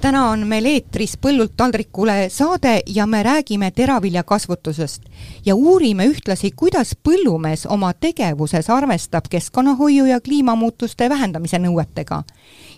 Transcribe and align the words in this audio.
täna 0.00 0.28
on 0.30 0.46
meil 0.48 0.66
eetris 0.68 1.16
Põllult 1.20 1.54
taldrikule 1.56 2.28
saade 2.30 2.80
ja 2.86 3.06
me 3.06 3.22
räägime 3.22 3.70
teraviljakasvatusest 3.70 5.02
ja 5.46 5.54
uurime 5.54 6.06
ühtlasi, 6.10 6.50
kuidas 6.56 6.94
põllumees 7.08 7.66
oma 7.70 7.92
tegevuses 7.94 8.70
arvestab 8.70 9.28
keskkonnahoiu 9.30 10.04
ja 10.06 10.20
kliimamuutuste 10.20 11.08
vähendamise 11.08 11.58
nõuetega. 11.58 12.22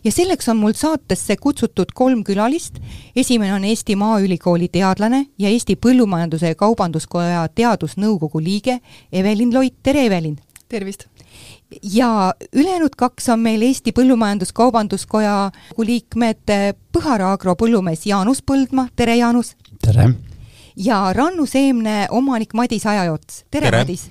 ja 0.05 0.13
selleks 0.13 0.49
on 0.49 0.57
mul 0.57 0.73
saatesse 0.73 1.37
kutsutud 1.37 1.93
kolm 1.95 2.25
külalist. 2.25 2.81
esimene 3.17 3.55
on 3.55 3.65
Eesti 3.65 3.97
Maaülikooli 3.97 4.69
teadlane 4.69 5.27
ja 5.39 5.49
Eesti 5.49 5.77
Põllumajanduse 5.77 6.47
ja 6.47 6.55
Kaubanduskoja 6.55 7.49
teadusnõukogu 7.49 8.41
liige 8.41 8.81
Evelin 9.13 9.55
Loit, 9.55 9.75
tere 9.83 10.07
Evelin! 10.07 10.39
tervist! 10.69 11.18
Ja 11.83 12.35
ülejäänud 12.53 12.97
kaks 12.97 13.29
on 13.29 13.41
meil 13.41 13.63
Eesti 13.63 13.93
Põllumajandus-Kaubanduskoja 13.93 15.51
liikmed 15.79 16.55
Põhara 16.93 17.33
Agro 17.33 17.55
põllumees 17.55 18.07
Jaanus 18.07 18.43
Põldmaa, 18.43 18.89
tere 18.97 19.17
Jaanus! 19.17 19.55
tere! 19.85 20.11
ja 20.77 21.13
Rannu 21.13 21.47
Seemne 21.47 22.07
omanik 22.11 22.55
Madis 22.55 22.87
Ajajots, 22.87 23.45
tere. 23.51 23.71
Madis! 23.71 24.11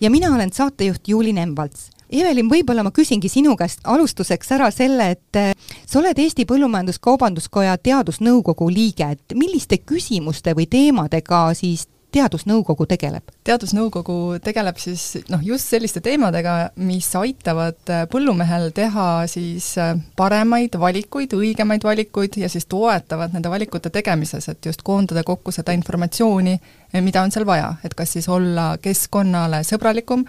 ja 0.00 0.10
mina 0.10 0.34
olen 0.34 0.52
saatejuht 0.52 1.08
Juuli 1.08 1.32
Nemvalts. 1.32 1.90
Evelin, 2.10 2.48
võib-olla 2.48 2.82
ma 2.82 2.90
küsingi 2.94 3.28
sinu 3.28 3.52
käest 3.56 3.82
alustuseks 3.84 4.52
ära 4.56 4.70
selle, 4.72 5.10
et 5.12 5.36
eh, 5.36 5.50
sa 5.84 5.98
oled 6.00 6.18
Eesti 6.18 6.46
Põllumajandus-Kaubanduskoja 6.48 7.76
teadusnõukogu 7.84 8.70
liige, 8.72 9.10
et 9.12 9.36
milliste 9.36 9.76
küsimuste 9.84 10.56
või 10.56 10.64
teemadega 10.72 11.50
siis 11.58 11.84
teadusnõukogu 12.14 12.86
tegeleb? 12.88 13.32
teadusnõukogu 13.44 14.38
tegeleb 14.44 14.78
siis 14.80 15.04
noh, 15.32 15.42
just 15.44 15.68
selliste 15.72 16.02
teemadega, 16.04 16.70
mis 16.80 17.08
aitavad 17.18 17.92
äh, 17.92 18.04
põllumehel 18.10 18.70
teha 18.76 19.08
siis 19.30 19.70
äh, 19.80 19.94
paremaid 20.16 20.78
valikuid, 20.80 21.36
õigemaid 21.38 21.84
valikuid 21.84 22.40
ja 22.42 22.50
siis 22.52 22.68
toetavad 22.68 23.36
nende 23.36 23.52
valikute 23.52 23.92
tegemises, 23.94 24.48
et 24.48 24.70
just 24.70 24.84
koondada 24.86 25.24
kokku 25.26 25.54
seda 25.54 25.76
informatsiooni, 25.76 26.58
mida 26.92 27.22
on 27.22 27.32
seal 27.32 27.46
vaja, 27.46 27.74
et 27.84 27.94
kas 27.94 28.14
siis 28.16 28.28
olla 28.32 28.70
keskkonnale 28.82 29.60
sõbralikum, 29.66 30.24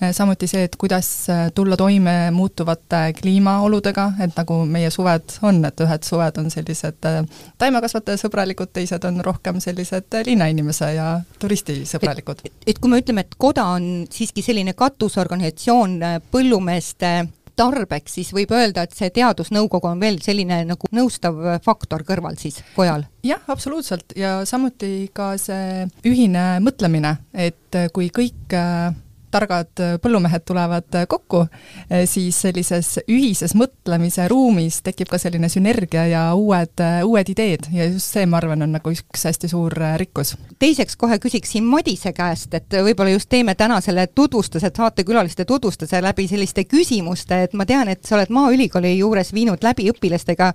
eh, 0.00 0.12
samuti 0.12 0.48
see, 0.50 0.66
et 0.68 0.76
kuidas 0.80 1.08
eh, 1.32 1.42
tulla 1.54 1.76
toime 1.80 2.30
muutuvate 2.34 3.02
kliimaoludega, 3.20 4.06
et 4.26 4.36
nagu 4.36 4.62
meie 4.68 4.90
suved 4.92 5.38
on, 5.42 5.62
et 5.64 5.84
ühed 5.84 6.08
suved 6.08 6.40
on 6.42 6.50
sellised 6.52 7.10
taimekasvataja 7.58 8.20
sõbralikud, 8.20 8.72
teised 8.72 9.04
on 9.08 9.20
rohkem 9.24 9.60
sellised 9.60 10.20
linnainimese 10.26 10.92
ja 10.96 11.12
turistisõbralikud. 11.40 12.44
et 12.66 12.78
kui 12.78 12.90
me 12.90 13.00
ütleme, 13.00 13.26
et 13.26 13.38
koda 13.38 13.64
on 13.76 14.06
siiski 14.10 14.44
selline 14.44 14.76
katusorganisatsioon 14.76 16.00
põllumeeste 16.30 17.14
tarbeks, 17.56 18.18
siis 18.18 18.32
võib 18.34 18.52
öelda, 18.56 18.86
et 18.86 18.96
see 18.96 19.10
teadusnõukogu 19.14 19.90
on 19.90 20.02
veel 20.02 20.20
selline 20.24 20.62
nagu 20.68 20.90
nõustav 20.94 21.38
faktor 21.64 22.06
kõrval 22.08 22.38
siis 22.40 22.62
kojal? 22.76 23.06
jah, 23.26 23.42
absoluutselt 23.52 24.16
ja 24.18 24.40
samuti 24.48 25.10
ka 25.14 25.34
see 25.40 25.86
ühine 26.08 26.46
mõtlemine, 26.64 27.16
et 27.34 27.82
kui 27.94 28.10
kõik 28.14 28.56
äh, 28.56 28.92
targad 29.32 29.82
põllumehed 30.02 30.44
tulevad 30.46 30.98
kokku, 31.08 31.44
siis 32.08 32.38
sellises 32.44 32.98
ühises 33.10 33.54
mõtlemise 33.58 34.26
ruumis 34.30 34.80
tekib 34.84 35.10
ka 35.12 35.18
selline 35.20 35.48
sünergia 35.52 36.04
ja 36.10 36.22
uued, 36.38 36.82
uued 37.06 37.32
ideed 37.32 37.68
ja 37.72 37.88
just 37.88 38.12
see, 38.14 38.26
ma 38.28 38.38
arvan, 38.40 38.64
on 38.66 38.74
nagu 38.76 38.92
üks 38.92 39.26
hästi 39.28 39.50
suur 39.50 39.74
rikkus. 40.00 40.34
teiseks 40.62 40.96
kohe 41.00 41.18
küsiksin 41.22 41.64
Madise 41.68 42.12
käest, 42.16 42.54
et 42.54 42.78
võib-olla 42.84 43.14
just 43.14 43.30
teeme 43.32 43.54
täna 43.58 43.80
selle 43.84 44.06
tutvustuse, 44.14 44.70
saatekülaliste 44.76 45.44
tutvustuse 45.48 46.02
läbi 46.02 46.28
selliste 46.28 46.64
küsimuste, 46.68 47.42
et 47.46 47.56
ma 47.58 47.66
tean, 47.68 47.88
et 47.92 48.04
sa 48.04 48.18
oled 48.18 48.32
Maaülikooli 48.32 48.96
juures 48.98 49.32
viinud 49.34 49.64
läbi 49.64 49.88
õpilastega 49.92 50.52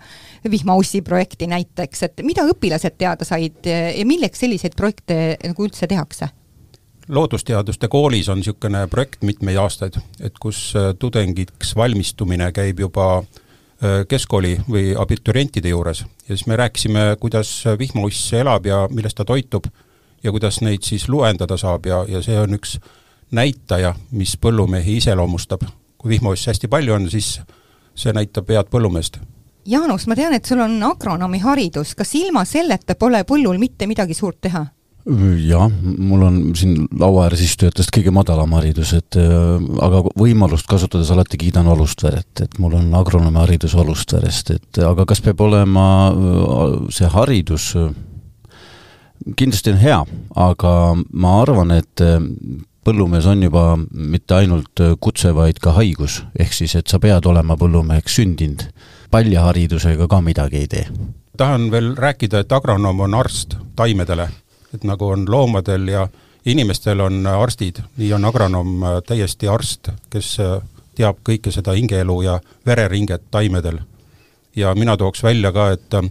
vihmaussi 0.52 1.02
projekti 1.02 1.50
näiteks, 1.50 2.04
et 2.10 2.26
mida 2.28 2.46
õpilased 2.48 2.98
teada 2.98 3.26
said 3.28 3.68
ja 3.68 4.06
milleks 4.06 4.46
selliseid 4.46 4.76
projekte 4.78 5.38
nagu 5.44 5.68
üldse 5.68 5.88
tehakse? 5.88 6.30
Loodusteaduste 7.08 7.88
koolis 7.88 8.30
on 8.30 8.42
niisugune 8.42 8.88
projekt 8.88 9.22
mitmeid 9.22 9.58
aastaid, 9.58 10.00
et 10.20 10.40
kus 10.40 10.74
äh, 10.76 10.94
tudengiks 11.00 11.76
valmistumine 11.76 12.52
käib 12.52 12.80
juba 12.80 13.08
äh, 13.18 14.04
keskkooli 14.08 14.58
või 14.70 14.94
abiturientide 14.98 15.70
juures 15.70 16.04
ja 16.28 16.36
siis 16.36 16.48
me 16.48 16.56
rääkisime, 16.56 17.16
kuidas 17.20 17.64
vihmauss 17.80 18.34
elab 18.34 18.66
ja 18.66 18.88
millest 18.92 19.18
ta 19.18 19.26
toitub 19.26 19.70
ja 20.24 20.32
kuidas 20.32 20.62
neid 20.62 20.84
siis 20.84 21.10
luendada 21.10 21.58
saab 21.58 21.86
ja, 21.86 22.04
ja 22.08 22.22
see 22.22 22.40
on 22.40 22.58
üks 22.58 22.78
näitaja, 23.32 23.96
mis 24.12 24.38
põllumehi 24.38 24.98
iseloomustab. 24.98 25.62
kui 25.98 26.10
vihmausse 26.10 26.52
hästi 26.52 26.68
palju 26.68 26.94
on, 26.94 27.10
siis 27.10 27.40
see 27.96 28.14
näitab 28.14 28.50
head 28.54 28.70
põllumeest. 28.70 29.18
Jaanus, 29.66 30.06
ma 30.08 30.16
tean, 30.16 30.34
et 30.34 30.46
sul 30.46 30.60
on 30.64 30.84
agronoomi 30.84 31.40
haridus, 31.40 31.96
kas 31.96 32.14
ilma 32.16 32.46
selleta 32.46 32.96
pole 32.96 33.24
põllul 33.28 33.58
mitte 33.60 33.88
midagi 33.88 34.14
suurt 34.14 34.38
teha? 34.42 34.66
Jah, 35.08 35.72
mul 35.98 36.24
on 36.28 36.40
siin 36.58 36.88
laua 37.00 37.28
ääres 37.28 37.42
istujatest 37.46 37.92
kõige 37.96 38.12
madalam 38.12 38.52
haridus, 38.58 38.92
et 38.98 39.16
äh, 39.20 39.56
aga 39.84 40.02
võimalust 40.20 40.68
kasutades 40.68 41.12
alati 41.14 41.40
kiidan 41.40 41.68
Olustveret, 41.72 42.44
et 42.44 42.58
mul 42.60 42.76
on 42.80 42.90
agronoomi 42.98 43.40
haridus 43.40 43.76
Olustverest, 43.80 44.52
et 44.58 44.80
aga 44.84 45.06
kas 45.08 45.22
peab 45.24 45.42
olema 45.48 45.88
äh, 46.10 46.74
see 46.94 47.08
haridus, 47.14 47.70
kindlasti 49.40 49.74
on 49.74 49.80
hea, 49.82 50.00
aga 50.36 50.74
ma 51.14 51.36
arvan, 51.44 51.72
et 51.78 52.04
äh, 52.04 52.18
põllumees 52.88 53.28
on 53.32 53.44
juba 53.44 53.64
mitte 53.92 54.36
ainult 54.36 54.84
kutse, 55.04 55.32
vaid 55.36 55.62
ka 55.64 55.76
haigus, 55.78 56.22
ehk 56.40 56.56
siis, 56.56 56.76
et 56.76 56.88
sa 56.88 57.00
pead 57.04 57.28
olema 57.28 57.56
põllumeheks 57.60 58.20
sündinud. 58.20 58.68
paljaharidusega 59.12 60.08
ka 60.08 60.20
midagi 60.22 60.58
ei 60.58 60.68
tee. 60.68 60.86
tahan 61.38 61.72
veel 61.72 61.96
rääkida, 61.96 62.44
et 62.44 62.52
agronoom 62.52 63.00
on 63.00 63.14
arst 63.14 63.56
taimedele 63.76 64.28
et 64.78 64.86
nagu 64.88 65.10
on 65.10 65.26
loomadel 65.30 65.88
ja 65.90 66.08
inimestel 66.48 67.00
on 67.04 67.28
arstid, 67.28 67.82
nii 67.98 68.14
on 68.16 68.26
agronoom 68.26 68.84
äh, 68.84 68.98
täiesti 69.08 69.50
arst, 69.52 69.92
kes 70.10 70.38
äh, 70.44 70.58
teab 70.98 71.20
kõike 71.28 71.52
seda 71.54 71.76
hingeelu 71.78 72.22
ja 72.26 72.40
vereringet 72.66 73.28
taimedel. 73.32 73.80
ja 74.56 74.74
mina 74.76 74.98
tooks 74.98 75.24
välja 75.24 75.52
ka, 75.52 75.70
et 75.72 75.94
äh, 75.94 76.10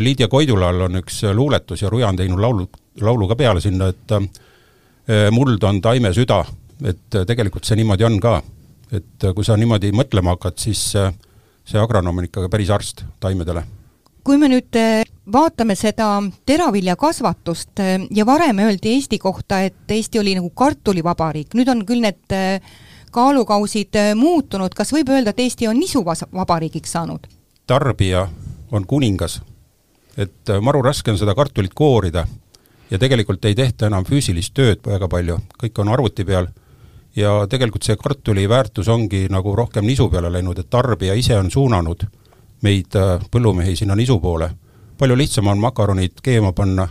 Lydia 0.00 0.28
Koidulal 0.28 0.80
on 0.80 1.02
üks 1.02 1.22
luuletus 1.34 1.82
ja 1.82 1.90
Ruja 1.90 2.08
on 2.08 2.16
teinud 2.16 2.40
laulu, 2.40 2.68
laulu 3.00 3.28
ka 3.28 3.36
peale 3.36 3.60
sinna, 3.60 3.90
et 3.92 4.14
muld 5.30 5.62
on 5.62 5.82
taime 5.82 6.12
süda, 6.16 6.38
et 6.82 7.18
tegelikult 7.26 7.68
see 7.68 7.76
niimoodi 7.76 8.04
on 8.04 8.16
ka. 8.20 8.42
et 8.92 9.26
kui 9.34 9.44
sa 9.44 9.56
niimoodi 9.56 9.92
mõtlema 9.92 10.32
hakkad, 10.32 10.56
siis 10.58 10.80
see 10.96 11.78
agronoom 11.78 12.18
on 12.18 12.24
ikka 12.24 12.48
päris 12.48 12.70
arst 12.70 13.04
taimedele 13.20 13.66
kui 14.26 14.38
me 14.38 14.48
nüüd 14.50 14.74
vaatame 15.32 15.74
seda 15.74 16.22
teraviljakasvatust 16.46 17.80
eh, 17.84 18.08
ja 18.10 18.26
varem 18.26 18.58
öeldi 18.58 18.94
Eesti 18.94 19.18
kohta, 19.18 19.60
et 19.60 19.90
Eesti 19.90 20.18
oli 20.18 20.34
nagu 20.38 20.50
kartulivabariik, 20.50 21.54
nüüd 21.54 21.70
on 21.72 21.86
küll 21.86 22.04
need 22.04 22.36
eh, 22.36 22.60
kaalukausid 23.12 23.96
muutunud, 24.16 24.74
kas 24.76 24.92
võib 24.92 25.10
öelda, 25.14 25.32
et 25.32 25.40
Eesti 25.46 25.68
on 25.70 25.80
nisuvabariigiks 25.80 26.92
saanud? 26.98 27.26
tarbija 27.66 28.28
on 28.72 28.86
kuningas, 28.86 29.40
et 30.16 30.52
maru 30.62 30.82
raske 30.82 31.10
on 31.10 31.18
seda 31.18 31.34
kartulit 31.34 31.74
koorida. 31.74 32.26
Ja 32.90 32.98
tegelikult 33.02 33.44
ei 33.44 33.56
tehta 33.58 33.88
enam 33.90 34.04
füüsilist 34.06 34.54
tööd 34.54 34.84
väga 34.86 35.08
palju, 35.10 35.40
kõik 35.58 35.80
on 35.82 35.88
arvuti 35.90 36.24
peal. 36.24 36.46
Ja 37.16 37.32
tegelikult 37.50 37.82
see 37.82 37.96
kartuli 37.98 38.44
väärtus 38.48 38.88
ongi 38.92 39.24
nagu 39.32 39.56
rohkem 39.56 39.86
nisu 39.86 40.06
peale 40.12 40.30
läinud, 40.30 40.58
et 40.58 40.70
tarbija 40.70 41.16
ise 41.18 41.34
on 41.38 41.50
suunanud 41.50 42.04
meid, 42.62 42.94
põllumehi, 43.30 43.74
sinna 43.76 43.96
nisu 43.98 44.20
poole. 44.20 44.50
Palju 44.98 45.16
lihtsam 45.16 45.46
on 45.52 45.60
makaronid 45.60 46.20
keema 46.22 46.52
panna, 46.56 46.88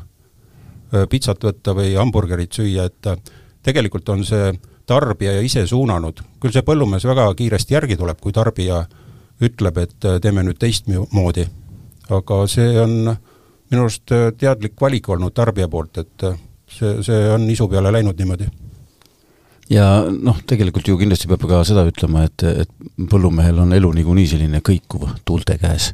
äh, 0.93 1.05
pitsat 1.09 1.43
võtta 1.43 1.75
või 1.77 1.95
hamburgerit 1.95 2.53
süüa, 2.53 2.87
et 2.89 3.11
äh, 3.11 3.19
tegelikult 3.63 4.09
on 4.09 4.25
see 4.25 4.53
tarbija 4.85 5.39
ise 5.41 5.65
suunanud, 5.67 6.21
küll 6.39 6.53
see 6.53 6.65
põllumees 6.65 7.07
väga 7.09 7.31
kiiresti 7.37 7.73
järgi 7.73 7.97
tuleb, 7.97 8.19
kui 8.21 8.33
tarbija 8.33 8.83
ütleb, 9.41 9.77
et 9.81 10.05
teeme 10.21 10.43
nüüd 10.45 10.59
teistmoodi. 10.61 11.47
aga 12.09 12.35
see 12.47 12.77
on 12.79 12.93
minu 13.71 13.81
arust 13.81 14.13
teadlik 14.37 14.81
valik 14.81 15.09
olnud 15.09 15.33
tarbija 15.33 15.67
poolt, 15.67 15.97
et 15.97 16.27
see, 16.69 17.01
see 17.01 17.33
on 17.33 17.47
nisu 17.47 17.67
peale 17.67 17.91
läinud 17.91 18.17
niimoodi 18.17 18.47
ja 19.71 19.85
noh, 20.09 20.37
tegelikult 20.47 20.87
ju 20.87 20.97
kindlasti 20.99 21.29
peab 21.31 21.45
ka 21.49 21.63
seda 21.67 21.85
ütlema, 21.89 22.25
et, 22.29 22.45
et 22.65 23.05
põllumehel 23.11 23.61
on 23.63 23.75
elu 23.75 23.91
niikuinii 23.99 24.31
selline 24.35 24.63
kõikuv 24.65 25.07
tuulte 25.25 25.59
käes. 25.61 25.93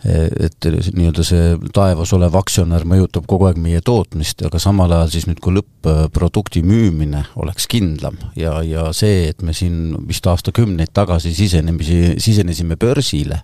et 0.00 0.64
nii-öelda 0.64 1.20
see 1.28 1.48
taevas 1.76 2.14
olev 2.16 2.38
aktsionär 2.40 2.86
mõjutab 2.88 3.26
kogu 3.28 3.50
aeg 3.50 3.58
meie 3.60 3.82
tootmist, 3.84 4.40
aga 4.48 4.56
samal 4.56 4.94
ajal 4.96 5.10
siis 5.12 5.26
nüüd, 5.28 5.42
kui 5.44 5.52
lõpp-produkti 5.58 6.62
müümine 6.64 7.26
oleks 7.36 7.68
kindlam 7.68 8.16
ja, 8.32 8.62
ja 8.64 8.86
see, 8.96 9.26
et 9.28 9.42
me 9.44 9.52
siin 9.52 9.98
vist 10.08 10.24
aastakümneid 10.24 10.94
tagasi 10.96 11.34
sisenemisi, 11.36 12.14
sisenesime 12.16 12.80
börsile 12.80 13.42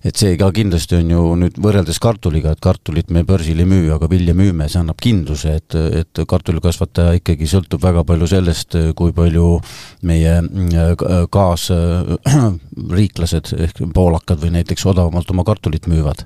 et 0.00 0.16
see 0.16 0.32
ka 0.40 0.46
kindlasti 0.54 0.96
on 0.96 1.10
ju 1.12 1.22
nüüd 1.42 1.58
võrreldes 1.60 1.98
kartuliga, 2.00 2.54
et 2.54 2.62
kartulit 2.64 3.10
me 3.12 3.20
börsil 3.28 3.58
ei 3.60 3.68
müü, 3.68 3.90
aga 3.92 4.08
vilja 4.10 4.34
müüme, 4.36 4.68
see 4.70 4.80
annab 4.80 4.98
kindluse, 5.02 5.54
et, 5.60 5.74
et 5.76 6.20
kartulikasvataja 6.28 7.18
ikkagi 7.20 7.46
sõltub 7.50 7.82
väga 7.84 8.04
palju 8.08 8.26
sellest, 8.30 8.76
kui 8.96 9.12
palju 9.16 9.46
meie 10.08 10.34
äh, 10.40 10.46
kaasriiklased 11.36 13.52
ehk 13.66 13.76
poolakad 13.94 14.38
või 14.40 14.50
näiteks 14.56 14.86
odavamalt 14.88 15.30
oma 15.34 15.44
kartulit 15.48 15.84
müüvad. 15.90 16.20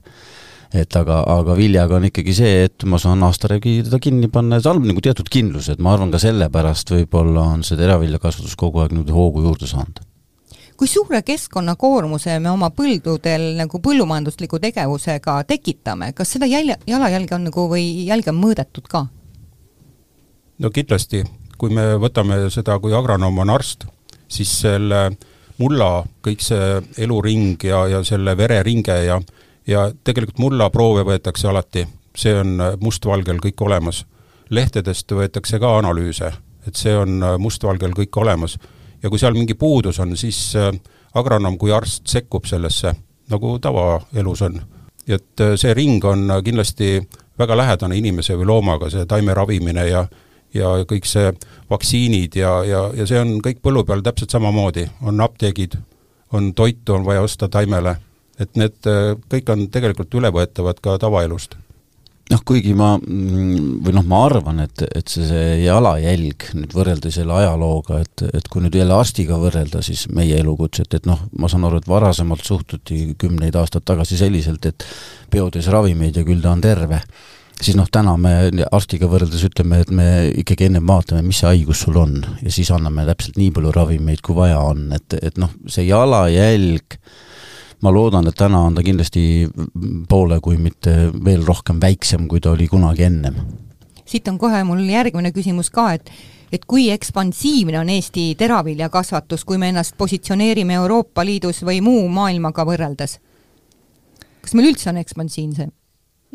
Et 0.74 0.96
aga, 0.98 1.20
aga 1.30 1.54
viljaga 1.54 2.00
on 2.00 2.08
ikkagi 2.08 2.32
see, 2.34 2.64
et 2.66 2.84
ma 2.90 2.98
saan 2.98 3.22
aastareegi 3.26 3.84
teda 3.86 3.98
kinni 4.02 4.28
panna 4.32 4.58
ja 4.58 4.64
see 4.64 4.72
annab 4.72 4.88
nagu 4.90 5.00
teatud 5.02 5.28
kindluse, 5.30 5.74
et 5.74 5.82
ma 5.82 5.92
arvan 5.94 6.10
ka 6.14 6.18
sellepärast 6.22 6.90
võib-olla 6.94 7.42
on 7.54 7.62
see 7.66 7.78
teraviljakasvatus 7.78 8.54
kogu 8.58 8.82
aeg 8.82 8.92
nüüd 8.96 9.10
hoogu 9.14 9.44
juurde 9.46 9.70
saanud 9.70 10.13
kui 10.76 10.88
suure 10.90 11.22
keskkonnakoormuse 11.22 12.38
me 12.42 12.50
oma 12.50 12.70
põldudel 12.74 13.54
nagu 13.58 13.80
põllumajandusliku 13.82 14.58
tegevusega 14.62 15.36
tekitame, 15.48 16.12
kas 16.12 16.34
seda 16.36 16.46
jälje, 16.50 16.76
jalajälge 16.86 17.34
on 17.34 17.48
nagu 17.50 17.68
või 17.70 18.06
jälge 18.08 18.32
on 18.32 18.40
mõõdetud 18.42 18.88
ka? 18.90 19.06
no 20.58 20.70
kindlasti, 20.70 21.24
kui 21.58 21.70
me 21.74 21.94
võtame 22.00 22.44
seda, 22.50 22.78
kui 22.78 22.94
agronoom 22.94 23.38
on 23.44 23.50
arst, 23.54 23.86
siis 24.28 24.50
selle 24.64 25.08
mulla, 25.58 26.04
kõik 26.24 26.42
see 26.42 26.82
eluring 26.98 27.62
ja, 27.62 27.86
ja 27.90 28.04
selle 28.06 28.36
vereringe 28.38 28.98
ja 29.06 29.20
ja 29.66 29.86
tegelikult 30.04 30.38
mullaproove 30.38 31.04
võetakse 31.08 31.48
alati, 31.48 31.86
see 32.16 32.34
on 32.36 32.58
mustvalgel 32.80 33.40
kõik 33.40 33.62
olemas. 33.64 34.04
lehtedest 34.50 35.10
võetakse 35.10 35.58
ka 35.58 35.70
analüüse, 35.78 36.32
et 36.68 36.76
see 36.76 36.92
on 36.96 37.22
mustvalgel 37.40 37.94
kõik 37.96 38.16
olemas 38.20 38.58
ja 39.04 39.10
kui 39.12 39.20
seal 39.20 39.36
mingi 39.36 39.54
puudus 39.54 40.00
on, 40.00 40.16
siis 40.16 40.38
äh, 40.56 40.72
agronoom 41.14 41.58
kui 41.60 41.72
arst 41.72 42.08
sekkub 42.08 42.48
sellesse, 42.48 42.94
nagu 43.30 43.58
tavaelus 43.60 44.42
on. 44.48 44.60
et 45.08 45.40
äh, 45.40 45.54
see 45.60 45.74
ring 45.74 46.04
on 46.04 46.30
kindlasti 46.44 47.02
väga 47.38 47.56
lähedane 47.56 47.96
inimese 47.96 48.36
või 48.40 48.48
loomaga, 48.48 48.88
see 48.90 49.06
taime 49.06 49.34
ravimine 49.34 49.88
ja 49.88 50.06
ja 50.54 50.68
kõik 50.86 51.06
see 51.10 51.32
vaktsiinid 51.70 52.36
ja, 52.38 52.50
ja, 52.64 52.84
ja 52.94 53.06
see 53.10 53.18
on 53.18 53.40
kõik 53.42 53.58
põllu 53.62 53.82
peal 53.84 54.04
täpselt 54.06 54.30
samamoodi, 54.30 54.86
on 55.02 55.20
apteegid, 55.20 55.74
on 56.32 56.52
toitu 56.54 56.94
on 56.94 57.04
vaja 57.04 57.24
osta 57.26 57.48
taimele, 57.50 57.96
et 58.38 58.54
need 58.56 58.86
äh, 58.86 59.16
kõik 59.28 59.50
on 59.50 59.66
tegelikult 59.74 60.14
ülevõetavad 60.14 60.80
ka 60.80 60.96
tavaelust 61.02 61.58
noh, 62.32 62.40
kuigi 62.46 62.72
ma, 62.76 62.94
mm, 62.96 63.82
või 63.84 63.94
noh, 63.96 64.06
ma 64.08 64.22
arvan, 64.28 64.62
et, 64.64 64.84
et 64.86 65.10
see, 65.10 65.26
see 65.28 65.58
jalajälg 65.64 66.48
nüüd 66.56 66.72
võrreldes 66.76 67.18
selle 67.18 67.36
ajalooga, 67.36 68.00
et, 68.04 68.24
et 68.40 68.48
kui 68.50 68.64
nüüd 68.64 68.78
jälle 68.78 68.96
arstiga 68.96 69.38
võrrelda, 69.40 69.82
siis 69.84 70.06
meie 70.14 70.38
elukutset, 70.40 70.96
et 70.96 71.08
noh, 71.10 71.26
ma 71.38 71.50
saan 71.52 71.66
aru, 71.68 71.82
et 71.82 71.90
varasemalt 71.90 72.44
suhtuti 72.46 73.06
kümneid 73.20 73.56
aastaid 73.60 73.86
tagasi 73.88 74.18
selliselt, 74.20 74.66
et 74.70 74.86
peodes 75.32 75.68
ravimeid 75.72 76.16
ja 76.20 76.26
küll 76.26 76.42
ta 76.44 76.54
on 76.54 76.64
terve, 76.64 77.02
siis 77.60 77.76
noh, 77.78 77.88
täna 77.92 78.16
me 78.20 78.34
arstiga 78.72 79.08
võrreldes 79.10 79.44
ütleme, 79.46 79.82
et 79.84 79.92
me 79.94 80.08
ikkagi 80.32 80.70
ennem 80.70 80.88
vaatame, 80.88 81.22
mis 81.26 81.42
see 81.42 81.50
haigus 81.52 81.84
sul 81.84 82.00
on. 82.00 82.16
Ja 82.42 82.52
siis 82.52 82.72
anname 82.74 83.04
täpselt 83.08 83.38
nii 83.40 83.52
palju 83.54 83.74
ravimeid, 83.76 84.24
kui 84.24 84.36
vaja 84.38 84.58
on, 84.64 84.88
et, 84.96 85.16
et 85.20 85.38
noh, 85.40 85.52
see 85.70 85.86
jalajälg 85.90 86.98
ma 87.82 87.92
loodan, 87.92 88.28
et 88.28 88.36
täna 88.38 88.60
on 88.68 88.74
ta 88.74 88.82
kindlasti 88.82 89.48
poole, 90.08 90.40
kui 90.40 90.56
mitte 90.60 91.10
veel 91.24 91.44
rohkem 91.46 91.80
väiksem, 91.80 92.28
kui 92.28 92.40
ta 92.40 92.54
oli 92.54 92.68
kunagi 92.68 93.08
ennem. 93.08 93.34
siit 94.04 94.28
on 94.28 94.38
kohe 94.38 94.64
mul 94.64 94.84
järgmine 94.88 95.32
küsimus 95.32 95.70
ka, 95.70 95.92
et 95.92 96.10
et 96.52 96.64
kui 96.70 96.90
ekspansiivne 96.90 97.80
on 97.80 97.88
Eesti 97.90 98.34
teraviljakasvatus, 98.38 99.44
kui 99.44 99.58
me 99.58 99.68
ennast 99.72 99.96
positsioneerime 99.98 100.74
Euroopa 100.74 101.24
Liidus 101.24 101.64
või 101.66 101.80
muu 101.82 102.08
maailmaga 102.08 102.64
võrreldes? 102.64 103.18
kas 104.44 104.54
meil 104.54 104.70
üldse 104.70 104.90
on 104.90 105.00
ekspansiivne? 105.00 105.70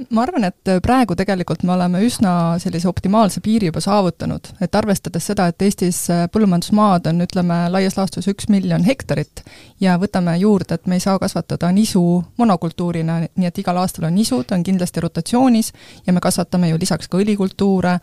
Ma 0.10 0.24
arvan, 0.24 0.46
et 0.48 0.72
praegu 0.84 1.16
tegelikult 1.18 1.64
me 1.68 1.74
oleme 1.74 2.02
üsna 2.06 2.32
sellise 2.62 2.88
optimaalse 2.90 3.42
piiri 3.44 3.70
juba 3.70 3.82
saavutanud, 3.84 4.52
et 4.62 4.76
arvestades 4.76 5.26
seda, 5.32 5.50
et 5.50 5.62
Eestis 5.66 6.06
põllumajandusmaad 6.34 7.10
on, 7.12 7.24
ütleme, 7.26 7.60
laias 7.74 7.98
laastus 7.98 8.30
üks 8.32 8.50
miljon 8.52 8.86
hektarit 8.88 9.44
ja 9.82 9.98
võtame 10.02 10.38
juurde, 10.40 10.78
et 10.80 10.88
me 10.88 11.00
ei 11.00 11.04
saa 11.04 11.20
kasvatada 11.20 11.72
nisu 11.76 12.04
monokultuurina, 12.40 13.20
nii 13.36 13.50
et 13.50 13.62
igal 13.62 13.82
aastal 13.82 14.10
on 14.10 14.16
nisud, 14.16 14.52
on 14.56 14.64
kindlasti 14.64 15.04
rotatsioonis 15.04 15.74
ja 16.08 16.14
me 16.14 16.24
kasvatame 16.24 16.72
ju 16.72 16.80
lisaks 16.80 17.10
ka 17.10 17.20
õlikultuure 17.20 18.00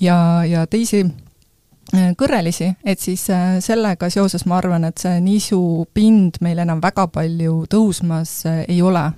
ja, 0.00 0.16
ja 0.48 0.66
teisi 0.70 1.04
äh, 1.04 2.12
kõrrelisi, 2.18 2.70
et 2.84 3.00
siis 3.00 3.26
äh, 3.30 3.58
sellega 3.64 4.10
seoses 4.10 4.46
ma 4.46 4.58
arvan, 4.60 4.86
et 4.88 5.02
see 5.02 5.20
nisupind 5.24 6.40
meil 6.44 6.62
enam 6.64 6.82
väga 6.82 7.08
palju 7.12 7.64
tõusmas 7.70 8.40
äh, 8.50 8.64
ei 8.68 8.82
ole 8.82 9.10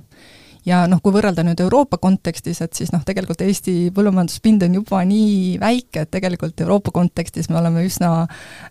ja 0.67 0.83
noh, 0.91 1.01
kui 1.03 1.15
võrrelda 1.15 1.45
nüüd 1.47 1.61
Euroopa 1.63 1.99
kontekstis, 2.03 2.61
et 2.65 2.75
siis 2.77 2.93
noh, 2.95 3.05
tegelikult 3.07 3.43
Eesti 3.47 3.93
põllumajanduspind 3.97 4.67
on 4.67 4.81
juba 4.81 5.03
nii 5.09 5.57
väike, 5.63 6.05
et 6.05 6.13
tegelikult 6.13 6.61
Euroopa 6.65 6.95
kontekstis 6.95 7.51
me 7.51 7.61
oleme 7.63 7.87
üsna, 7.87 8.13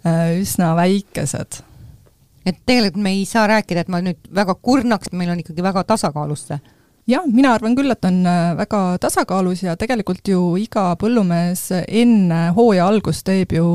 äh, 0.05 0.35
üsna 0.41 0.75
väikesed. 0.77 1.61
et 2.45 2.57
tegelikult 2.65 3.01
me 3.01 3.11
ei 3.15 3.25
saa 3.25 3.47
rääkida, 3.49 3.81
et 3.81 3.87
ma 3.89 4.03
nüüd 4.05 4.19
väga 4.29 4.53
kurnaks, 4.61 5.09
meil 5.13 5.31
on 5.33 5.39
ikkagi 5.41 5.63
väga 5.65 5.83
tasakaalus 5.83 6.47
see 6.51 6.59
jah, 7.09 7.25
mina 7.29 7.53
arvan 7.55 7.75
küll, 7.77 7.91
et 7.93 8.05
on 8.05 8.19
äh, 8.25 8.51
väga 8.57 8.81
tasakaalus 9.01 9.63
ja 9.63 9.75
tegelikult 9.77 10.27
ju 10.29 10.55
iga 10.61 10.87
põllumees 11.01 11.67
enne 11.85 12.41
hooaja 12.57 12.87
algust 12.89 13.25
teeb 13.27 13.55
ju 13.55 13.67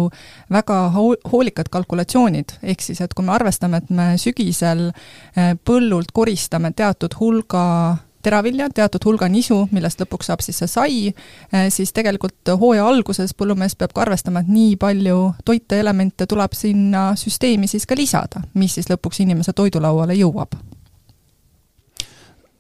väga 0.50 0.78
hoolikad 0.94 1.70
kalkulatsioonid, 1.72 2.58
ehk 2.62 2.82
siis 2.84 3.00
et 3.02 3.14
kui 3.14 3.26
me 3.26 3.34
arvestame, 3.34 3.82
et 3.82 3.90
me 3.94 4.12
sügisel 4.20 4.88
äh, 4.90 5.54
põllult 5.64 6.14
koristame 6.14 6.72
teatud 6.76 7.14
hulga 7.20 7.64
teravilja, 8.22 8.68
teatud 8.74 9.04
hulga 9.08 9.28
nisu, 9.28 9.62
millest 9.74 10.00
lõpuks 10.02 10.30
saab 10.30 10.42
siis 10.44 10.60
see 10.62 10.70
sai, 10.70 10.98
eh, 11.52 11.68
siis 11.72 11.92
tegelikult 11.96 12.52
hooaja 12.60 12.86
alguses 12.86 13.34
põllumees 13.34 13.76
peab 13.78 13.94
ka 13.94 14.04
arvestama, 14.06 14.40
et 14.40 14.50
nii 14.50 14.76
palju 14.80 15.20
toiteelemente 15.44 16.26
tuleb 16.30 16.56
sinna 16.56 17.10
süsteemi 17.16 17.68
siis 17.70 17.86
ka 17.86 17.98
lisada, 17.98 18.44
mis 18.54 18.74
siis 18.78 18.90
lõpuks 18.90 19.22
inimese 19.24 19.52
toidulauale 19.56 20.18
jõuab. 20.18 20.58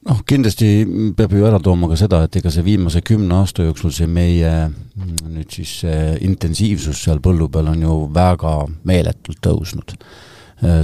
Noh, 0.00 0.22
kindlasti 0.24 0.86
peab 1.16 1.34
ju 1.36 1.44
ära 1.44 1.58
tooma 1.60 1.90
ka 1.90 1.96
seda, 2.00 2.22
et 2.24 2.36
ega 2.40 2.48
see 2.50 2.64
viimase 2.64 3.02
kümne 3.04 3.34
aasta 3.36 3.66
jooksul 3.66 3.92
see 3.92 4.08
meie 4.08 4.52
nüüd 4.96 5.52
siis 5.52 5.74
see 5.82 6.14
intensiivsus 6.24 7.02
seal 7.04 7.20
põllu 7.20 7.50
peal 7.52 7.68
on 7.68 7.84
ju 7.84 7.96
väga 8.14 8.54
meeletult 8.88 9.42
tõusnud 9.44 9.98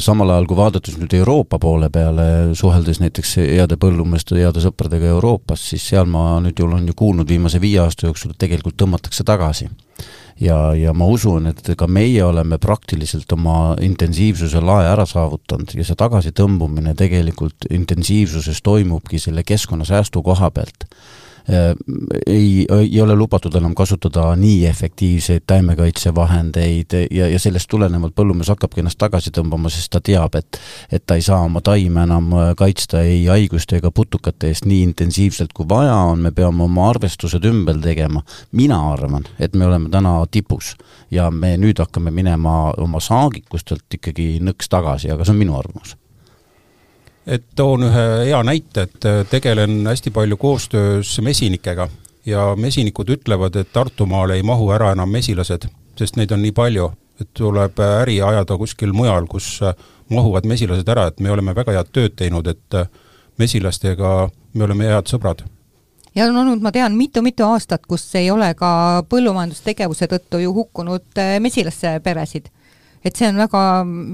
samal 0.00 0.30
ajal, 0.32 0.46
kui 0.48 0.56
vaadates 0.56 0.96
nüüd 0.96 1.12
Euroopa 1.18 1.58
poole 1.60 1.90
peale, 1.92 2.26
suheldes 2.56 3.00
näiteks 3.02 3.34
heade 3.42 3.76
põllumeeste, 3.80 4.38
heade 4.40 4.62
sõpradega 4.64 5.10
Euroopas, 5.12 5.66
siis 5.72 5.84
seal 5.90 6.08
ma 6.08 6.38
nüüd 6.44 6.56
ju 6.58 6.68
olen 6.68 6.86
ju 6.88 6.94
kuulnud 6.96 7.28
viimase 7.28 7.60
viie 7.60 7.82
aasta 7.82 8.08
jooksul, 8.08 8.32
et 8.32 8.40
tegelikult 8.40 8.78
tõmmatakse 8.80 9.24
tagasi. 9.24 9.68
ja, 10.40 10.74
ja 10.76 10.92
ma 10.92 11.06
usun, 11.08 11.46
et 11.52 11.70
ka 11.76 11.86
meie 11.86 12.24
oleme 12.24 12.58
praktiliselt 12.58 13.32
oma 13.32 13.76
intensiivsuse 13.80 14.60
lae 14.60 14.88
ära 14.88 15.06
saavutanud 15.06 15.72
ja 15.74 15.84
see 15.84 15.96
tagasitõmbumine 15.96 16.94
tegelikult 16.94 17.68
intensiivsuses 17.70 18.62
toimubki 18.62 19.18
selle 19.18 19.44
keskkonnasäästu 19.44 20.22
koha 20.22 20.50
pealt 20.50 20.84
Äh, 20.84 21.25
ei, 22.26 22.66
ei 22.78 23.00
ole 23.00 23.14
lubatud 23.14 23.54
enam 23.54 23.74
kasutada 23.74 24.32
nii 24.36 24.66
efektiivseid 24.66 25.44
taimekaitsevahendeid 25.46 26.96
ja, 27.10 27.28
ja 27.30 27.38
sellest 27.38 27.70
tulenevalt 27.70 28.16
põllumees 28.18 28.50
hakkabki 28.50 28.82
ennast 28.82 28.98
tagasi 28.98 29.30
tõmbama, 29.34 29.70
sest 29.70 29.92
ta 29.94 30.00
teab, 30.02 30.34
et 30.34 30.58
et 30.92 31.04
ta 31.06 31.14
ei 31.14 31.22
saa 31.22 31.44
oma 31.46 31.62
taime 31.62 32.02
enam 32.02 32.32
äh, 32.34 32.50
kaitsta 32.58 33.02
ei 33.06 33.26
haiguste 33.30 33.78
ega 33.78 33.92
putukate 33.94 34.50
eest 34.50 34.66
nii 34.66 34.82
intensiivselt, 34.88 35.52
kui 35.54 35.68
vaja 35.68 35.94
on, 36.10 36.24
me 36.26 36.32
peame 36.34 36.64
oma 36.66 36.88
arvestused 36.90 37.44
ümber 37.46 37.78
tegema. 37.82 38.22
mina 38.52 38.80
arvan, 38.92 39.24
et 39.38 39.54
me 39.54 39.66
oleme 39.66 39.90
täna 39.90 40.16
tipus 40.30 40.74
ja 41.10 41.30
me 41.30 41.54
nüüd 41.56 41.78
hakkame 41.78 42.10
minema 42.10 42.72
oma 42.82 43.00
saagikustelt 43.00 44.00
ikkagi 44.00 44.40
nõks 44.42 44.68
tagasi, 44.72 45.12
aga 45.12 45.24
see 45.24 45.36
on 45.36 45.40
minu 45.44 45.58
arvamus 45.58 45.94
et 47.26 47.44
toon 47.56 47.88
ühe 47.88 48.04
hea 48.28 48.42
näite, 48.46 48.86
et 48.86 49.06
äh, 49.08 49.24
tegelen 49.30 49.80
hästi 49.86 50.10
palju 50.14 50.36
koostöös 50.36 51.16
mesinikega 51.22 51.88
ja 52.26 52.46
mesinikud 52.56 53.10
ütlevad, 53.10 53.56
et 53.56 53.72
Tartumaale 53.72 54.38
ei 54.38 54.42
mahu 54.46 54.70
ära 54.74 54.92
enam 54.94 55.10
mesilased, 55.10 55.66
sest 55.98 56.16
neid 56.16 56.32
on 56.34 56.42
nii 56.42 56.54
palju, 56.54 56.90
et 57.20 57.32
tuleb 57.34 57.82
äh, 57.82 57.98
äri 58.04 58.20
ajada 58.22 58.58
kuskil 58.58 58.94
mujal, 58.94 59.26
kus 59.30 59.58
äh, 59.62 59.74
mahuvad 60.10 60.46
mesilased 60.46 60.88
ära, 60.88 61.08
et 61.10 61.20
me 61.20 61.34
oleme 61.34 61.54
väga 61.54 61.74
head 61.74 61.92
tööd 61.92 62.16
teinud, 62.16 62.46
et 62.46 62.80
mesilastega 63.38 64.16
me 64.54 64.64
oleme 64.64 64.86
head 64.86 65.10
sõbrad 65.10 65.42
ja 66.16 66.30
on 66.30 66.36
olnud, 66.40 66.62
ma 66.64 66.70
tean, 66.72 66.94
mitu-mitu 66.96 67.44
aastat, 67.44 67.82
kus 67.90 68.06
ei 68.16 68.30
ole 68.30 68.54
ka 68.56 69.02
põllumajandustegevuse 69.10 70.06
tõttu 70.08 70.40
ju 70.40 70.54
hukkunud 70.54 71.20
mesilaste 71.42 71.98
peresid. 72.04 72.48
et 73.04 73.16
see 73.16 73.28
on 73.28 73.36
väga, 73.36 73.60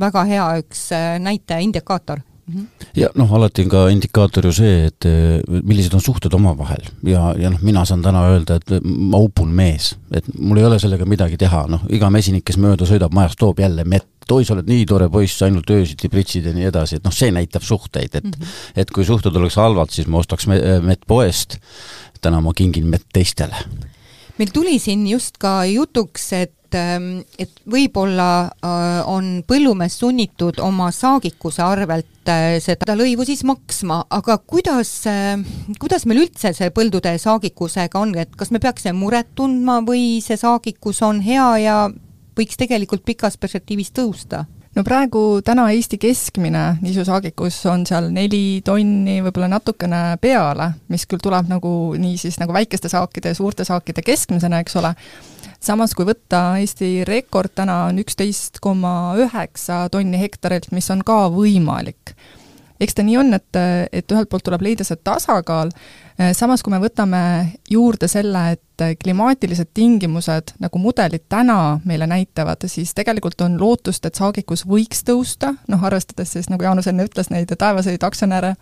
väga 0.00 0.24
hea 0.24 0.48
üks 0.64 0.88
näitaja, 1.20 1.60
indikaator. 1.60 2.24
Ja 2.96 3.08
noh, 3.18 3.30
alati 3.36 3.64
on 3.66 3.70
ka 3.72 3.82
indikaator 3.92 4.46
ju 4.48 4.52
see, 4.56 4.86
et 4.90 5.06
millised 5.48 5.94
on 5.96 6.02
suhted 6.04 6.34
omavahel. 6.36 6.84
Ja, 7.08 7.32
ja 7.38 7.50
noh, 7.52 7.62
mina 7.64 7.84
saan 7.88 8.04
täna 8.04 8.24
öelda, 8.30 8.58
et 8.60 8.74
ma 8.84 9.20
upun 9.22 9.52
mees, 9.56 9.92
et 10.14 10.28
mul 10.38 10.60
ei 10.60 10.68
ole 10.68 10.78
sellega 10.82 11.06
midagi 11.08 11.38
teha, 11.40 11.64
noh, 11.72 11.84
iga 11.92 12.10
mesinik, 12.12 12.44
kes 12.48 12.58
mööda 12.62 12.88
sõidab 12.88 13.14
majast, 13.16 13.40
toob 13.40 13.62
jälle 13.62 13.86
mett, 13.88 14.08
oi, 14.32 14.46
sa 14.46 14.54
oled 14.56 14.68
nii 14.70 14.86
tore 14.88 15.08
poiss, 15.12 15.42
ainult 15.44 15.68
öösiti 15.74 16.08
pritsid 16.12 16.46
ja 16.48 16.54
nii 16.56 16.70
edasi, 16.70 17.00
et 17.00 17.06
noh, 17.06 17.14
see 17.14 17.32
näitab 17.34 17.64
suhteid, 17.66 18.14
et 18.14 18.24
mm 18.24 18.36
-hmm. 18.38 18.80
et 18.84 18.90
kui 18.90 19.04
suhted 19.04 19.36
oleks 19.36 19.58
halvad, 19.60 19.90
siis 19.90 20.06
ma 20.06 20.22
ostaks 20.22 20.46
mett 20.48 21.06
poest, 21.06 21.58
täna 22.20 22.40
ma 22.40 22.54
kingin 22.54 22.86
mett 22.86 23.06
teistele. 23.12 23.56
meil 24.38 24.50
tuli 24.52 24.78
siin 24.78 25.06
just 25.06 25.38
ka 25.38 25.64
jutuks, 25.64 26.32
et 26.32 26.54
ähm, 26.78 27.08
et 27.40 27.52
võib-olla 27.68 28.28
äh, 28.48 29.00
on 29.08 29.42
põllumees 29.48 29.98
sunnitud 30.02 30.60
oma 30.62 30.90
saagikuse 30.94 31.62
arvelt 31.64 32.30
äh, 32.30 32.56
seda 32.62 32.96
lõivu 32.98 33.26
siis 33.28 33.44
maksma, 33.48 34.02
aga 34.10 34.38
kuidas, 34.38 34.90
äh, 35.10 35.36
kuidas 35.82 36.06
meil 36.06 36.24
üldse 36.24 36.54
see 36.56 36.72
põldude 36.74 37.14
saagikusega 37.18 38.00
on, 38.00 38.16
et 38.18 38.32
kas 38.38 38.52
me 38.54 38.62
peaksime 38.62 38.96
muret 38.98 39.34
tundma 39.38 39.80
või 39.86 40.20
see 40.24 40.38
saagikus 40.40 41.02
on 41.06 41.22
hea 41.24 41.50
ja 41.64 41.76
võiks 42.38 42.58
tegelikult 42.60 43.04
pikas 43.06 43.38
perspektiivis 43.40 43.92
tõusta? 43.96 44.46
no 44.76 44.84
praegu 44.84 45.42
täna 45.44 45.66
Eesti 45.74 45.98
keskmine 46.00 46.62
nisusaagikus 46.80 47.58
on 47.70 47.84
seal 47.88 48.08
neli 48.14 48.62
tonni, 48.64 49.18
võib-olla 49.24 49.50
natukene 49.52 50.02
peale, 50.22 50.72
mis 50.92 51.04
küll 51.08 51.22
tuleb 51.22 51.50
nagu 51.50 51.72
nii 52.00 52.16
siis 52.20 52.38
nagu 52.40 52.54
väikeste 52.56 52.90
saakide 52.92 53.34
ja 53.34 53.38
suurte 53.38 53.66
saakide 53.68 54.04
keskmisena, 54.06 54.62
eks 54.62 54.78
ole, 54.80 54.94
samas 55.62 55.94
kui 55.96 56.06
võtta 56.08 56.42
Eesti 56.60 57.02
rekord 57.08 57.54
täna 57.54 57.84
on 57.90 58.00
üksteist 58.02 58.60
koma 58.62 59.14
üheksa 59.20 59.86
tonni 59.92 60.20
hektarilt, 60.20 60.70
mis 60.74 60.90
on 60.94 61.04
ka 61.06 61.26
võimalik. 61.32 62.14
Eks 62.82 62.96
ta 62.98 63.04
nii 63.06 63.14
on, 63.20 63.30
et, 63.36 63.58
et 63.94 64.10
ühelt 64.10 64.26
poolt 64.30 64.42
tuleb 64.42 64.64
leida 64.66 64.82
see 64.82 64.98
tasakaal, 65.06 65.68
samas 66.34 66.64
kui 66.66 66.72
me 66.74 66.80
võtame 66.82 67.20
juurde 67.70 68.08
selle, 68.10 68.56
et 68.56 68.84
klimaatilised 68.98 69.70
tingimused, 69.74 70.56
nagu 70.58 70.80
mudelid 70.82 71.28
täna 71.30 71.78
meile 71.86 72.08
näitavad, 72.10 72.66
siis 72.66 72.90
tegelikult 72.98 73.40
on 73.46 73.54
lootust, 73.60 74.08
et 74.08 74.18
saagikus 74.18 74.66
võiks 74.66 75.04
tõusta, 75.06 75.52
noh 75.70 75.86
arvestades 75.86 76.34
siis, 76.34 76.50
nagu 76.50 76.66
Jaanus 76.66 76.90
enne 76.90 77.06
ütles, 77.06 77.30
neid 77.30 77.54
taevaseid 77.54 78.02
aktsionäre, 78.02 78.56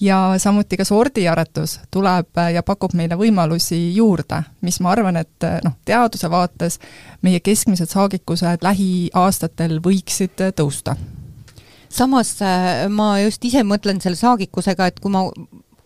ja 0.00 0.34
samuti 0.38 0.76
ka 0.76 0.84
sordiaretus 0.84 1.80
tuleb 1.90 2.40
ja 2.52 2.62
pakub 2.62 2.94
meile 2.94 3.16
võimalusi 3.16 3.78
juurde, 3.96 4.42
mis 4.60 4.80
ma 4.80 4.92
arvan, 4.92 5.16
et 5.16 5.46
noh, 5.64 5.76
teaduse 5.84 6.30
vaates 6.30 6.80
meie 7.22 7.40
keskmised 7.40 7.90
saagikused 7.92 8.64
lähiaastatel 8.66 9.78
võiksid 9.84 10.50
tõusta. 10.56 10.96
Samas 11.88 12.34
äh, 12.42 12.88
ma 12.92 13.14
just 13.22 13.44
ise 13.44 13.62
mõtlen 13.64 14.02
selle 14.02 14.18
saagikusega, 14.18 14.90
et 14.90 15.00
kui 15.00 15.12
ma 15.14 15.22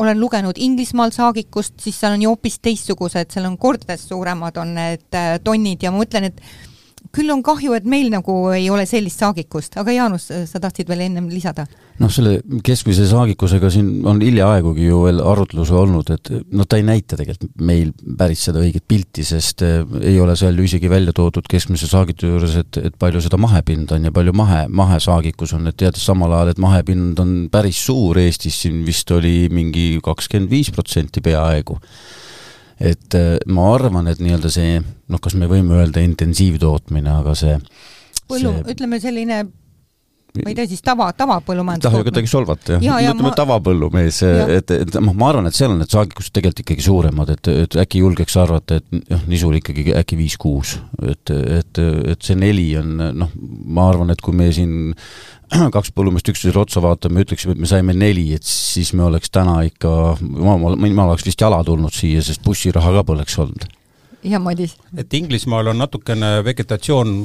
olen 0.01 0.21
lugenud 0.21 0.59
Inglismaal 0.59 1.13
saagikust, 1.13 1.77
siis 1.83 1.99
seal 2.01 2.17
on 2.17 2.25
ju 2.25 2.33
hoopis 2.33 2.59
teistsugused, 2.65 3.31
seal 3.31 3.47
on 3.47 3.59
kordades 3.61 4.07
suuremad 4.09 4.57
on 4.63 4.75
need 4.79 5.07
äh, 5.15 5.37
tonnid 5.45 5.85
ja 5.85 5.93
ma 5.93 6.01
mõtlen, 6.01 6.31
et 6.31 6.41
küll 7.15 7.31
on 7.35 7.43
kahju, 7.43 7.75
et 7.75 7.87
meil 7.91 8.11
nagu 8.13 8.35
ei 8.55 8.69
ole 8.71 8.87
sellist 8.89 9.23
saagikust, 9.23 9.77
aga 9.81 9.95
Jaanus, 9.95 10.29
sa 10.31 10.61
tahtsid 10.63 10.91
veel 10.91 11.07
ennem 11.09 11.31
lisada? 11.31 11.67
noh, 12.01 12.09
selle 12.09 12.39
keskmise 12.65 13.05
saagikusega 13.11 13.69
siin 13.73 14.07
on 14.09 14.23
hiljaaegugi 14.25 14.87
ju 14.87 15.03
veel 15.05 15.19
arutlus 15.21 15.69
olnud, 15.77 16.09
et 16.15 16.31
noh, 16.57 16.65
ta 16.65 16.79
ei 16.81 16.87
näita 16.87 17.19
tegelikult 17.19 17.61
meil 17.67 17.91
päris 18.17 18.47
seda 18.49 18.63
õiget 18.63 18.87
pilti, 18.89 19.25
sest 19.27 19.65
eh, 19.67 19.83
ei 20.09 20.17
ole 20.23 20.37
seal 20.39 20.57
ju 20.57 20.65
isegi 20.65 20.89
välja 20.89 21.13
toodud 21.17 21.45
keskmise 21.51 21.91
saagituse 21.91 22.33
juures, 22.33 22.57
et, 22.63 22.81
et 22.89 22.97
palju 23.01 23.21
seda 23.25 23.41
mahepinda 23.41 23.99
on 23.99 24.09
ja 24.09 24.15
palju 24.17 24.33
mahe, 24.37 24.63
mahesaagikus 24.81 25.53
on, 25.59 25.69
et 25.69 25.77
teades 25.81 26.07
samal 26.09 26.33
ajal, 26.39 26.55
et 26.55 26.63
mahepind 26.63 27.21
on 27.21 27.37
päris 27.53 27.85
suur 27.85 28.23
Eestis, 28.23 28.63
siin 28.65 28.81
vist 28.87 29.13
oli 29.13 29.51
mingi 29.53 29.93
kakskümmend 30.05 30.51
viis 30.53 30.73
protsenti 30.73 31.21
peaaegu 31.25 31.77
et 32.81 33.17
äh, 33.19 33.37
ma 33.47 33.69
arvan, 33.75 34.09
et 34.11 34.21
nii-öelda 34.23 34.51
see 34.53 34.81
noh, 34.81 35.21
kas 35.23 35.37
me 35.37 35.49
võime 35.51 35.77
öelda 35.81 36.03
intensiivtootmine, 36.05 37.13
aga 37.21 37.35
see 37.39 37.57
põllu, 38.31 38.55
ütleme 38.73 39.01
selline 39.03 39.43
ma 40.39 40.51
ei 40.53 40.57
tea 40.57 40.69
siis 40.71 40.83
tava, 40.85 41.09
tavapõllumajandus. 41.17 41.85
ei 41.85 41.91
taha 41.91 42.03
ju 42.03 42.07
kedagi 42.11 42.31
solvata 42.31 42.77
jah 42.77 42.85
ja, 42.85 42.99
ja, 43.03 43.15
ütleme 43.15 43.31
ma... 43.31 43.37
tavapõllumees, 43.39 44.21
et, 44.59 44.75
et 44.77 44.99
noh, 45.03 45.15
ma 45.19 45.31
arvan, 45.33 45.49
et 45.51 45.57
seal 45.57 45.75
on 45.75 45.81
need 45.83 45.91
saagikused 45.91 46.35
tegelikult 46.37 46.63
ikkagi 46.65 46.87
suuremad, 46.87 47.33
et, 47.35 47.51
et 47.65 47.77
äkki 47.83 48.05
julgeks 48.05 48.37
arvata, 48.41 48.79
et 48.81 49.11
noh, 49.11 49.25
nisul 49.31 49.59
ikkagi 49.59 49.91
äkki 49.99 50.19
viis-kuus, 50.21 50.77
et, 51.03 51.35
et, 51.35 51.83
et 52.15 52.27
see 52.27 52.39
neli 52.39 52.69
on 52.81 52.95
noh, 53.25 53.35
ma 53.75 53.91
arvan, 53.91 54.15
et 54.15 54.23
kui 54.25 54.37
me 54.37 54.51
siin 54.55 54.95
kaks 55.75 55.93
põllumeest 55.97 56.31
üksteisele 56.31 56.63
otsa 56.63 56.83
vaatame, 56.85 57.25
ütleksime, 57.27 57.57
et 57.57 57.65
me 57.65 57.71
saime 57.71 57.97
neli, 57.97 58.29
et 58.37 58.47
siis 58.47 58.95
me 58.95 59.07
oleks 59.09 59.35
täna 59.35 59.61
ikka, 59.67 59.93
ma, 60.23 60.57
ma, 60.63 60.75
ma 60.79 61.11
oleks 61.11 61.27
vist 61.27 61.43
jala 61.43 61.63
tulnud 61.67 61.95
siia, 61.95 62.23
sest 62.25 62.45
bussiraha 62.47 62.95
ka 63.01 63.07
poleks 63.13 63.39
olnud. 63.43 63.69
ja 64.23 64.39
Madis? 64.39 64.77
et 64.97 65.15
Inglismaal 65.15 65.73
on 65.73 65.81
natukene 65.81 66.39
vegetatsioon 66.47 67.25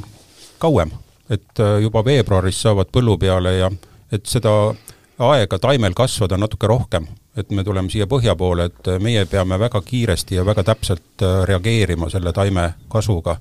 kauem 0.57 0.93
et 1.29 1.59
äh, 1.59 1.81
juba 1.81 2.05
veebruaris 2.05 2.61
saavad 2.61 2.91
põllu 2.93 3.17
peale 3.17 3.55
ja 3.57 3.71
et 4.11 4.25
seda 4.29 4.51
aega 5.19 5.59
taimel 5.59 5.95
kasvada 5.97 6.37
natuke 6.37 6.67
rohkem, 6.67 7.07
et 7.37 7.51
me 7.51 7.63
tuleme 7.63 7.89
siia 7.89 8.07
põhja 8.07 8.35
poole, 8.35 8.69
et 8.69 8.87
äh, 8.91 8.99
meie 9.01 9.25
peame 9.25 9.59
väga 9.59 9.81
kiiresti 9.81 10.35
ja 10.35 10.45
väga 10.45 10.63
täpselt 10.63 11.23
äh, 11.23 11.41
reageerima 11.49 12.09
selle 12.09 12.33
taime 12.33 12.73
kasvuga. 12.89 13.37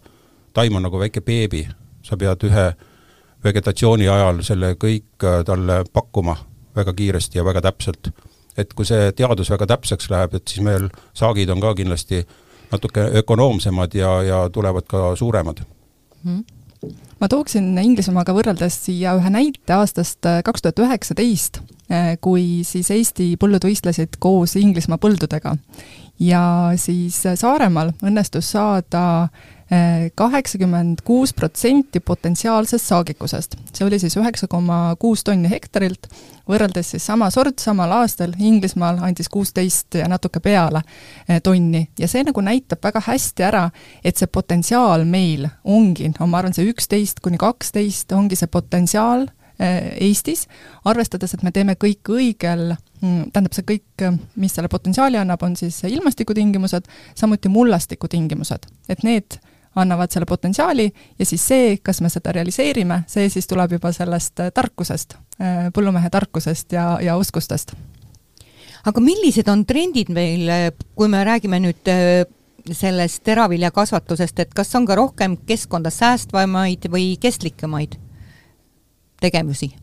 taim 0.52 0.76
on 0.76 0.82
nagu 0.82 0.98
väike 0.98 1.20
beebi, 1.20 1.66
sa 2.02 2.16
pead 2.16 2.44
ühe 2.46 2.66
vegetatsiooni 3.44 4.08
ajal 4.08 4.42
selle 4.42 4.74
kõik 4.80 5.26
talle 5.44 5.84
pakkuma 5.92 6.36
väga 6.76 6.92
kiiresti 6.92 7.38
ja 7.38 7.44
väga 7.44 7.60
täpselt. 7.60 8.08
et 8.56 8.74
kui 8.74 8.86
see 8.86 9.12
teadus 9.12 9.50
väga 9.50 9.66
täpseks 9.66 10.10
läheb, 10.10 10.34
et 10.34 10.48
siis 10.48 10.62
meil 10.62 10.88
saagid 11.14 11.50
on 11.50 11.60
ka 11.60 11.74
kindlasti 11.74 12.26
natuke 12.72 13.00
ökonoomsemad 13.20 13.94
ja, 13.94 14.22
ja 14.22 14.48
tulevad 14.48 14.86
ka 14.86 15.16
suuremad 15.16 15.60
mm 16.22 16.53
ma 17.20 17.28
tooksin 17.30 17.72
Inglismaaga 17.78 18.34
võrreldes 18.36 18.76
siia 18.86 19.14
ühe 19.18 19.32
näite 19.32 19.76
aastast 19.76 20.26
äh, 20.28 20.40
kaks 20.46 20.64
tuhat 20.64 20.82
üheksateist, 20.86 21.60
äh, 21.92 22.14
kui 22.20 22.62
siis 22.66 22.90
Eesti 22.94 23.34
põllud 23.40 23.64
võistlesid 23.66 24.18
koos 24.22 24.56
Inglismaa 24.60 25.00
põldudega. 25.02 25.56
Ja 26.20 26.72
siis 26.76 27.26
äh, 27.26 27.38
Saaremaal 27.38 27.92
õnnestus 28.02 28.52
saada 28.54 29.28
kaheksakümmend 30.14 30.98
kuus 31.04 31.32
protsenti 31.34 32.00
potentsiaalsest 32.00 32.84
saagikusest. 32.84 33.56
see 33.72 33.86
oli 33.86 33.98
siis 33.98 34.16
üheksa 34.16 34.46
koma 34.46 34.96
kuus 34.98 35.24
tonni 35.24 35.50
hektarilt, 35.50 36.06
võrreldes 36.48 36.90
siis 36.90 37.06
sama 37.06 37.30
sort 37.30 37.58
samal 37.58 37.92
aastal 37.96 38.34
Inglismaal 38.38 39.00
andis 39.02 39.28
kuusteist 39.28 39.96
ja 39.96 40.08
natuke 40.08 40.40
peale 40.40 40.82
eh, 41.28 41.40
tonni. 41.42 41.88
ja 41.98 42.08
see 42.08 42.22
nagu 42.28 42.40
näitab 42.44 42.84
väga 42.84 43.00
hästi 43.06 43.46
ära, 43.48 43.70
et 44.04 44.20
see 44.20 44.28
potentsiaal 44.28 45.08
meil 45.08 45.48
ongi, 45.64 46.12
no 46.18 46.26
ma 46.26 46.42
arvan, 46.42 46.54
see 46.54 46.68
üksteist 46.68 47.24
kuni 47.24 47.40
kaksteist 47.40 48.12
ongi 48.12 48.36
see 48.36 48.46
potentsiaal 48.46 49.26
Eestis, 49.54 50.48
arvestades, 50.84 51.30
et 51.34 51.42
me 51.46 51.52
teeme 51.54 51.76
kõik 51.78 52.10
õigel 52.10 52.72
tähendab, 53.04 53.52
see 53.56 53.66
kõik, 53.68 54.04
mis 54.40 54.54
selle 54.56 54.70
potentsiaali 54.72 55.18
annab, 55.20 55.42
on 55.44 55.56
siis 55.58 55.80
ilmastikutingimused, 55.88 56.86
samuti 57.18 57.52
mullastikutingimused, 57.52 58.70
et 58.88 59.04
need 59.06 59.38
annavad 59.74 60.10
selle 60.10 60.26
potentsiaali 60.26 60.92
ja 61.18 61.26
siis 61.26 61.46
see, 61.46 61.76
kas 61.82 62.00
me 62.00 62.10
seda 62.12 62.32
realiseerime, 62.32 63.02
see 63.10 63.28
siis 63.32 63.48
tuleb 63.50 63.76
juba 63.76 63.92
sellest 63.94 64.40
äh, 64.44 64.52
tarkusest, 64.54 65.16
äh, 65.40 65.66
põllumehe 65.74 66.10
tarkusest 66.10 66.72
ja, 66.76 66.86
ja 67.02 67.16
oskustest. 67.16 67.74
aga 68.84 69.00
millised 69.00 69.48
on 69.48 69.64
trendid 69.66 70.12
meil, 70.14 70.48
äh, 70.48 70.70
kui 70.94 71.08
me 71.08 71.24
räägime 71.24 71.60
nüüd 71.64 71.92
sellest 72.72 73.24
teraviljakasvatusest, 73.26 74.38
et 74.40 74.54
kas 74.54 74.74
on 74.74 74.86
ka 74.86 74.96
rohkem 74.96 75.36
keskkonda 75.46 75.90
säästvamaid 75.90 76.88
või 76.92 77.14
kestlikemaid 77.20 77.98
tegevusi? 79.20 79.74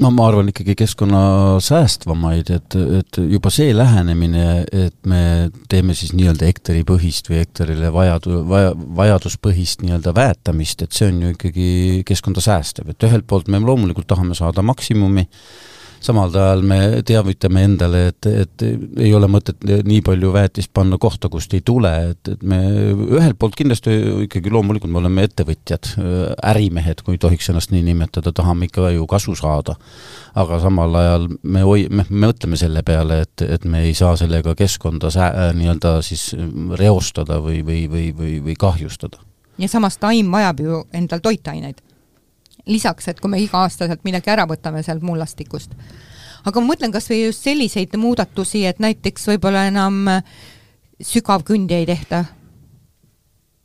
No 0.00 0.10
ma 0.14 0.26
arvan 0.30 0.48
ikkagi 0.50 0.74
keskkonna 0.78 1.22
säästvamaid, 1.64 2.50
et, 2.54 2.76
et 3.00 3.18
juba 3.20 3.52
see 3.52 3.72
lähenemine, 3.76 4.44
et 4.72 4.96
me 5.08 5.22
teeme 5.70 5.96
siis 5.96 6.14
nii-öelda 6.16 6.48
hektaripõhist 6.48 7.30
või 7.30 7.42
hektarile 7.42 7.92
vajadu-, 7.94 8.42
vaja, 8.48 8.72
vajaduspõhist 9.00 9.84
nii-öelda 9.84 10.14
väetamist, 10.16 10.84
et 10.86 10.96
see 10.96 11.10
on 11.10 11.20
ju 11.24 11.34
ikkagi 11.36 11.70
keskkonda 12.08 12.44
säästev, 12.44 12.92
et 12.92 13.08
ühelt 13.08 13.28
poolt 13.30 13.50
me 13.52 13.60
loomulikult 13.62 14.08
tahame 14.10 14.36
saada 14.38 14.64
maksimumi, 14.66 15.26
samal 16.00 16.32
ajal 16.34 16.62
me 16.66 16.78
teavitame 17.06 17.62
endale, 17.68 18.00
et, 18.10 18.28
et 18.44 18.64
ei 19.00 19.10
ole 19.14 19.28
mõtet 19.30 19.60
nii 19.86 20.00
palju 20.04 20.32
väetist 20.34 20.72
panna 20.74 20.98
kohta, 21.00 21.28
kust 21.32 21.52
ei 21.56 21.62
tule, 21.66 21.90
et, 22.12 22.30
et 22.32 22.44
me 22.46 22.60
ühelt 23.18 23.38
poolt 23.40 23.56
kindlasti 23.58 23.96
ikkagi 24.26 24.52
loomulikult 24.52 24.92
me 24.92 25.00
oleme 25.02 25.26
ettevõtjad, 25.28 25.92
ärimehed, 26.52 27.04
kui 27.06 27.20
tohiks 27.20 27.50
ennast 27.52 27.74
nii 27.74 27.84
nimetada, 27.90 28.32
tahame 28.36 28.70
ikka 28.70 28.90
ju 28.96 29.06
kasu 29.10 29.36
saada. 29.38 29.76
aga 30.34 30.60
samal 30.62 30.94
ajal 30.94 31.28
me 31.42 31.64
hoi-, 31.66 31.88
me, 31.90 32.04
me 32.08 32.26
mõtleme 32.28 32.56
selle 32.56 32.82
peale, 32.86 33.22
et, 33.26 33.42
et 33.42 33.64
me 33.64 33.82
ei 33.88 33.94
saa 33.94 34.16
sellega 34.16 34.54
keskkonda 34.54 35.10
sää-, 35.10 35.50
nii-öelda 35.58 35.98
siis 36.06 36.30
reostada 36.78 37.40
või, 37.42 37.64
või, 37.66 37.84
või, 37.90 38.08
või, 38.16 38.38
või 38.44 38.56
kahjustada. 38.58 39.20
ja 39.58 39.68
samas 39.68 39.98
taim 39.98 40.32
vajab 40.32 40.60
ju 40.64 40.82
endal 40.96 41.20
toitaineid 41.20 41.82
lisaks, 42.70 43.08
et 43.08 43.20
kui 43.20 43.30
me 43.30 43.40
iga-aastaselt 43.42 44.04
midagi 44.06 44.32
ära 44.32 44.46
võtame 44.48 44.82
sealt 44.86 45.02
mullastikust. 45.06 45.74
aga 46.44 46.60
ma 46.60 46.72
mõtlen 46.72 46.92
kas 46.92 47.10
või 47.10 47.24
just 47.26 47.44
selliseid 47.44 47.96
muudatusi, 47.96 48.64
et 48.66 48.78
näiteks 48.80 49.26
võib-olla 49.28 49.66
enam 49.68 50.06
sügavkündi 51.02 51.74
ei 51.74 51.86
tehta, 51.86 52.24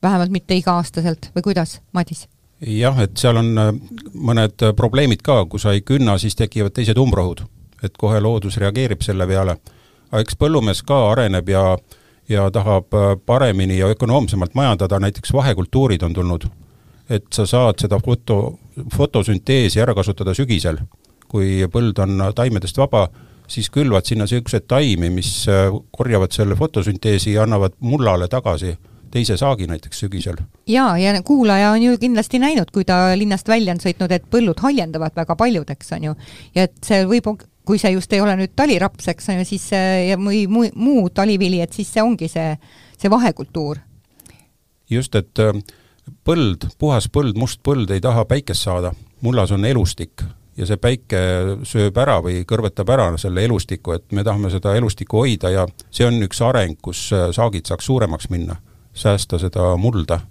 vähemalt 0.04 0.32
mitte 0.32 0.56
iga-aastaselt 0.56 1.32
või 1.36 1.50
kuidas, 1.52 1.80
Madis? 1.94 2.28
jah, 2.62 3.00
et 3.00 3.18
seal 3.18 3.38
on 3.38 3.52
äh, 3.58 3.74
mõned 4.14 4.64
äh, 4.64 4.74
probleemid 4.76 5.22
ka, 5.22 5.44
kui 5.46 5.60
sa 5.60 5.76
ei 5.76 5.82
künna, 5.82 6.18
siis 6.18 6.36
tekivad 6.36 6.74
teised 6.74 6.98
umbrohud. 6.98 7.46
et 7.84 7.98
kohe 7.98 8.20
loodus 8.20 8.58
reageerib 8.58 9.02
selle 9.02 9.28
peale. 9.28 9.58
aga 10.12 10.22
eks 10.22 10.36
põllumees 10.36 10.84
ka 10.84 11.12
areneb 11.12 11.50
ja 11.50 11.78
ja 12.30 12.50
tahab 12.52 12.94
äh, 12.94 13.18
paremini 13.26 13.78
ja 13.78 13.88
ökonoomsemalt 13.88 14.56
majandada, 14.56 15.00
näiteks 15.00 15.34
vahekultuurid 15.34 16.02
on 16.04 16.14
tulnud 16.14 16.48
et 17.10 17.26
sa 17.34 17.46
saad 17.50 17.82
seda 17.82 18.00
foto, 18.04 18.58
fotosünteesi 18.96 19.82
ära 19.82 19.96
kasutada 19.96 20.34
sügisel. 20.34 20.80
kui 21.28 21.66
põld 21.74 21.98
on 22.00 22.22
taimedest 22.36 22.78
vaba, 22.78 23.08
siis 23.50 23.70
külvad 23.74 24.06
sinna 24.06 24.28
niisuguseid 24.28 24.68
taimi, 24.70 25.10
mis 25.10 25.48
äh, 25.50 25.74
korjavad 25.92 26.32
selle 26.32 26.56
fotosünteesi 26.56 27.34
ja 27.34 27.44
annavad 27.44 27.74
mullale 27.80 28.28
tagasi 28.32 28.76
teise 29.16 29.38
saagi 29.38 29.68
näiteks 29.68 30.00
sügisel. 30.00 30.38
jaa, 30.68 30.98
ja 30.98 31.22
kuulaja 31.24 31.72
on 31.72 31.84
ju 31.84 31.98
kindlasti 31.98 32.40
näinud, 32.40 32.72
kui 32.74 32.86
ta 32.86 33.18
linnast 33.18 33.48
välja 33.48 33.74
on 33.74 33.80
sõitnud, 33.80 34.12
et 34.12 34.26
põllud 34.32 34.60
haljendavad 34.60 35.16
väga 35.16 35.36
paljud, 35.40 35.70
eks 35.70 35.94
on 35.98 36.10
ju. 36.10 36.16
ja 36.56 36.68
et 36.68 36.76
see 36.84 37.06
võib, 37.10 37.30
kui 37.66 37.80
see 37.82 37.94
just 37.96 38.14
ei 38.14 38.22
ole 38.22 38.36
nüüd 38.40 38.54
taliraps, 38.56 39.08
eks 39.14 39.30
on 39.32 39.42
ju, 39.42 39.48
siis 39.54 39.70
ja 39.72 40.20
või 40.20 40.46
muu, 40.52 40.70
muu 40.76 41.10
talivili, 41.10 41.62
et 41.64 41.74
siis 41.74 41.94
see 41.94 42.04
ongi 42.04 42.30
see, 42.32 42.54
see 42.98 43.12
vahekultuur. 43.12 43.80
just, 44.90 45.16
et 45.16 45.40
äh, 45.40 45.64
põld, 46.26 46.70
puhas 46.80 47.10
põld, 47.12 47.38
must 47.38 47.62
põld 47.64 47.92
ei 47.92 48.02
taha 48.02 48.26
päikest 48.30 48.68
saada, 48.68 48.94
mullas 49.22 49.52
on 49.56 49.66
elustik 49.66 50.24
ja 50.58 50.68
see 50.68 50.80
päike 50.80 51.20
sööb 51.68 51.98
ära 52.00 52.20
või 52.24 52.44
kõrvetab 52.48 52.92
ära 52.96 53.08
selle 53.22 53.44
elustiku, 53.48 53.96
et 53.98 54.06
me 54.16 54.24
tahame 54.24 54.52
seda 54.54 54.76
elustikku 54.78 55.24
hoida 55.24 55.52
ja 55.52 55.66
see 55.90 56.08
on 56.08 56.22
üks 56.26 56.42
areng, 56.46 56.78
kus 56.82 57.08
äh, 57.16 57.28
saagid 57.36 57.68
saaks 57.68 57.90
suuremaks 57.90 58.30
minna, 58.32 58.58
säästa 58.96 59.40
seda 59.42 59.74
mulda. 59.82 60.22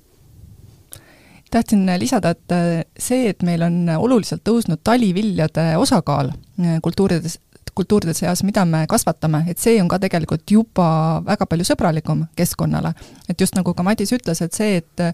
Tahtsin 1.51 1.85
lisada, 2.01 2.33
et 2.35 2.55
äh, 2.55 2.83
see, 2.99 3.29
et 3.31 3.45
meil 3.47 3.63
on 3.63 3.77
oluliselt 3.99 4.43
tõusnud 4.49 4.81
taliviljade 4.85 5.75
osakaal 5.79 6.33
äh, 6.33 6.79
kultuurides, 6.83 7.39
kultuuride 7.75 8.15
seas, 8.15 8.43
mida 8.47 8.65
me 8.69 8.85
kasvatame, 8.91 9.45
et 9.51 9.59
see 9.59 9.81
on 9.83 9.89
ka 9.91 9.99
tegelikult 10.03 10.51
juba 10.51 10.89
väga 11.27 11.47
palju 11.51 11.67
sõbralikum 11.69 12.25
keskkonnale. 12.37 12.95
et 13.29 13.41
just 13.41 13.55
nagu 13.55 13.75
ka 13.75 13.83
Madis 13.83 14.13
ütles, 14.13 14.43
et 14.43 14.53
see, 14.53 14.77
et 14.83 15.05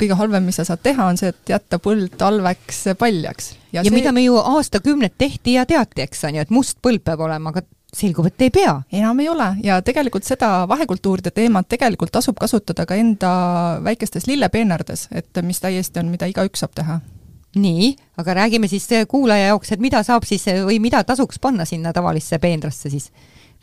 kõige 0.00 0.16
halvem, 0.18 0.44
mis 0.44 0.58
sa 0.60 0.64
saad 0.68 0.82
teha, 0.84 1.06
on 1.06 1.16
see, 1.16 1.32
et 1.32 1.54
jätta 1.56 1.78
põld 1.82 2.16
talveks 2.18 2.84
paljaks. 2.98 3.54
ja, 3.72 3.80
ja 3.80 3.88
see... 3.88 3.94
mida 3.94 4.12
me 4.12 4.24
ju 4.24 4.36
aastakümneid 4.36 5.16
tehti 5.18 5.56
ja 5.56 5.66
teati, 5.66 6.04
eks 6.06 6.24
on 6.28 6.38
ju, 6.38 6.46
et 6.46 6.54
must 6.54 6.78
põld 6.84 7.04
peab 7.04 7.24
olema, 7.26 7.54
aga 7.54 7.64
selgub, 7.96 8.26
et 8.28 8.46
ei 8.46 8.50
pea. 8.50 8.74
enam 8.92 9.20
ei 9.20 9.28
ole 9.28 9.50
ja 9.64 9.80
tegelikult 9.82 10.26
seda 10.26 10.66
vahekultuuride 10.68 11.30
teemat 11.34 11.68
tegelikult 11.68 12.12
tasub 12.12 12.38
kasutada 12.38 12.86
ka 12.86 12.98
enda 12.98 13.32
väikestes 13.84 14.26
lillepeenardes, 14.26 15.08
et 15.12 15.42
mis 15.42 15.60
täiesti 15.60 16.02
on, 16.02 16.10
mida 16.12 16.28
igaüks 16.30 16.64
saab 16.64 16.74
teha 16.76 17.00
nii, 17.56 17.94
aga 18.20 18.34
räägime 18.42 18.68
siis 18.68 18.88
kuulaja 19.08 19.52
jaoks, 19.52 19.72
et 19.72 19.82
mida 19.82 20.02
saab 20.06 20.24
siis 20.28 20.44
või 20.66 20.78
mida 20.82 21.02
tasuks 21.04 21.40
panna 21.42 21.64
sinna 21.64 21.92
tavalisse 21.96 22.38
peenrasse 22.38 22.90
siis? 22.92 23.10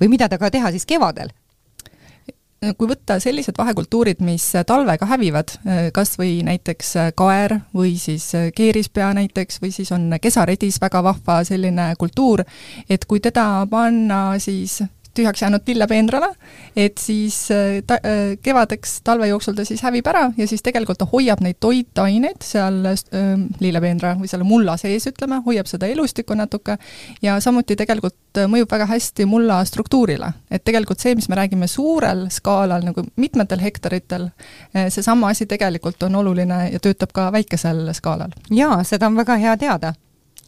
või 0.02 0.10
mida 0.16 0.30
temaga 0.30 0.52
teha 0.52 0.72
siis 0.74 0.86
kevadel? 0.90 1.30
kui 2.78 2.88
võtta 2.88 3.18
sellised 3.20 3.58
vahekultuurid, 3.58 4.22
mis 4.24 4.46
talvega 4.68 5.08
hävivad, 5.10 5.52
kas 5.96 6.16
või 6.20 6.38
näiteks 6.48 6.94
kaer 7.20 7.58
või 7.76 7.98
siis 8.00 8.30
keerispea 8.56 9.12
näiteks 9.18 9.60
või 9.64 9.74
siis 9.76 9.92
on 9.92 10.14
kesaredis 10.22 10.80
väga 10.82 11.04
vahva 11.04 11.42
selline 11.48 11.90
kultuur, 12.00 12.44
et 12.90 13.06
kui 13.06 13.20
teda 13.20 13.66
panna 13.70 14.40
siis 14.40 14.80
tühjaks 15.14 15.42
jäänud 15.42 15.62
lillepeenrale, 15.68 16.30
et 16.76 16.98
siis 16.98 17.52
äh, 17.52 17.84
ta, 17.88 17.94
äh, 17.94 18.38
kevadeks, 18.42 19.02
talve 19.04 19.28
jooksul 19.28 19.54
ta 19.54 19.66
siis 19.66 19.82
hävib 19.86 20.08
ära 20.10 20.26
ja 20.38 20.48
siis 20.48 20.64
tegelikult 20.66 20.98
ta 21.02 21.08
hoiab 21.12 21.44
neid 21.46 21.60
toitaineid 21.60 22.42
seal 22.44 22.82
äh, 22.90 23.00
lillepeenra 23.60 24.16
või 24.20 24.32
selle 24.32 24.48
mulla 24.48 24.78
sees, 24.82 25.08
ütleme, 25.10 25.42
hoiab 25.46 25.70
seda 25.70 25.88
elustikku 25.88 26.38
natuke 26.38 26.78
ja 27.22 27.40
samuti 27.44 27.78
tegelikult 27.80 28.42
mõjub 28.50 28.72
väga 28.72 28.88
hästi 28.90 29.26
mulla 29.30 29.60
struktuurile. 29.66 30.32
et 30.52 30.64
tegelikult 30.66 31.00
see, 31.00 31.16
mis 31.16 31.30
me 31.30 31.38
räägime 31.38 31.68
suurel 31.68 32.28
skaalal, 32.34 32.82
nagu 32.82 33.06
mitmetel 33.16 33.62
hektaritel, 33.62 34.30
seesama 34.74 35.30
asi 35.30 35.46
tegelikult 35.46 36.04
on 36.04 36.16
oluline 36.16 36.70
ja 36.74 36.80
töötab 36.80 37.14
ka 37.14 37.32
väikesel 37.32 37.94
skaalal. 37.94 38.34
jaa, 38.50 38.84
seda 38.84 39.08
on 39.08 39.18
väga 39.18 39.38
hea 39.38 39.58
teada 39.58 39.94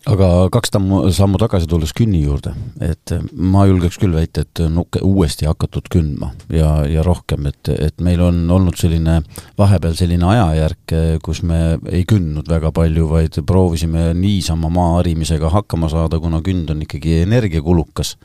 aga 0.09 0.27
kaks 0.53 0.73
tammu, 0.75 0.99
sammu 1.13 1.39
tagasi 1.41 1.67
tulles 1.69 1.93
künni 1.97 2.21
juurde, 2.23 2.53
et 2.83 3.13
ma 3.33 3.65
julgeks 3.69 3.97
küll 4.01 4.13
väita, 4.15 4.45
et 4.45 4.61
nukke 4.71 5.01
uuesti 5.05 5.47
hakatud 5.49 5.89
kündma 5.91 6.31
ja, 6.53 6.69
ja 6.89 7.03
rohkem, 7.05 7.47
et, 7.49 7.71
et 7.73 8.03
meil 8.05 8.21
on 8.23 8.43
olnud 8.53 8.77
selline 8.79 9.19
vahepeal 9.59 9.95
selline 9.97 10.27
ajajärk, 10.29 10.95
kus 11.25 11.41
me 11.47 11.61
ei 11.89 12.05
kündnud 12.09 12.49
väga 12.51 12.71
palju, 12.75 13.07
vaid 13.11 13.39
proovisime 13.47 14.11
niisama 14.17 14.69
maa 14.73 14.99
harimisega 14.99 15.49
hakkama 15.53 15.89
saada, 15.91 16.21
kuna 16.21 16.43
künd 16.45 16.69
on 16.73 16.85
ikkagi 16.85 17.21
energiakulukas 17.23 18.15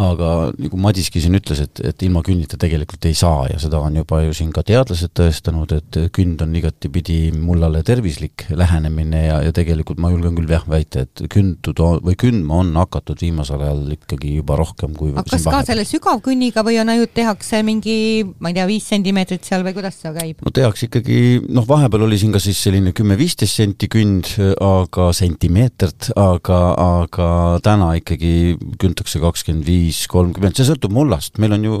aga 0.00 0.28
nagu 0.58 0.78
Madiski 0.80 1.20
siin 1.22 1.36
ütles, 1.38 1.60
et, 1.62 1.80
et 1.86 2.02
ilma 2.02 2.22
künnita 2.26 2.58
tegelikult 2.60 3.06
ei 3.06 3.14
saa 3.14 3.44
ja 3.46 3.60
seda 3.62 3.78
on 3.78 3.94
juba 4.00 4.20
ju 4.24 4.32
siin 4.34 4.50
ka 4.54 4.64
teadlased 4.66 5.12
tõestanud, 5.14 5.70
et 5.76 5.98
künd 6.14 6.42
on 6.42 6.54
igatipidi 6.58 7.18
mullale 7.36 7.84
tervislik 7.86 8.46
lähenemine 8.50 9.20
ja, 9.28 9.36
ja 9.46 9.54
tegelikult 9.54 10.02
ma 10.02 10.10
julgen 10.10 10.34
küll 10.34 10.50
jah 10.50 10.64
väita, 10.66 11.04
et 11.06 11.24
kündud 11.30 11.82
on, 11.84 12.00
või 12.02 12.18
kündma 12.18 12.58
on 12.64 12.72
hakatud 12.80 13.22
viimasel 13.22 13.62
ajal 13.62 13.94
ikkagi 13.94 14.34
juba 14.40 14.58
rohkem 14.58 14.96
kui 14.98 15.12
aga 15.14 15.26
kas 15.30 15.46
ka 15.46 15.62
selle 15.68 15.86
sügavkünniga 15.86 16.66
või 16.66 16.80
on 16.82 16.90
ainult 16.90 17.14
tehakse 17.14 17.62
mingi, 17.66 17.96
ma 18.42 18.50
ei 18.50 18.58
tea, 18.58 18.66
viis 18.70 18.90
sentimeetrit 18.90 19.46
seal 19.46 19.62
või 19.66 19.76
kuidas 19.78 20.00
see 20.02 20.14
käib? 20.16 20.42
no 20.42 20.54
tehakse 20.54 20.88
ikkagi, 20.88 21.20
noh, 21.54 21.68
vahepeal 21.70 22.08
oli 22.08 22.18
siin 22.18 22.34
ka 22.34 22.42
siis 22.42 22.58
selline 22.66 22.90
kümme-viisteist 22.96 23.62
senti 23.62 23.86
künd, 23.92 24.34
aga 24.58 25.12
sentimeetrit, 25.14 26.10
aga, 26.18 26.60
aga 26.98 27.30
täna 27.62 27.94
ikkagi 28.00 28.34
küntakse 28.82 29.22
kakskümmend 29.22 29.66
viis 29.68 29.83
viis, 29.84 30.04
kolmkümmend, 30.10 30.56
see 30.56 30.66
sõltub 30.68 30.94
mullast, 30.94 31.38
meil 31.42 31.56
on 31.56 31.68
ju 31.68 31.78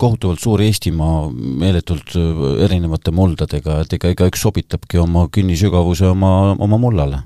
kohutavalt 0.00 0.42
suur 0.42 0.62
Eestimaa 0.64 1.28
meeletult 1.34 2.16
äh, 2.18 2.42
erinevate 2.66 3.14
muldadega, 3.14 3.82
et 3.84 3.94
ega 3.98 4.14
igaüks 4.14 4.44
sobitabki 4.46 5.00
oma 5.02 5.28
künnisügavuse 5.34 6.10
oma, 6.14 6.34
oma 6.64 6.80
mullale 6.80 7.24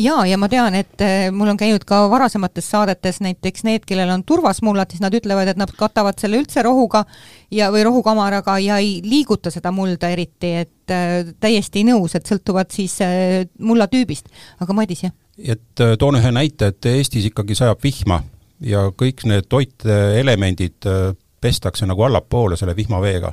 jaa, 0.00 0.24
ja 0.26 0.38
ma 0.40 0.48
tean, 0.50 0.74
et 0.78 1.02
äh, 1.04 1.28
mul 1.34 1.50
on 1.52 1.58
käinud 1.60 1.84
ka 1.88 2.02
varasemates 2.10 2.68
saadetes 2.72 3.20
näiteks 3.24 3.64
need, 3.66 3.86
kellel 3.88 4.10
on 4.14 4.24
turvasmullad, 4.26 4.90
siis 4.92 5.02
nad 5.02 5.14
ütlevad, 5.16 5.50
et 5.50 5.60
nad 5.60 5.70
katavad 5.76 6.18
selle 6.20 6.40
üldse 6.40 6.64
rohuga 6.66 7.04
ja, 7.50 7.70
või 7.74 7.84
rohukamaraga 7.88 8.58
ja 8.62 8.80
ei 8.82 8.98
liiguta 9.04 9.52
seda 9.52 9.72
mulda 9.74 10.10
eriti, 10.12 10.54
et 10.64 10.94
äh, 10.94 11.32
täiesti 11.40 11.84
nõus, 11.88 12.16
et 12.18 12.28
sõltuvad 12.30 12.72
siis 12.74 12.98
äh, 13.04 13.46
mulla 13.58 13.88
tüübist. 13.90 14.30
aga 14.60 14.76
Madis, 14.76 15.06
jah? 15.08 15.16
et 15.38 15.84
äh, 15.84 15.96
toon 15.98 16.20
ühe 16.20 16.34
näite, 16.34 16.72
et 16.72 16.92
Eestis 16.94 17.30
ikkagi 17.30 17.58
sajab 17.58 17.82
vihma 17.84 18.22
ja 18.60 18.88
kõik 18.96 19.24
need 19.28 19.48
toitelemendid 19.48 20.88
äh, 20.88 21.14
pestakse 21.40 21.88
nagu 21.88 22.04
allapoole 22.04 22.58
selle 22.60 22.76
vihmaveega. 22.76 23.32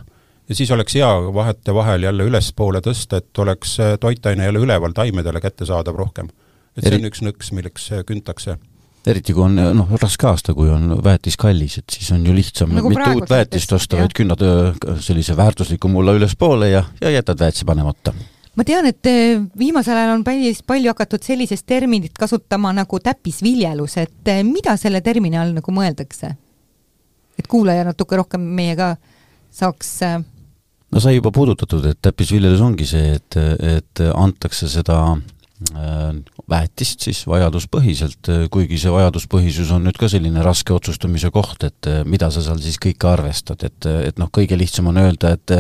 ja 0.50 0.56
siis 0.56 0.72
oleks 0.72 0.96
hea 0.96 1.10
vahetevahel 1.34 2.04
jälle 2.04 2.24
ülespoole 2.24 2.82
tõsta, 2.82 3.22
et 3.22 3.44
oleks 3.44 3.80
äh, 3.80 3.98
toitaine 4.00 4.46
jälle 4.46 4.64
üleval 4.64 4.96
taimedele 4.96 5.42
kättesaadav 5.42 5.96
rohkem. 5.96 6.30
et 6.78 6.84
see 6.84 6.94
Eri... 6.94 7.04
on 7.04 7.12
üks 7.12 7.24
nõks, 7.26 7.52
milleks 7.54 7.92
äh, 7.92 8.06
küntakse 8.08 8.58
eriti 9.08 9.32
kui 9.34 9.44
on 9.46 9.56
noh, 9.56 9.92
raske 10.02 10.28
aasta, 10.28 10.54
kui 10.54 10.68
on 10.68 10.98
väetis 11.04 11.38
kallis, 11.40 11.78
et 11.80 11.94
siis 11.96 12.10
on 12.12 12.26
ju 12.28 12.34
lihtsam 12.36 12.74
nagu 12.76 12.90
mitte 12.92 13.14
uut 13.16 13.30
väetist 13.30 13.72
osta, 13.72 14.02
vaid 14.02 14.16
künnad 14.16 14.44
sellise 15.00 15.38
väärtusliku 15.38 15.88
mulla 15.88 16.16
ülespoole 16.18 16.74
ja, 16.74 16.84
ja 17.02 17.14
jätad 17.14 17.40
väetise 17.40 17.66
panemata 17.66 18.12
ma 18.58 18.66
tean, 18.66 18.88
et 18.90 19.10
eh, 19.10 19.38
viimasel 19.60 19.98
ajal 19.98 20.16
on 20.16 20.24
päris 20.26 20.64
palju 20.66 20.92
hakatud 20.94 21.26
sellisest 21.26 21.68
terminit 21.70 22.18
kasutama 22.18 22.74
nagu 22.76 23.00
täppisviljelus, 23.04 23.98
et 24.02 24.32
eh, 24.34 24.42
mida 24.48 24.76
selle 24.82 25.04
termini 25.06 25.40
all 25.40 25.56
nagu 25.58 25.74
mõeldakse? 25.74 26.34
et 27.38 27.46
kuulaja 27.46 27.84
natuke 27.86 28.18
rohkem 28.18 28.42
meiega 28.58 28.96
saaks 29.54 29.92
eh, 30.08 30.18
no 30.90 31.04
sai 31.04 31.20
juba 31.20 31.32
puudutatud, 31.36 31.86
et 31.86 32.02
täppisviljelus 32.02 32.64
ongi 32.66 32.88
see, 32.90 33.14
et, 33.20 33.38
et 33.78 34.06
antakse 34.10 34.70
seda 34.74 35.04
väetist 35.58 37.02
siis 37.08 37.24
vajaduspõhiselt, 37.26 38.30
kuigi 38.54 38.78
see 38.78 38.92
vajaduspõhisus 38.94 39.72
on 39.74 39.88
nüüd 39.88 39.98
ka 39.98 40.06
selline 40.12 40.44
raske 40.46 40.74
otsustamise 40.76 41.32
koht, 41.34 41.64
et 41.66 41.90
äh, 41.90 42.04
mida 42.06 42.30
sa 42.34 42.44
seal 42.46 42.60
siis 42.62 42.78
kõike 42.82 43.10
arvestad, 43.10 43.64
et, 43.66 43.88
et 44.06 44.22
noh, 44.22 44.30
kõige 44.34 44.58
lihtsam 44.60 44.92
on 44.92 45.02
öelda, 45.02 45.34
et 45.34 45.56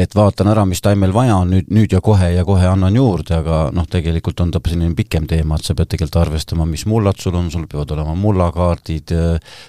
et 0.00 0.14
vaatan 0.16 0.50
ära, 0.50 0.64
mis 0.66 0.82
taimel 0.82 1.12
vaja 1.14 1.36
on 1.44 1.52
nüüd, 1.54 1.70
nüüd 1.70 1.94
ja 1.94 2.00
kohe 2.02 2.32
ja 2.34 2.42
kohe 2.46 2.66
annan 2.66 2.96
juurde, 2.96 3.36
aga 3.38 3.60
noh, 3.74 3.86
tegelikult 3.90 4.42
on 4.42 4.50
ta 4.50 4.60
selline 4.66 4.96
pikem 4.98 5.28
teema, 5.30 5.58
et 5.58 5.66
sa 5.66 5.76
pead 5.78 5.92
tegelikult 5.94 6.20
arvestama, 6.24 6.66
mis 6.66 6.86
mullad 6.90 7.22
sul 7.22 7.38
on, 7.38 7.50
sul 7.54 7.68
peavad 7.70 7.94
olema 7.94 8.16
mullakaardid, 8.18 9.14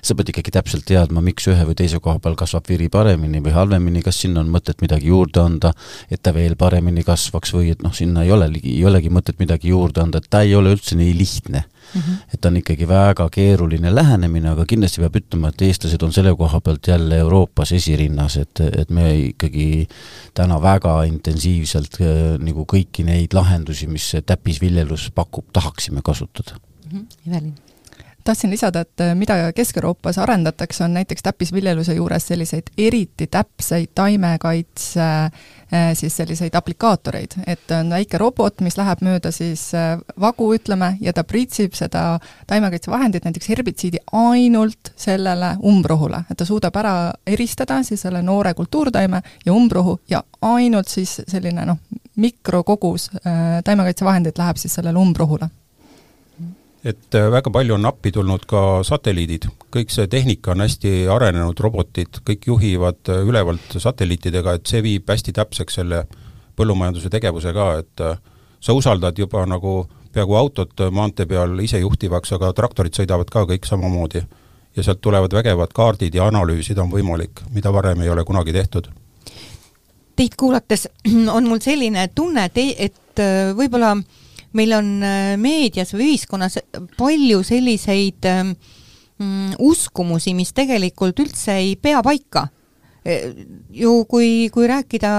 sa 0.01 0.17
pead 0.17 0.33
ikkagi 0.33 0.55
täpselt 0.57 0.87
teadma, 0.89 1.21
miks 1.25 1.45
ühe 1.51 1.67
või 1.69 1.77
teise 1.77 2.01
koha 2.01 2.17
peal 2.23 2.37
kasvab 2.39 2.65
viri 2.69 2.89
paremini 2.89 3.43
või 3.45 3.53
halvemini, 3.55 4.01
kas 4.05 4.23
sinna 4.25 4.41
on 4.41 4.49
mõtet 4.53 4.81
midagi 4.81 5.11
juurde 5.11 5.43
anda, 5.43 5.73
et 6.09 6.23
ta 6.23 6.33
veel 6.33 6.57
paremini 6.57 7.05
kasvaks 7.05 7.53
või 7.53 7.73
et 7.75 7.85
noh, 7.85 7.93
sinna 7.93 8.25
ei 8.25 8.33
ole, 8.33 8.49
ei 8.61 8.81
olegi 8.87 9.13
mõtet 9.13 9.37
midagi 9.41 9.50
midagi 9.51 9.71
juurde 9.71 10.01
anda, 10.01 10.21
et 10.21 10.29
ta 10.31 10.41
ei 10.45 10.55
ole 10.55 10.71
üldse 10.75 10.95
nii 10.95 11.11
lihtne 11.17 11.63
mm. 11.63 12.01
-hmm. 12.01 12.33
et 12.33 12.41
ta 12.41 12.49
on 12.49 12.57
ikkagi 12.57 12.87
väga 12.87 13.29
keeruline 13.29 13.95
lähenemine, 13.95 14.49
aga 14.49 14.65
kindlasti 14.65 15.01
peab 15.01 15.15
ütlema, 15.15 15.49
et 15.49 15.61
eestlased 15.61 16.03
on 16.03 16.13
selle 16.13 16.35
koha 16.35 16.61
pealt 16.61 16.87
jälle 16.87 17.17
Euroopas 17.17 17.71
esirinnas, 17.71 18.37
et, 18.37 18.59
et 18.59 18.89
me 18.89 19.15
ikkagi 19.31 19.87
täna 20.33 20.61
väga 20.61 21.03
intensiivselt 21.03 21.99
äh, 22.01 22.37
nagu 22.39 22.65
kõiki 22.65 23.03
neid 23.03 23.33
lahendusi, 23.33 23.87
mis 23.87 24.15
täppisviljelus 24.25 25.11
pakub, 25.15 25.45
tahaksime 25.53 26.01
kasutada 26.03 26.55
mm. 26.55 26.97
-hmm. 26.97 27.05
Evelin 27.27 27.70
tahtsin 28.23 28.51
lisada, 28.51 28.81
et 28.81 29.01
äh, 29.01 29.15
mida 29.15 29.35
Kesk-Euroopas 29.55 30.17
arendatakse, 30.21 30.83
on 30.83 30.93
näiteks 30.93 31.23
täppisviljeluse 31.23 31.93
juures 31.93 32.27
selliseid 32.27 32.71
eriti 32.77 33.27
täpseid 33.27 33.91
taimekaitse 33.95 35.01
äh, 35.01 35.93
siis 35.93 36.17
selliseid 36.17 36.55
aplikaatoreid, 36.55 37.37
et 37.47 37.71
on 37.71 37.89
väike 37.89 38.17
robot, 38.17 38.61
mis 38.61 38.77
läheb 38.77 39.03
mööda 39.05 39.31
siis 39.31 39.69
äh, 39.77 39.97
vagu, 40.19 40.51
ütleme, 40.55 40.95
ja 41.01 41.13
ta 41.13 41.23
pritsib 41.23 41.77
seda 41.77 42.19
taimekaitsevahendit, 42.47 43.25
näiteks 43.25 43.49
herbitsiidi, 43.49 44.03
ainult 44.11 44.93
sellele 44.95 45.55
umbrohule, 45.63 46.23
et 46.31 46.37
ta 46.37 46.45
suudab 46.45 46.77
ära 46.81 46.95
eristada 47.27 47.81
siis 47.87 48.01
selle 48.05 48.21
noore 48.25 48.53
kultuurtaime 48.53 49.21
ja 49.45 49.53
umbrohu 49.53 49.99
ja 50.09 50.23
ainult 50.41 50.91
siis 50.91 51.21
selline 51.27 51.65
noh, 51.65 51.79
mikrokogus 52.21 53.09
taimekaitsevahendit 53.65 54.37
läheb 54.37 54.59
siis 54.59 54.73
sellele 54.75 54.99
umbrohule 54.99 55.47
et 56.83 57.15
äh, 57.15 57.29
väga 57.31 57.51
palju 57.53 57.75
on 57.75 57.85
appi 57.85 58.11
tulnud 58.11 58.45
ka 58.49 58.81
satelliidid, 58.85 59.45
kõik 59.73 59.93
see 59.93 60.07
tehnika 60.09 60.55
on 60.55 60.63
hästi 60.65 61.05
arenenud, 61.13 61.59
robotid, 61.61 62.21
kõik 62.25 62.47
juhivad 62.49 63.11
äh, 63.13 63.21
ülevalt 63.27 63.77
satelliitidega, 63.77 64.57
et 64.57 64.69
see 64.69 64.81
viib 64.85 65.09
hästi 65.09 65.33
täpseks 65.37 65.77
selle 65.81 66.05
põllumajanduse 66.57 67.11
tegevuse 67.13 67.53
ka, 67.53 67.67
et 67.83 68.05
äh, 68.05 68.17
sa 68.61 68.73
usaldad 68.77 69.17
juba 69.17 69.45
nagu 69.49 69.83
peaaegu 70.11 70.35
autot 70.35 70.87
maantee 70.91 71.29
peal 71.29 71.53
isejuhtivaks, 71.63 72.33
aga 72.35 72.51
traktorid 72.57 72.97
sõidavad 72.97 73.29
ka 73.31 73.45
kõik 73.49 73.67
samamoodi. 73.69 74.25
ja 74.75 74.83
sealt 74.83 75.01
tulevad 75.01 75.33
vägevad 75.33 75.73
kaardid 75.75 76.15
ja 76.15 76.29
analüüsid 76.31 76.77
on 76.79 76.87
võimalik, 76.91 77.41
mida 77.51 77.73
varem 77.73 78.01
ei 78.01 78.09
ole 78.09 78.23
kunagi 78.23 78.53
tehtud. 78.53 78.87
Teid 80.15 80.35
kuulates 80.37 80.87
on 81.37 81.43
mul 81.47 81.59
selline 81.59 82.07
tunne, 82.15 82.45
et, 82.45 82.57
et 82.57 83.23
võib-olla 83.55 83.91
äh, 83.91 84.20
meil 84.57 84.73
on 84.77 84.93
äh, 85.03 85.33
meedias 85.41 85.93
või 85.95 86.11
ühiskonnas 86.11 86.59
palju 86.97 87.41
selliseid 87.47 88.27
ähm, 88.29 88.55
mm, 89.21 89.57
uskumusi, 89.59 90.35
mis 90.37 90.53
tegelikult 90.57 91.19
üldse 91.23 91.57
ei 91.61 91.75
pea 91.79 92.01
paika. 92.05 92.47
Äh, 93.05 93.31
ju 93.73 94.01
kui, 94.09 94.49
kui 94.53 94.69
rääkida 94.69 95.11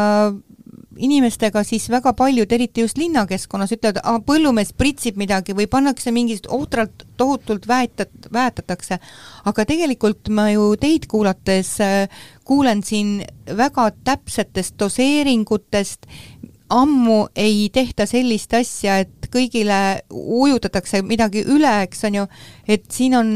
inimestega, 0.96 1.62
siis 1.64 1.88
väga 1.90 2.12
paljud, 2.16 2.52
eriti 2.52 2.82
just 2.82 2.98
linnakeskkonnas, 3.00 3.72
ütlevad, 3.76 4.00
põllumees 4.26 4.72
pritsib 4.76 5.16
midagi 5.20 5.56
või 5.56 5.66
pannakse 5.70 6.12
mingist 6.14 6.48
ohtralt 6.52 7.06
tohutult 7.20 7.66
väetat-, 7.68 8.28
väetatakse, 8.32 8.98
aga 9.48 9.66
tegelikult 9.68 10.30
ma 10.34 10.50
ju 10.52 10.72
teid 10.80 11.08
kuulates 11.10 11.74
äh, 11.84 12.24
kuulen 12.44 12.82
siin 12.84 13.20
väga 13.56 13.88
täpsetest 14.04 14.76
doseeringutest, 14.80 16.06
ammu 16.72 17.26
ei 17.36 17.68
tehta 17.72 18.06
sellist 18.08 18.54
asja, 18.56 19.02
et 19.04 19.28
kõigile 19.32 20.00
ujutatakse 20.10 21.02
midagi 21.04 21.44
üle, 21.44 21.72
eks 21.86 22.06
on 22.08 22.22
ju, 22.22 22.24
et 22.68 22.88
siin 22.92 23.16
on 23.18 23.34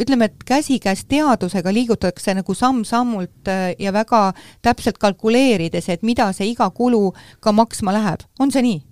ütleme, 0.00 0.28
et 0.28 0.44
käsikäes 0.46 1.04
teadusega 1.08 1.72
liigutatakse 1.72 2.34
nagu 2.36 2.54
samm-sammult 2.54 3.48
äh, 3.48 3.70
ja 3.78 3.92
väga 3.92 4.32
täpselt 4.64 4.98
kalkuleerides, 5.02 5.88
et 5.88 6.04
mida 6.06 6.28
see 6.36 6.52
iga 6.52 6.68
kulu 6.70 7.10
ka 7.40 7.52
maksma 7.56 7.96
läheb, 7.96 8.26
on 8.40 8.52
see 8.52 8.64
nii? 8.66 8.82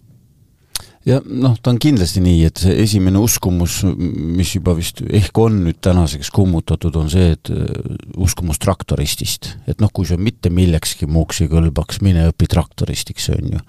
Ja 1.08 1.18
noh, 1.24 1.56
ta 1.60 1.72
on 1.72 1.78
kindlasti 1.82 2.22
nii, 2.24 2.40
et 2.48 2.60
see 2.64 2.74
esimene 2.84 3.20
uskumus, 3.20 3.82
mis 3.84 4.54
juba 4.56 4.74
vist 4.76 5.02
ehk 5.04 5.36
on 5.40 5.60
nüüd 5.66 5.80
tänaseks 5.84 6.30
kummutatud, 6.34 6.96
on 7.00 7.10
see, 7.12 7.34
et 7.36 7.50
äh, 7.52 7.68
uskumus 8.20 8.60
traktoristist. 8.62 9.54
et 9.68 9.80
noh, 9.84 9.92
kui 9.92 10.08
sa 10.08 10.16
mitte 10.16 10.50
millekski 10.50 11.08
muuks 11.10 11.42
ei 11.44 11.50
kõlbaks, 11.52 12.00
mine 12.04 12.28
õpi 12.30 12.48
traktoristiks, 12.50 13.30
on 13.36 13.56
ju. 13.56 13.62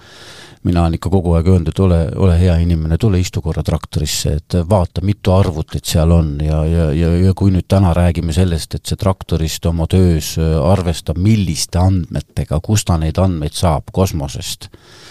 mina 0.66 0.82
olen 0.82 0.96
ikka 0.98 1.12
kogu 1.14 1.36
aeg 1.38 1.48
öelnud, 1.52 1.70
et 1.70 1.80
ole, 1.84 2.00
ole 2.16 2.38
hea 2.40 2.56
inimene, 2.64 2.98
tule 2.98 3.20
istu 3.22 3.44
korra 3.46 3.64
traktorisse, 3.64 4.36
et 4.40 4.58
vaata, 4.70 5.04
mitu 5.06 5.36
arvutit 5.36 5.86
seal 5.86 6.12
on 6.16 6.38
ja, 6.42 6.64
ja, 6.66 6.88
ja, 6.96 7.12
ja 7.28 7.34
kui 7.38 7.52
nüüd 7.54 7.68
täna 7.68 7.94
räägime 7.94 8.34
sellest, 8.34 8.80
et 8.80 8.86
see 8.86 9.00
traktorist 9.00 9.66
oma 9.70 9.90
töös 9.92 10.36
äh, 10.40 10.56
arvestab, 10.72 11.20
milliste 11.20 11.84
andmetega, 11.84 12.62
kust 12.64 12.88
ta 12.88 12.98
neid 13.02 13.20
andmeid 13.20 13.54
saab 13.58 13.92
kosmosest 13.92 14.70
Äh, 14.70 15.05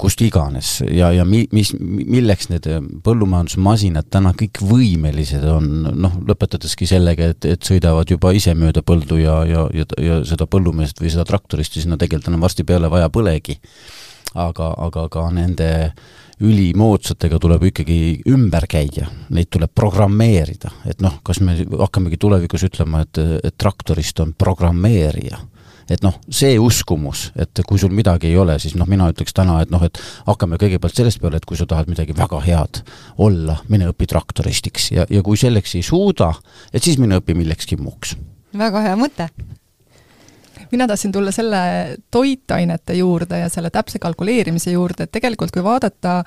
kust 0.00 0.22
iganes. 0.24 0.78
Ja, 0.88 1.10
ja 1.14 1.24
mi-, 1.28 1.46
mis, 1.54 1.72
milleks 1.80 2.50
need 2.52 2.66
äh, 2.70 2.80
põllumajandusmasinad 3.04 4.10
täna 4.12 4.32
kõik 4.36 4.62
võimelised 4.64 5.44
on, 5.50 5.70
noh, 6.00 6.16
lõpetataski 6.28 6.88
sellega, 6.88 7.30
et, 7.34 7.48
et 7.48 7.66
sõidavad 7.66 8.10
juba 8.10 8.34
ise 8.36 8.54
mööda 8.58 8.84
põldu 8.86 9.20
ja, 9.20 9.40
ja, 9.48 9.66
ja, 9.74 9.88
ja 10.00 10.20
seda 10.28 10.48
põllumeest 10.50 11.02
või 11.02 11.12
seda 11.12 11.26
traktoristi 11.28 11.84
sinna 11.84 12.00
tegelikult 12.00 12.32
enam 12.32 12.46
varsti 12.46 12.66
peale 12.68 12.90
vaja 12.92 13.10
polegi. 13.12 13.58
aga, 14.34 14.74
aga 14.78 15.08
ka 15.10 15.24
nende 15.34 15.70
ülimoodsatega 16.40 17.38
tuleb 17.42 17.64
ikkagi 17.68 17.96
ümber 18.30 18.64
käia, 18.70 19.08
neid 19.34 19.50
tuleb 19.52 19.72
programmeerida, 19.74 20.70
et 20.88 21.02
noh, 21.04 21.18
kas 21.26 21.42
me 21.44 21.56
hakkamegi 21.58 22.16
tulevikus 22.16 22.64
ütlema, 22.70 23.02
et, 23.04 23.18
et 23.44 23.56
traktorist 23.58 24.22
on 24.24 24.32
programmeerija 24.38 25.42
et 25.90 26.04
noh, 26.06 26.16
see 26.30 26.56
uskumus, 26.62 27.28
et 27.40 27.62
kui 27.68 27.80
sul 27.82 27.92
midagi 27.94 28.30
ei 28.30 28.38
ole, 28.38 28.58
siis 28.62 28.76
noh, 28.78 28.88
mina 28.90 29.10
ütleks 29.10 29.34
täna, 29.36 29.60
et 29.64 29.72
noh, 29.74 29.82
et 29.86 30.00
hakkame 30.28 30.58
kõigepealt 30.60 30.96
sellest 30.96 31.20
peale, 31.22 31.40
et 31.40 31.48
kui 31.48 31.58
sa 31.58 31.66
tahad 31.70 31.90
midagi 31.90 32.16
väga 32.16 32.42
head 32.46 32.82
olla, 33.18 33.60
mine 33.72 33.90
õpi 33.90 34.08
traktoristiks 34.10 34.90
ja, 34.94 35.06
ja 35.10 35.22
kui 35.26 35.40
selleks 35.40 35.76
ei 35.78 35.86
suuda, 35.86 36.32
et 36.72 36.84
siis 36.86 37.00
mine 37.02 37.20
õpi 37.20 37.36
millekski 37.38 37.80
muuks. 37.80 38.16
väga 38.56 38.86
hea 38.86 38.98
mõte 38.98 39.30
mina 40.70 40.86
tahtsin 40.86 41.12
tulla 41.12 41.32
selle 41.34 41.96
toitainete 42.10 42.94
juurde 42.94 43.40
ja 43.42 43.48
selle 43.50 43.70
täpse 43.74 43.98
kalkuleerimise 43.98 44.70
juurde, 44.70 45.04
et 45.04 45.12
tegelikult 45.12 45.50
kui 45.50 45.64
vaadata 45.66 46.20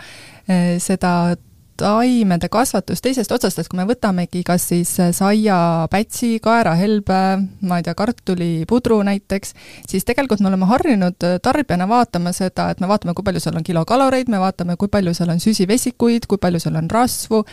eh, 0.47 0.75
seda 0.83 1.35
taimede 1.77 2.49
kasvatus 2.53 3.01
teisest 3.01 3.31
otsast, 3.33 3.59
et 3.59 3.69
kui 3.69 3.79
me 3.79 3.85
võtamegi 3.89 4.43
kas 4.45 4.67
siis 4.71 4.91
saiapätsi, 5.17 6.37
kaerahelbe, 6.43 7.19
ma 7.67 7.79
ei 7.79 7.85
tea, 7.85 7.95
kartulipudru 7.97 8.99
näiteks, 9.07 9.53
siis 9.89 10.05
tegelikult 10.07 10.43
me 10.43 10.51
oleme 10.51 10.69
harjunud 10.69 11.29
tarbijana 11.43 11.87
vaatama 11.89 12.33
seda, 12.35 12.69
et 12.71 12.83
me 12.83 12.89
vaatame, 12.91 13.15
kui 13.17 13.25
palju 13.25 13.43
seal 13.43 13.57
on 13.59 13.65
kilokaloreid, 13.65 14.31
me 14.31 14.41
vaatame, 14.43 14.77
kui 14.79 14.91
palju 14.91 15.15
seal 15.17 15.33
on 15.33 15.41
süsivesikuid, 15.43 16.27
kui 16.29 16.41
palju 16.41 16.61
seal 16.63 16.77
on 16.79 16.89
rasvu, 16.91 17.43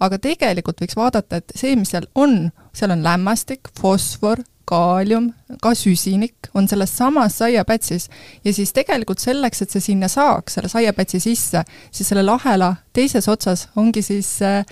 aga 0.00 0.20
tegelikult 0.22 0.80
võiks 0.82 0.96
vaadata, 0.98 1.42
et 1.42 1.56
see, 1.58 1.76
mis 1.76 1.92
seal 1.92 2.08
on, 2.18 2.48
seal 2.76 2.94
on 2.94 3.04
lämmastik, 3.04 3.70
fosfor, 3.80 4.42
kaalium, 4.68 5.30
ka 5.62 5.72
süsinik 5.76 6.50
on 6.54 6.68
selles 6.68 6.92
samas 6.96 7.38
saiapätsis 7.40 8.08
ja 8.44 8.52
siis 8.52 8.72
tegelikult 8.76 9.22
selleks, 9.22 9.62
et 9.62 9.72
see 9.74 9.84
sinna 9.90 10.08
saaks, 10.12 10.58
selle 10.58 10.68
saiapätsi 10.68 11.20
sisse, 11.24 11.62
siis 11.90 12.10
selle 12.10 12.24
lahela 12.26 12.74
teises 12.96 13.28
otsas 13.28 13.68
ongi 13.76 14.02
siis 14.04 14.30
äh, 14.44 14.64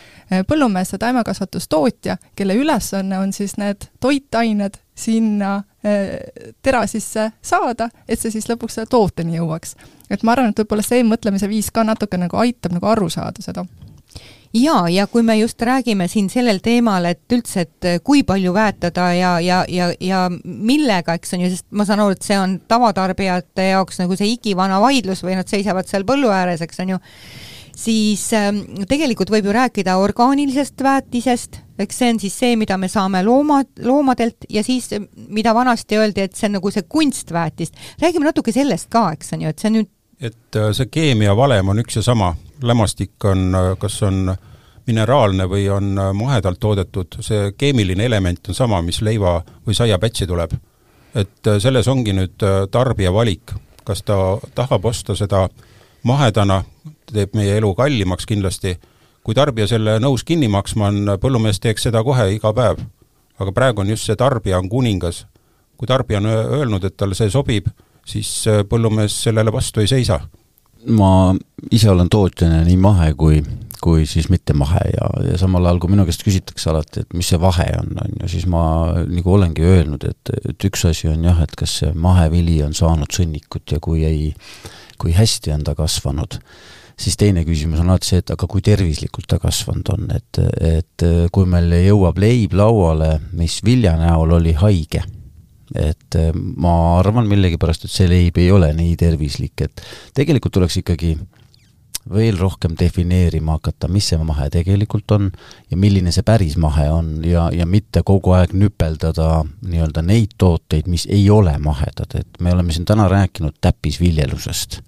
põllumees, 0.48 0.92
see 0.92 1.02
taimekasvatustootja, 1.02 2.18
kelle 2.36 2.58
ülesanne 2.60 3.18
on 3.22 3.32
siis 3.36 3.56
need 3.60 3.88
toitained 4.00 4.76
sinna 4.96 5.56
äh, 5.56 6.52
tera 6.62 6.84
sisse 6.90 7.30
saada, 7.42 7.88
et 8.08 8.20
see 8.20 8.34
siis 8.34 8.48
lõpuks 8.52 8.78
selle 8.78 8.92
tooteni 8.92 9.40
jõuaks. 9.40 9.76
et 10.10 10.22
ma 10.22 10.36
arvan, 10.36 10.52
et 10.52 10.64
võib-olla 10.64 10.84
see 10.84 11.04
mõtlemise 11.04 11.48
viis 11.48 11.72
ka 11.72 11.84
natuke 11.84 12.20
nagu 12.20 12.36
aitab 12.44 12.76
nagu 12.76 12.92
aru 12.92 13.10
saada 13.12 13.42
seda 13.44 13.66
jaa, 14.54 14.88
ja 14.88 15.06
kui 15.06 15.22
me 15.22 15.38
just 15.38 15.62
räägime 15.62 16.08
siin 16.08 16.28
sellel 16.30 16.60
teemal, 16.64 17.04
et 17.10 17.32
üldse, 17.32 17.66
et 17.66 18.02
kui 18.04 18.22
palju 18.26 18.54
väetada 18.54 19.10
ja, 19.16 19.32
ja, 19.40 19.64
ja, 19.68 19.90
ja 20.00 20.26
millega, 20.44 21.16
eks 21.16 21.36
on 21.36 21.46
ju, 21.46 21.50
sest 21.54 21.66
ma 21.70 21.86
saan 21.88 22.02
aru, 22.04 22.16
et 22.16 22.26
see 22.26 22.38
on 22.38 22.58
tavatarbijate 22.68 23.70
jaoks 23.72 24.00
nagu 24.02 24.16
see 24.18 24.32
igivana 24.36 24.80
vaidlus 24.82 25.24
või 25.26 25.36
nad 25.38 25.50
seisavad 25.50 25.88
seal 25.90 26.06
põllu 26.08 26.32
ääres, 26.32 26.64
eks 26.64 26.82
on 26.84 26.96
ju, 26.96 27.00
siis 27.76 28.24
äh, 28.36 28.50
tegelikult 28.88 29.30
võib 29.32 29.50
ju 29.50 29.56
rääkida 29.56 29.98
orgaanilisest 30.00 30.82
väetisest, 30.82 31.60
eks 31.78 32.00
see 32.00 32.14
on 32.14 32.22
siis 32.22 32.38
see, 32.38 32.54
mida 32.56 32.78
me 32.80 32.88
saame 32.92 33.22
looma, 33.26 33.60
loomadelt 33.84 34.48
ja 34.50 34.64
siis, 34.66 34.88
mida 35.28 35.54
vanasti 35.54 36.00
öeldi, 36.00 36.24
et 36.24 36.38
see 36.38 36.48
on 36.50 36.58
nagu 36.58 36.72
see 36.72 36.86
kunstväetist. 36.88 37.76
räägime 38.00 38.30
natuke 38.30 38.54
sellest 38.56 38.90
ka, 38.90 39.10
eks 39.16 39.36
on 39.36 39.46
ju, 39.46 39.52
et 39.52 39.60
see 39.60 39.72
on 39.72 39.78
nüüd 39.80 39.92
et 40.20 40.56
äh, 40.56 40.70
see 40.72 40.88
keemiavalem 40.88 41.68
on 41.68 41.82
üks 41.82 41.98
ja 41.98 42.02
sama, 42.04 42.32
lämmastik 42.62 43.24
on, 43.24 43.56
kas 43.78 44.02
on 44.02 44.36
mineraalne 44.86 45.48
või 45.50 45.68
on 45.70 45.96
mahedalt 46.14 46.60
toodetud, 46.60 47.18
see 47.20 47.52
keemiline 47.58 48.06
element 48.06 48.48
on 48.48 48.54
sama, 48.54 48.80
mis 48.82 49.00
leiva 49.02 49.40
või 49.66 49.74
saiapätsi 49.74 50.26
tuleb. 50.26 50.52
et 51.16 51.48
selles 51.58 51.88
ongi 51.88 52.12
nüüd 52.12 52.42
tarbija 52.70 53.12
valik, 53.12 53.52
kas 53.84 54.02
ta 54.02 54.38
tahab 54.54 54.84
osta 54.84 55.14
seda 55.16 55.48
mahedana, 56.02 56.62
teeb 57.12 57.34
meie 57.34 57.56
elu 57.56 57.74
kallimaks 57.74 58.26
kindlasti, 58.26 58.76
kui 59.24 59.34
tarbija 59.34 59.66
selle 59.66 59.98
nõus 59.98 60.24
kinni 60.24 60.48
maksma 60.48 60.90
on, 60.92 61.16
põllumees 61.20 61.60
teeks 61.60 61.88
seda 61.88 62.02
kohe 62.04 62.34
iga 62.34 62.52
päev. 62.52 62.84
aga 63.38 63.52
praegu 63.52 63.80
on 63.80 63.88
just 63.88 64.04
see 64.04 64.16
tarbija 64.16 64.58
on 64.58 64.68
kuningas. 64.68 65.26
kui 65.76 65.86
tarbija 65.86 66.18
on 66.18 66.26
öelnud, 66.26 66.84
et 66.84 66.96
talle 66.96 67.14
see 67.14 67.30
sobib, 67.30 67.66
siis 68.04 68.44
põllumees 68.68 69.22
sellele 69.22 69.52
vastu 69.52 69.80
ei 69.80 69.86
seisa 69.86 70.20
ma 70.88 71.34
ise 71.72 71.90
olen 71.90 72.08
tootjana 72.12 72.62
nii 72.66 72.76
mahe 72.80 73.12
kui, 73.18 73.40
kui 73.82 74.06
siis 74.08 74.28
mitte 74.32 74.54
mahe 74.56 74.82
ja, 74.92 75.08
ja 75.30 75.38
samal 75.40 75.66
ajal, 75.66 75.80
kui 75.82 75.92
minu 75.92 76.06
käest 76.06 76.24
küsitakse 76.26 76.70
alati, 76.72 77.02
et 77.04 77.16
mis 77.16 77.28
see 77.32 77.40
vahe 77.42 77.66
on, 77.80 77.92
on 78.02 78.16
ju, 78.22 78.30
siis 78.36 78.46
ma 78.50 78.62
nagu 79.02 79.34
olengi 79.36 79.66
öelnud, 79.66 80.06
et, 80.08 80.32
et 80.50 80.68
üks 80.68 80.86
asi 80.90 81.10
on 81.12 81.26
jah, 81.26 81.42
et 81.42 81.54
kas 81.58 81.80
see 81.82 81.92
mahevili 81.92 82.60
on 82.66 82.74
saanud 82.76 83.12
sõnnikut 83.12 83.76
ja 83.76 83.82
kui 83.82 84.04
ei, 84.06 84.32
kui 85.00 85.14
hästi 85.16 85.54
on 85.56 85.66
ta 85.66 85.76
kasvanud, 85.78 86.38
siis 86.96 87.18
teine 87.20 87.44
küsimus 87.48 87.82
on 87.82 87.92
alati 87.92 88.12
see, 88.12 88.22
et 88.24 88.32
aga 88.36 88.48
kui 88.50 88.64
tervislikult 88.64 89.28
ta 89.30 89.40
kasvanud 89.42 89.92
on, 89.96 90.08
et, 90.16 90.42
et 90.62 91.08
kui 91.34 91.50
meil 91.50 91.74
jõuab 91.82 92.22
leib 92.22 92.56
lauale, 92.56 93.16
mis 93.36 93.60
vilja 93.66 93.98
näol 94.00 94.38
oli 94.38 94.56
haige 94.56 95.04
et 95.74 96.18
eh, 96.18 96.30
ma 96.34 96.98
arvan 96.98 97.26
millegipärast, 97.30 97.86
et 97.86 97.94
see 97.94 98.10
leib 98.10 98.38
ei 98.38 98.50
ole 98.54 98.70
nii 98.76 98.94
tervislik, 99.00 99.66
et 99.66 99.82
tegelikult 100.14 100.54
tuleks 100.58 100.80
ikkagi 100.82 101.16
veel 102.14 102.38
rohkem 102.38 102.76
defineerima 102.78 103.56
hakata, 103.56 103.88
mis 103.90 104.12
see 104.12 104.18
mahe 104.22 104.46
tegelikult 104.54 105.10
on 105.16 105.30
ja 105.70 105.78
milline 105.80 106.12
see 106.14 106.22
päris 106.26 106.54
mahe 106.60 106.86
on 106.90 107.16
ja, 107.26 107.48
ja 107.52 107.66
mitte 107.66 108.02
kogu 108.06 108.36
aeg 108.36 108.54
nüpeldada 108.54 109.42
nii-öelda 109.66 110.04
neid 110.06 110.36
tooteid, 110.38 110.86
mis 110.90 111.08
ei 111.10 111.26
ole 111.30 111.56
mahedad, 111.58 112.14
et 112.14 112.40
me 112.40 112.54
oleme 112.54 112.72
siin 112.72 112.86
täna 112.86 113.08
rääkinud 113.10 113.58
täppisviljelusest 113.60 114.80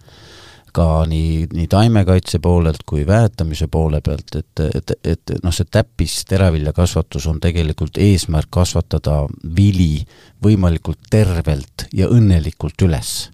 ka 0.74 1.04
nii, 1.08 1.46
nii 1.52 1.66
taimekaitse 1.70 2.40
poolelt 2.42 2.84
kui 2.86 3.06
väetamise 3.06 3.68
poole 3.70 4.00
pealt, 4.04 4.36
et, 4.38 4.62
et, 4.74 4.92
et 5.04 5.32
noh, 5.42 5.54
see 5.54 5.68
täppis 5.70 6.20
teraviljakasvatus 6.30 7.26
on 7.30 7.40
tegelikult 7.42 8.00
eesmärk 8.02 8.50
kasvatada 8.58 9.20
vili 9.56 10.04
võimalikult 10.44 11.10
tervelt 11.10 11.88
ja 11.94 12.10
õnnelikult 12.12 12.86
üles. 12.86 13.30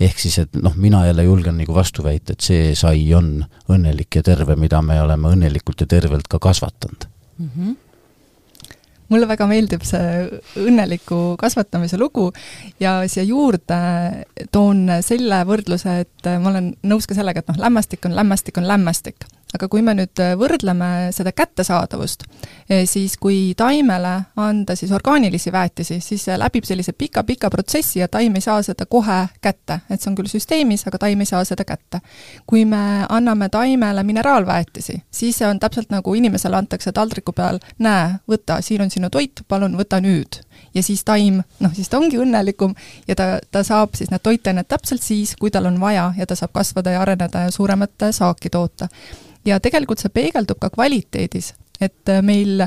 ehk 0.00 0.18
siis, 0.20 0.38
et 0.38 0.56
noh, 0.60 0.74
mina 0.76 1.06
jälle 1.06 1.24
julgen 1.24 1.56
nagu 1.56 1.74
vastu 1.74 2.04
väita, 2.04 2.32
et 2.32 2.44
see 2.44 2.74
sai 2.76 3.08
on 3.14 3.44
õnnelik 3.72 4.20
ja 4.20 4.22
terve, 4.22 4.56
mida 4.56 4.82
me 4.82 5.00
oleme 5.00 5.32
õnnelikult 5.32 5.80
ja 5.80 5.86
tervelt 5.86 6.28
ka 6.28 6.38
kasvatanud 6.38 7.08
mm. 7.38 7.50
-hmm 7.56 7.74
mulle 9.12 9.28
väga 9.28 9.46
meeldib 9.50 9.84
see 9.86 10.26
õnneliku 10.62 11.36
kasvatamise 11.40 11.98
lugu 12.00 12.30
ja 12.82 12.98
siia 13.08 13.26
juurde 13.26 13.80
toon 14.52 14.86
selle 15.06 15.42
võrdluse, 15.48 16.00
et 16.06 16.30
ma 16.40 16.52
olen 16.52 16.72
nõus 16.86 17.08
ka 17.08 17.16
sellega, 17.18 17.42
et 17.42 17.52
noh, 17.52 17.60
lämmastik 17.66 18.06
on 18.08 18.16
lämmastik 18.16 18.58
on 18.58 18.68
lämmastik 18.68 19.28
aga 19.54 19.68
kui 19.70 19.82
me 19.84 19.94
nüüd 19.94 20.18
äh, 20.22 20.34
võrdleme 20.38 21.12
seda 21.14 21.30
kättesaadavust, 21.36 22.24
eh, 22.68 22.82
siis 22.88 23.14
kui 23.20 23.54
taimele 23.56 24.14
anda 24.42 24.74
siis 24.76 24.90
orgaanilisi 24.96 25.52
väetisi, 25.54 26.00
siis 26.02 26.24
see 26.26 26.38
läbib 26.38 26.66
sellise 26.66 26.92
pika-pika 26.98 27.50
protsessi 27.52 28.00
ja 28.00 28.08
taim 28.10 28.34
ei 28.34 28.42
saa 28.42 28.58
seda 28.66 28.88
kohe 28.90 29.20
kätte, 29.44 29.80
et 29.90 30.02
see 30.02 30.10
on 30.10 30.16
küll 30.18 30.30
süsteemis, 30.30 30.86
aga 30.90 30.98
taim 31.06 31.22
ei 31.22 31.30
saa 31.30 31.44
seda 31.46 31.64
kätte. 31.64 32.00
kui 32.46 32.64
me 32.64 33.06
anname 33.08 33.48
taimele 33.48 34.02
mineraalväetisi, 34.02 34.98
siis 35.10 35.38
see 35.38 35.46
on 35.48 35.60
täpselt 35.62 35.90
nagu 35.94 36.14
inimesele 36.14 36.56
antakse 36.56 36.92
taldriku 36.92 37.32
peal, 37.32 37.60
näe, 37.78 38.16
võta, 38.28 38.58
siin 38.62 38.82
on 38.82 38.90
sinu 38.90 39.10
toit, 39.10 39.44
palun 39.48 39.76
võta 39.78 40.00
nüüd. 40.02 40.42
Ja 40.74 40.82
siis 40.82 41.04
taim, 41.04 41.40
noh 41.60 41.72
siis 41.74 41.88
ta 41.88 42.00
ongi 42.00 42.18
õnnelikum 42.20 42.74
ja 43.08 43.14
ta, 43.16 43.26
ta 43.50 43.62
saab 43.64 43.94
siis 43.96 44.10
need 44.10 44.24
toitained 44.24 44.66
täpselt 44.68 45.04
siis, 45.04 45.36
kui 45.40 45.50
tal 45.50 45.68
on 45.70 45.78
vaja 45.80 46.10
ja 46.18 46.26
ta 46.26 46.36
saab 46.36 46.52
kasvada 46.52 46.92
ja 46.96 47.04
areneda 47.04 47.46
ja 47.46 47.54
suuremat 47.54 48.10
saaki 48.10 48.50
toota 48.50 48.88
ja 49.46 49.60
tegelikult 49.62 50.02
see 50.02 50.12
peegeldub 50.12 50.60
ka 50.60 50.70
kvaliteedis, 50.74 51.54
et 51.80 52.12
äh, 52.12 52.22
meil 52.24 52.66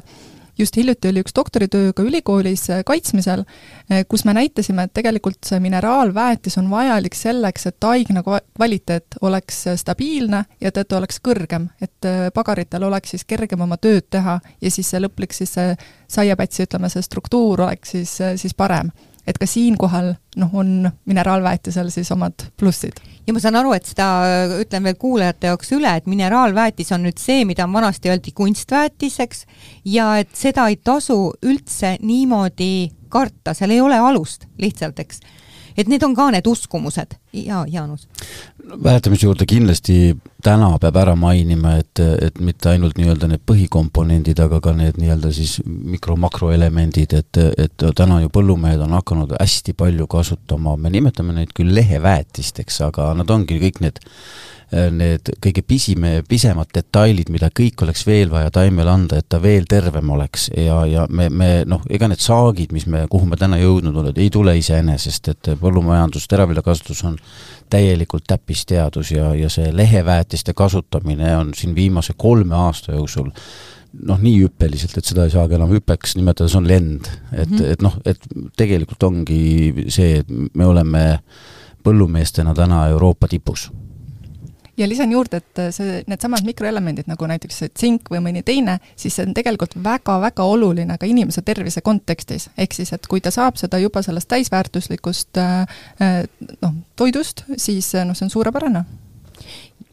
just 0.60 0.76
hiljuti 0.76 1.08
oli 1.08 1.22
üks 1.24 1.36
doktoritöö 1.36 1.94
ka 1.96 2.04
ülikoolis 2.04 2.66
äh, 2.74 2.82
kaitsmisel, 2.86 3.46
äh, 3.92 4.04
kus 4.08 4.26
me 4.28 4.34
näitasime, 4.36 4.88
et 4.88 4.94
tegelikult 4.96 5.40
see 5.48 5.60
mineraalväetis 5.64 6.58
on 6.62 6.70
vajalik 6.72 7.16
selleks, 7.16 7.68
et 7.70 7.90
aigna 7.92 8.24
kvaliteet 8.24 9.20
oleks 9.22 9.66
stabiilne 9.82 10.44
ja 10.62 10.72
et 10.72 10.82
ta 10.82 10.98
oleks 10.98 11.22
kõrgem, 11.24 11.70
et 11.82 12.10
pagaritel 12.34 12.88
oleks 12.88 13.16
siis 13.16 13.28
kergem 13.28 13.68
oma 13.68 13.78
tööd 13.78 14.10
teha 14.10 14.40
ja 14.62 14.72
siis 14.72 14.90
see 14.90 15.04
lõplik 15.04 15.36
siis 15.36 15.54
see 15.58 15.76
saiapätsi, 16.10 16.66
ütleme, 16.68 16.90
see 16.90 17.06
struktuur 17.06 17.68
oleks 17.68 17.96
siis, 17.96 18.18
siis 18.42 18.56
parem 18.58 18.92
et 19.30 19.38
ka 19.38 19.48
siinkohal 19.50 20.14
noh, 20.42 20.54
on 20.58 20.90
mineraalväetisel 21.10 21.92
siis 21.94 22.12
omad 22.16 22.50
plussid. 22.58 22.98
ja 23.28 23.34
ma 23.34 23.42
saan 23.44 23.60
aru, 23.60 23.74
et 23.78 23.86
seda 23.86 24.08
ütlen 24.60 24.88
veel 24.88 24.98
kuulajate 25.00 25.52
jaoks 25.52 25.74
üle, 25.78 25.92
et 25.96 26.08
mineraalväetis 26.10 26.92
on 26.96 27.06
nüüd 27.06 27.22
see, 27.22 27.44
mida 27.46 27.68
vanasti 27.70 28.10
öeldi 28.10 28.34
kunstväetiseks 28.36 29.46
ja 29.86 30.16
et 30.24 30.34
seda 30.34 30.70
ei 30.70 30.80
tasu 30.82 31.34
üldse 31.46 31.98
niimoodi 32.02 32.90
karta, 33.10 33.54
seal 33.58 33.74
ei 33.76 33.82
ole 33.82 33.98
alust 34.02 34.48
lihtsalt, 34.62 35.00
eks 35.00 35.22
et 35.80 35.88
need 35.92 36.04
on 36.04 36.16
ka 36.18 36.30
need 36.36 36.48
uskumused 36.50 37.16
ja 37.34 37.64
Jaanus? 37.68 38.08
väetamise 38.84 39.26
juurde 39.26 39.46
kindlasti 39.50 40.18
täna 40.44 40.70
peab 40.82 40.98
ära 41.02 41.16
mainima, 41.18 41.76
et, 41.82 42.00
et 42.00 42.38
mitte 42.44 42.70
ainult 42.70 43.00
nii-öelda 43.00 43.30
need 43.32 43.42
põhikomponendid, 43.50 44.40
aga 44.44 44.60
ka 44.64 44.74
need 44.78 45.00
nii-öelda 45.02 45.32
siis 45.36 45.58
mikro-makroelemendid, 45.66 47.16
et, 47.18 47.40
et 47.66 47.88
täna 47.98 48.20
ju 48.24 48.30
põllumehed 48.34 48.84
on 48.86 48.94
hakanud 49.00 49.34
hästi 49.40 49.74
palju 49.80 50.08
kasutama, 50.12 50.78
me 50.78 50.94
nimetame 50.94 51.36
neid 51.36 51.56
küll 51.58 51.74
leheväetisteks, 51.76 52.82
aga 52.90 53.12
nad 53.18 53.34
ongi 53.34 53.60
kõik 53.64 53.82
need 53.86 54.04
need 54.72 55.32
kõige 55.42 55.64
pisime, 55.66 56.20
pisemad 56.30 56.70
detailid, 56.74 57.32
mida 57.34 57.50
kõik 57.56 57.82
oleks 57.82 58.04
veel 58.06 58.30
vaja 58.30 58.52
taimele 58.54 58.92
anda, 58.92 59.18
et 59.18 59.26
ta 59.30 59.40
veel 59.42 59.66
tervem 59.70 60.12
oleks 60.14 60.50
ja, 60.54 60.84
ja 60.86 61.08
me, 61.10 61.30
me 61.30 61.50
noh, 61.70 61.82
ega 61.90 62.10
need 62.12 62.22
saagid, 62.22 62.74
mis 62.76 62.86
me, 62.86 63.06
kuhu 63.10 63.26
me 63.30 63.40
täna 63.40 63.58
jõudnud 63.58 63.98
oleme, 63.98 64.14
ei 64.22 64.30
tule 64.34 64.54
iseenesest, 64.60 65.32
et 65.34 65.52
põllumajandus, 65.62 66.28
teraviljakasvatus 66.30 67.02
on 67.10 67.18
täielikult 67.70 68.28
täppisteadus 68.30 69.14
ja, 69.16 69.34
ja 69.38 69.50
see 69.50 69.74
leheväetiste 69.74 70.54
kasutamine 70.54 71.34
on 71.38 71.52
siin 71.58 71.74
viimase 71.76 72.14
kolme 72.18 72.56
aasta 72.56 72.94
jooksul 72.94 73.34
noh, 74.06 74.22
nii 74.22 74.38
hüppeliselt, 74.44 74.94
et 75.02 75.06
seda 75.10 75.26
ei 75.26 75.34
saagi 75.34 75.58
enam 75.58 75.74
hüppeks 75.74 76.14
nimetada, 76.20 76.50
see 76.52 76.62
on 76.62 76.70
lend. 76.70 77.10
et 77.34 77.50
mm, 77.50 77.58
-hmm. 77.58 77.72
et 77.74 77.82
noh, 77.82 77.98
et 78.06 78.28
tegelikult 78.58 79.04
ongi 79.04 79.86
see, 79.90 80.20
et 80.22 80.28
me 80.54 80.66
oleme 80.66 81.20
põllumeestena 81.84 82.54
täna 82.54 82.88
Euroopa 82.94 83.28
tipus 83.28 83.72
ja 84.80 84.88
lisan 84.88 85.12
juurde, 85.12 85.42
et 85.42 85.62
see, 85.76 86.00
needsamad 86.08 86.46
mikroelemendid, 86.48 87.10
nagu 87.12 87.28
näiteks 87.30 87.62
see 87.64 87.74
tsink 87.74 88.10
või 88.14 88.22
mõni 88.30 88.44
teine, 88.48 88.80
siis 89.00 89.18
see 89.18 89.28
on 89.28 89.36
tegelikult 89.38 89.76
väga-väga 89.84 90.46
oluline 90.48 90.98
ka 91.00 91.10
inimese 91.10 91.44
tervise 91.46 91.84
kontekstis. 91.86 92.50
ehk 92.58 92.74
siis, 92.78 92.94
et 92.96 93.08
kui 93.08 93.22
ta 93.22 93.32
saab 93.32 93.60
seda 93.60 93.80
juba 93.82 94.04
sellest 94.06 94.30
täisväärtuslikust 94.32 95.38
äh, 95.38 95.84
äh, 96.02 96.24
noh, 96.62 96.82
toidust, 96.96 97.46
siis 97.58 97.94
noh, 98.06 98.16
see 98.16 98.28
on 98.30 98.36
suurepärane 98.38 98.86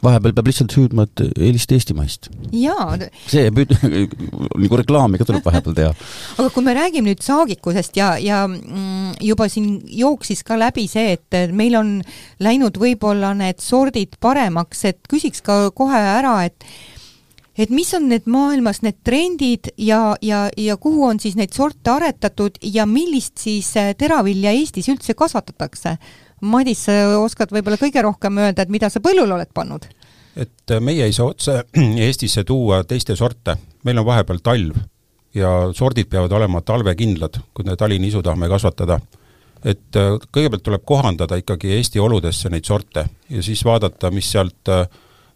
vahepeal 0.06 0.34
peab 0.36 0.50
lihtsalt 0.50 0.76
hüüdma, 0.78 1.06
et 1.06 1.24
eelista 1.34 1.76
eestimaist. 1.76 2.30
jaa. 2.54 2.96
see 3.28 3.50
püüd-, 3.54 3.76
nagu 4.64 4.80
reklaami 4.82 5.20
ka 5.20 5.28
tuleb 5.28 5.46
vahepeal 5.46 5.76
teha. 5.76 5.92
aga 6.38 6.48
kui 6.54 6.66
me 6.66 6.76
räägime 6.78 7.10
nüüd 7.10 7.22
saagikusest 7.26 7.98
ja, 8.00 8.14
ja 8.22 8.44
mm, 8.48 9.16
juba 9.26 9.50
siin 9.52 9.80
jooksis 10.00 10.44
ka 10.46 10.58
läbi 10.60 10.86
see, 10.90 11.16
et 11.18 11.54
meil 11.56 11.78
on 11.78 11.96
läinud 12.42 12.78
võib-olla 12.80 13.34
need 13.36 13.62
sordid 13.64 14.18
paremaks, 14.22 14.84
et 14.92 15.00
küsiks 15.10 15.44
ka 15.46 15.66
kohe 15.76 16.02
ära, 16.16 16.38
et 16.48 16.68
et 17.56 17.72
mis 17.72 17.88
on 17.96 18.08
need 18.10 18.28
maailmas 18.28 18.82
need 18.84 18.98
trendid 19.06 19.70
ja, 19.80 20.14
ja, 20.22 20.46
ja 20.60 20.76
kuhu 20.80 21.06
on 21.08 21.20
siis 21.22 21.36
neid 21.38 21.56
sorte 21.56 21.94
aretatud 21.94 22.60
ja 22.62 22.86
millist 22.88 23.40
siis 23.40 23.72
teravilja 23.98 24.52
Eestis 24.56 24.90
üldse 24.92 25.16
kasvatatakse? 25.16 25.96
Madis, 26.44 26.82
sa 26.84 27.16
oskad 27.16 27.52
võib-olla 27.54 27.78
kõige 27.80 28.02
rohkem 28.04 28.42
öelda, 28.42 28.66
et 28.66 28.72
mida 28.72 28.90
sa 28.92 29.00
põllule 29.00 29.38
oled 29.38 29.52
pannud? 29.56 29.86
Et 30.36 30.70
äh, 30.70 30.80
meie 30.80 31.04
ei 31.04 31.12
saa 31.12 31.30
otse 31.32 31.62
Eestisse 32.06 32.44
tuua 32.44 32.82
teiste 32.84 33.16
sorte, 33.16 33.56
meil 33.84 33.98
on 33.98 34.06
vahepeal 34.06 34.42
talv 34.44 34.76
ja 35.36 35.50
sordid 35.76 36.08
peavad 36.12 36.32
olema 36.32 36.62
talvekindlad, 36.64 37.40
kui 37.54 37.64
me 37.64 37.76
talinisu 37.76 38.22
tahame 38.22 38.48
kasvatada. 38.48 39.00
et 39.64 39.96
äh, 39.96 40.14
kõigepealt 40.32 40.62
tuleb 40.62 40.84
kohandada 40.84 41.36
ikkagi 41.40 41.72
Eesti 41.78 42.00
oludesse 42.00 42.50
neid 42.52 42.64
sorte 42.64 43.06
ja 43.30 43.42
siis 43.42 43.64
vaadata, 43.64 44.10
mis 44.10 44.30
sealt 44.32 44.68
äh, 44.68 44.86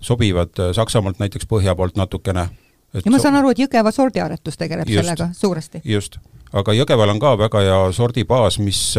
sobivad 0.00 0.72
Saksamaalt 0.72 1.18
näiteks 1.18 1.46
põhja 1.46 1.74
poolt 1.76 1.96
natukene. 1.96 2.48
ja 2.94 3.10
ma 3.10 3.18
saan 3.18 3.36
aru, 3.36 3.50
et 3.50 3.58
Jõgeva 3.58 3.92
sordiaretus 3.92 4.56
tegeleb 4.56 4.88
just, 4.88 5.04
sellega 5.04 5.30
suuresti? 5.32 5.80
just, 5.84 6.18
aga 6.52 6.76
Jõgeval 6.76 7.16
on 7.16 7.20
ka 7.20 7.36
väga 7.38 7.64
hea 7.64 7.80
sordibaas, 7.92 8.58
mis 8.58 8.96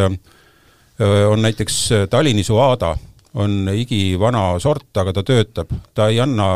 on 1.01 1.41
näiteks 1.41 1.77
Tallinni 2.09 2.43
Suada, 2.43 2.95
on 3.33 3.69
igivana 3.73 4.59
sort, 4.59 4.89
aga 4.97 5.13
ta 5.13 5.23
töötab, 5.23 5.71
ta 5.93 6.09
ei 6.11 6.19
anna 6.19 6.47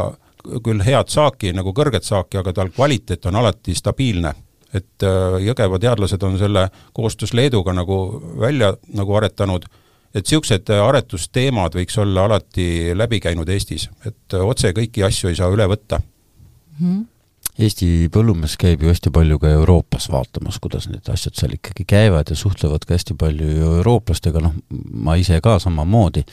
küll 0.64 0.84
head 0.86 1.10
saaki, 1.10 1.54
nagu 1.56 1.74
kõrget 1.74 2.06
saaki, 2.06 2.40
aga 2.42 2.54
tal 2.54 2.70
kvaliteet 2.74 3.26
on 3.26 3.40
alati 3.42 3.76
stabiilne. 3.76 4.34
et 4.76 5.04
äh, 5.04 5.40
Jõgeva 5.40 5.80
teadlased 5.80 6.24
on 6.24 6.38
selle 6.38 6.70
koostöös 6.94 7.34
Leeduga 7.34 7.74
nagu 7.74 8.22
välja 8.40 8.74
nagu 8.94 9.16
aretanud, 9.16 9.66
et 10.14 10.26
niisugused 10.26 10.70
aretusteemad 10.70 11.76
võiks 11.76 11.98
olla 12.02 12.26
alati 12.26 12.92
läbi 12.94 13.20
käinud 13.20 13.50
Eestis, 13.50 13.90
et 14.06 14.34
otse 14.34 14.74
kõiki 14.76 15.06
asju 15.06 15.30
ei 15.30 15.36
saa 15.36 15.52
üle 15.52 15.68
võtta 15.68 16.00
mm. 16.00 16.88
-hmm 16.88 17.15
Eesti 17.56 18.10
põllumees 18.12 18.58
käib 18.60 18.82
ju 18.84 18.92
hästi 18.92 19.12
palju 19.16 19.40
ka 19.40 19.52
Euroopas 19.56 20.10
vaatamas, 20.12 20.58
kuidas 20.60 20.90
need 20.92 21.08
asjad 21.12 21.38
seal 21.40 21.54
ikkagi 21.56 21.86
käivad 21.88 22.32
ja 22.32 22.36
suhtlevad 22.36 22.84
ka 22.84 22.98
hästi 22.98 23.16
palju 23.20 23.48
ju 23.48 23.76
eurooplastega, 23.80 24.42
noh, 24.44 24.58
ma 24.92 25.16
ise 25.20 25.40
ka 25.44 25.56
samamoodi 25.64 26.26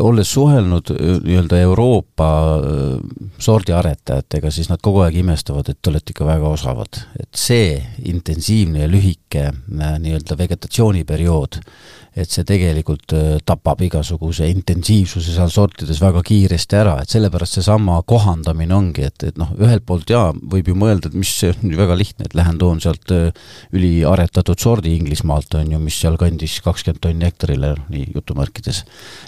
olles 0.00 0.32
suhelnud 0.32 0.92
nii-öelda 1.24 1.58
Euroopa 1.60 2.28
sordiaretajatega, 3.38 4.50
siis 4.50 4.70
nad 4.70 4.80
kogu 4.82 5.02
aeg 5.04 5.18
imestavad, 5.20 5.68
et 5.68 5.80
te 5.82 5.90
olete 5.90 6.14
ikka 6.14 6.26
väga 6.26 6.48
osavad. 6.48 7.02
et 7.20 7.28
see 7.36 7.82
intensiivne 8.04 8.84
ja 8.84 8.88
lühike 8.88 9.50
nii-öelda 9.68 10.38
vegetatsiooniperiood, 10.38 11.60
et 12.12 12.28
see 12.28 12.44
tegelikult 12.48 13.14
tapab 13.48 13.80
igasuguse 13.86 14.48
intensiivsuse 14.52 15.34
seal 15.36 15.52
sortides 15.52 16.00
väga 16.02 16.22
kiiresti 16.26 16.78
ära, 16.78 16.96
et 17.02 17.12
sellepärast 17.12 17.58
seesama 17.58 18.00
kohandamine 18.08 18.76
ongi, 18.76 19.06
et, 19.08 19.28
et 19.30 19.40
noh, 19.40 19.52
ühelt 19.60 19.86
poolt 19.88 20.12
jaa, 20.12 20.30
võib 20.32 20.68
ju 20.68 20.76
mõelda, 20.78 21.08
et 21.08 21.16
mis, 21.18 21.32
see 21.42 21.54
on 21.54 21.72
ju 21.72 21.80
väga 21.80 21.96
lihtne, 21.98 22.28
et 22.28 22.36
lähen 22.36 22.60
toon 22.60 22.82
sealt 22.84 23.14
üliaretatud 23.72 24.60
sordi 24.60 24.96
Inglismaalt, 24.98 25.56
on 25.60 25.72
ju, 25.72 25.80
mis 25.82 26.00
sealkandis 26.02 26.58
kakskümmend 26.64 27.02
tonni 27.02 27.28
hektarile, 27.28 27.74
nii 27.92 28.10
jutumärkides, 28.16 28.84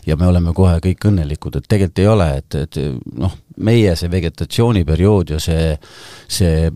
ja 0.08 0.18
me 0.20 0.28
oleme 0.28 0.52
kohe 0.56 0.76
kõik 0.84 1.08
õnnelikud, 1.08 1.56
et 1.58 1.68
tegelikult 1.70 2.04
ei 2.04 2.10
ole, 2.10 2.28
et, 2.42 2.60
et 2.66 2.80
noh, 3.16 3.32
meie 3.64 3.92
see 3.96 4.10
vegetatsiooniperiood 4.10 5.34
ja 5.34 5.38
see, 5.42 5.74
see 6.30 6.70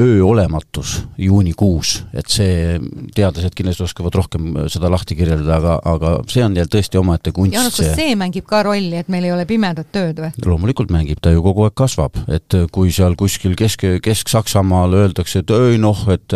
öö 0.00 0.22
olematus 0.24 0.96
juunikuus, 1.20 1.98
et 2.16 2.30
see, 2.32 2.78
teadlased 3.16 3.56
kindlasti 3.56 3.84
oskavad 3.84 4.16
rohkem 4.16 4.54
seda 4.72 4.90
lahti 4.92 5.16
kirjeldada, 5.18 5.43
aga, 5.52 5.76
aga 5.84 6.12
see 6.30 6.44
on 6.44 6.56
jälle 6.56 6.70
tõesti 6.70 7.00
omaette 7.00 7.32
kunst. 7.34 7.54
Jaanus, 7.54 7.76
kas 7.80 7.94
see 7.98 8.14
mängib 8.18 8.46
ka 8.48 8.62
rolli, 8.66 8.96
et 9.00 9.10
meil 9.12 9.26
ei 9.28 9.34
ole 9.34 9.46
pimedat 9.48 9.90
tööd 9.94 10.22
või? 10.22 10.30
loomulikult 10.44 10.92
mängib, 10.94 11.20
ta 11.24 11.32
ju 11.34 11.42
kogu 11.44 11.66
aeg 11.66 11.76
kasvab, 11.78 12.18
et 12.32 12.56
kui 12.74 12.92
seal 12.94 13.16
kuskil 13.18 13.56
kesk, 13.58 13.86
Kesk-Saksamaal 14.04 14.96
öeldakse, 14.98 15.44
et 15.44 15.52
öö 15.54 15.76
noh, 15.80 16.04
et 16.12 16.34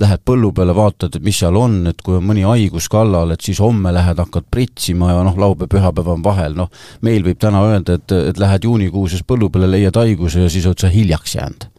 lähed 0.00 0.24
põllu 0.26 0.52
peale, 0.56 0.74
vaatad, 0.76 1.18
et 1.18 1.24
mis 1.24 1.38
seal 1.42 1.56
on, 1.58 1.78
et 1.90 2.02
kui 2.04 2.18
on 2.18 2.26
mõni 2.26 2.46
haigus 2.46 2.88
kallal, 2.92 3.34
et 3.34 3.44
siis 3.44 3.60
homme 3.62 3.92
lähed, 3.94 4.20
hakkad 4.22 4.48
pritsima 4.50 5.12
ja 5.12 5.22
noh, 5.26 5.38
laupäev-pühapäev 5.46 6.12
on 6.16 6.24
vahel, 6.24 6.56
noh, 6.58 6.72
meil 7.06 7.24
võib 7.26 7.40
täna 7.42 7.64
öelda, 7.68 8.00
et, 8.00 8.18
et 8.32 8.42
lähed 8.42 8.68
juunikuuses 8.68 9.24
põllu 9.26 9.50
peale, 9.52 9.70
leiad 9.70 9.96
haiguse 10.00 10.46
ja 10.46 10.52
siis 10.52 10.68
oled 10.68 10.82
sa 10.82 10.92
hiljaks 10.92 11.38
jäänud 11.38 11.70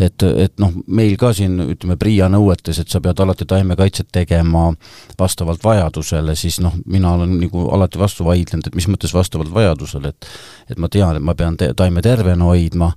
et, 0.00 0.22
et 0.22 0.54
noh, 0.62 0.72
meil 0.86 1.16
ka 1.20 1.32
siin 1.36 1.58
ütleme 1.64 1.96
PRIA 2.00 2.28
nõuetes, 2.32 2.80
et 2.80 2.90
sa 2.90 3.00
pead 3.04 3.20
alati 3.20 3.46
taimekaitset 3.48 4.08
tegema 4.12 4.70
vastavalt 5.18 5.64
vajadusele, 5.64 6.34
siis 6.38 6.60
noh, 6.64 6.74
mina 6.90 7.14
olen 7.16 7.36
nagu 7.42 7.66
alati 7.74 8.00
vastu 8.00 8.24
vaidlenud, 8.26 8.66
et 8.66 8.78
mis 8.78 8.88
mõttes 8.90 9.14
vastavalt 9.14 9.52
vajadusele, 9.54 10.14
et 10.14 10.30
et 10.70 10.78
ma 10.78 10.86
tean, 10.88 11.16
et 11.18 11.24
ma 11.24 11.34
pean 11.34 11.56
te 11.58 11.72
taime 11.74 12.02
tervena 12.02 12.46
hoidma, 12.46 12.92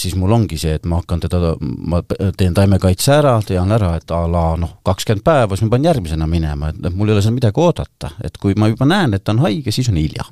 siis 0.00 0.14
mul 0.16 0.32
ongi 0.32 0.56
see, 0.58 0.78
et 0.78 0.86
ma 0.88 1.02
hakkan 1.02 1.20
teda, 1.20 1.52
ma 1.60 2.00
teen 2.38 2.54
taimekaitse 2.56 3.12
ära, 3.18 3.34
tean 3.46 3.74
ära, 3.76 3.94
et 4.00 4.14
a 4.14 4.22
la 4.30 4.46
noh, 4.60 4.78
kakskümmend 4.86 5.24
päeva, 5.26 5.56
siis 5.56 5.68
ma 5.68 5.76
pean 5.76 5.90
järgmisena 5.90 6.28
minema, 6.30 6.72
et, 6.72 6.80
et 6.80 6.96
mul 6.96 7.12
ei 7.12 7.16
ole 7.16 7.24
seal 7.24 7.36
midagi 7.36 7.60
oodata, 7.60 8.14
et 8.24 8.40
kui 8.40 8.56
ma 8.56 8.70
juba 8.72 8.88
näen, 8.88 9.12
et 9.12 9.24
ta 9.24 9.36
on 9.36 9.44
haige, 9.44 9.74
siis 9.74 9.92
on 9.92 10.00
hilja. 10.00 10.24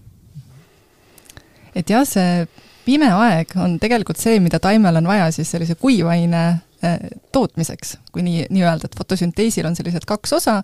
Et 1.77 1.91
jah, 1.93 2.07
see 2.09 2.49
pime 2.85 3.11
aeg 3.13 3.55
on 3.61 3.79
tegelikult 3.83 4.21
see, 4.21 4.41
mida 4.43 4.61
taimel 4.63 5.01
on 5.01 5.09
vaja 5.11 5.31
siis 5.35 5.51
sellise 5.53 5.77
kuivaine 5.81 6.43
äh, 6.85 6.99
tootmiseks, 7.33 7.97
kui 8.13 8.25
nii, 8.25 8.47
nii 8.51 8.65
öelda, 8.65 8.89
et 8.89 8.97
fotosünteesil 8.99 9.67
on 9.69 9.77
sellised 9.77 10.07
kaks 10.09 10.33
osa 10.39 10.57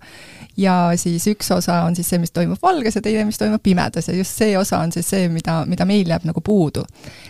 ja 0.59 0.75
siis 0.99 1.27
üks 1.31 1.51
osa 1.55 1.83
on 1.87 1.97
siis 1.97 2.09
see, 2.11 2.21
mis 2.23 2.33
toimub 2.35 2.63
valges 2.63 2.97
ja 2.99 3.03
teine, 3.05 3.27
mis 3.29 3.39
toimub 3.41 3.63
pimedas 3.63 4.09
ja 4.09 4.17
just 4.17 4.41
see 4.41 4.57
osa 4.59 4.81
on 4.85 4.95
siis 4.95 5.09
see, 5.13 5.29
mida, 5.33 5.59
mida 5.69 5.87
meil 5.89 6.09
jääb 6.09 6.25
nagu 6.29 6.41
puudu. 6.45 6.87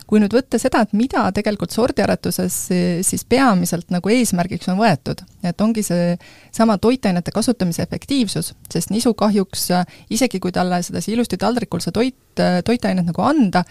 kui 0.06 0.22
nüüd 0.22 0.34
võtta 0.36 0.60
seda, 0.62 0.84
et 0.86 0.94
mida 0.94 1.24
tegelikult 1.34 1.74
sordiaretuses 1.74 2.60
siis 3.06 3.26
peamiselt 3.28 3.90
nagu 3.90 4.12
eesmärgiks 4.14 4.70
on 4.70 4.78
võetud, 4.78 5.24
et 5.42 5.60
ongi 5.60 5.82
see 5.86 6.14
sama 6.54 6.78
toitainete 6.78 7.34
kasutamise 7.34 7.82
efektiivsus, 7.82 8.54
sest 8.72 8.94
nisu 8.94 9.14
kahjuks 9.18 9.68
isegi, 10.14 10.40
kui 10.40 10.54
talle 10.54 10.80
sedasi 10.86 11.16
ilusti 11.16 11.38
taldrikul 11.42 11.82
see 11.82 11.94
toit, 11.94 12.44
toitainet 12.64 13.10
nagu 13.10 13.26
anda, 13.26 13.64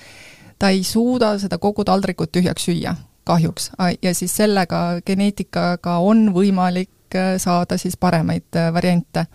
ta 0.60 0.70
ei 0.70 0.84
suuda 0.84 1.36
seda 1.40 1.58
kogu 1.58 1.84
taldrikut 1.86 2.32
tühjaks 2.32 2.68
süüa, 2.68 2.96
kahjuks. 3.24 3.72
ja 4.02 4.14
siis 4.14 4.36
sellega, 4.36 5.02
geneetikaga 5.06 5.98
on 5.98 6.30
võimalik 6.34 7.16
äh, 7.16 7.36
saada 7.38 7.78
siis 7.78 7.98
paremaid 7.98 8.56
äh, 8.56 8.74
variante. 8.74 9.26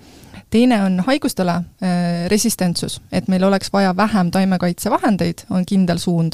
teine 0.50 0.83
on 0.85 1.00
haigustele 1.06 1.52
äh, 1.52 2.26
resistentsus, 2.28 3.00
et 3.12 3.28
meil 3.28 3.44
oleks 3.44 3.72
vaja 3.72 3.96
vähem 3.96 4.30
taimekaitsevahendeid, 4.30 5.46
on 5.50 5.66
kindel 5.66 5.98
suund. 5.98 6.33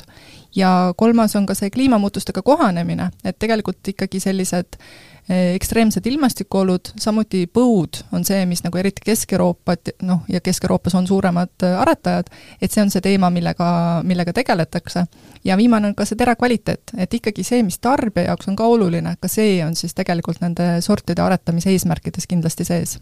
ja 0.57 0.95
kolmas 0.97 1.37
on 1.37 1.47
ka 1.47 1.55
see 1.55 1.71
kliimamuutustega 1.71 2.43
kohanemine, 2.43 3.11
et 3.25 3.39
tegelikult 3.39 3.89
ikkagi 3.89 4.21
sellised 4.21 4.79
ekstreemsed 5.29 6.07
ilmastikuolud, 6.07 6.93
samuti 7.03 7.47
põud 7.51 7.99
on 8.15 8.23
see, 8.27 8.45
mis 8.47 8.63
nagu 8.63 8.79
eriti 8.79 9.03
Kesk-Euroopat, 9.09 9.97
noh, 10.07 10.23
ja 10.31 10.39
Kesk-Euroopas 10.41 10.95
on 10.95 11.09
suuremad 11.09 11.67
äh, 11.67 11.75
aretajad, 11.83 12.31
et 12.63 12.71
see 12.71 12.85
on 12.85 12.93
see 12.95 13.03
teema, 13.03 13.31
millega, 13.35 13.69
millega 14.07 14.33
tegeletakse. 14.37 15.07
ja 15.45 15.57
viimane 15.57 15.91
on 15.91 15.95
ka 15.99 16.07
see 16.07 16.19
tera 16.19 16.37
kvaliteet, 16.39 16.95
et 16.97 17.15
ikkagi 17.15 17.43
see, 17.45 17.63
mis 17.67 17.79
tarbija 17.83 18.31
jaoks 18.31 18.49
on 18.49 18.57
ka 18.57 18.67
oluline, 18.71 19.17
ka 19.21 19.29
see 19.29 19.59
on 19.67 19.75
siis 19.75 19.95
tegelikult 19.95 20.41
nende 20.41 20.77
sortide 20.81 21.23
aretamise 21.23 21.75
eesmärkides 21.75 22.27
kindlasti 22.31 22.65
sees 22.65 22.99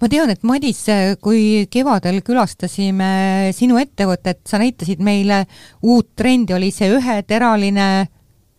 ma 0.00 0.06
tean, 0.08 0.30
et 0.30 0.44
Madis, 0.46 0.84
kui 1.20 1.66
kevadel 1.70 2.20
külastasime 2.22 3.50
sinu 3.56 3.80
ettevõtet, 3.82 4.44
sa 4.46 4.60
näitasid 4.62 5.02
meile 5.02 5.42
uut 5.82 6.12
trendi, 6.14 6.54
oli 6.54 6.70
see 6.70 6.92
üheteraline, 6.94 8.06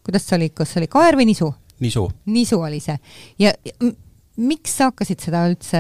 kuidas 0.04 0.28
see 0.28 0.36
oli, 0.36 0.52
kas 0.52 0.74
see 0.74 0.84
oli 0.84 0.92
kaer 0.92 1.16
või 1.16 1.30
nisu? 1.32 1.54
Nisu. 1.80 2.08
nisu 2.26 2.62
oli 2.62 2.80
see. 2.80 2.98
ja 3.40 3.54
miks 4.38 4.78
sa 4.78 4.92
hakkasid 4.92 5.24
seda 5.24 5.46
üldse 5.50 5.80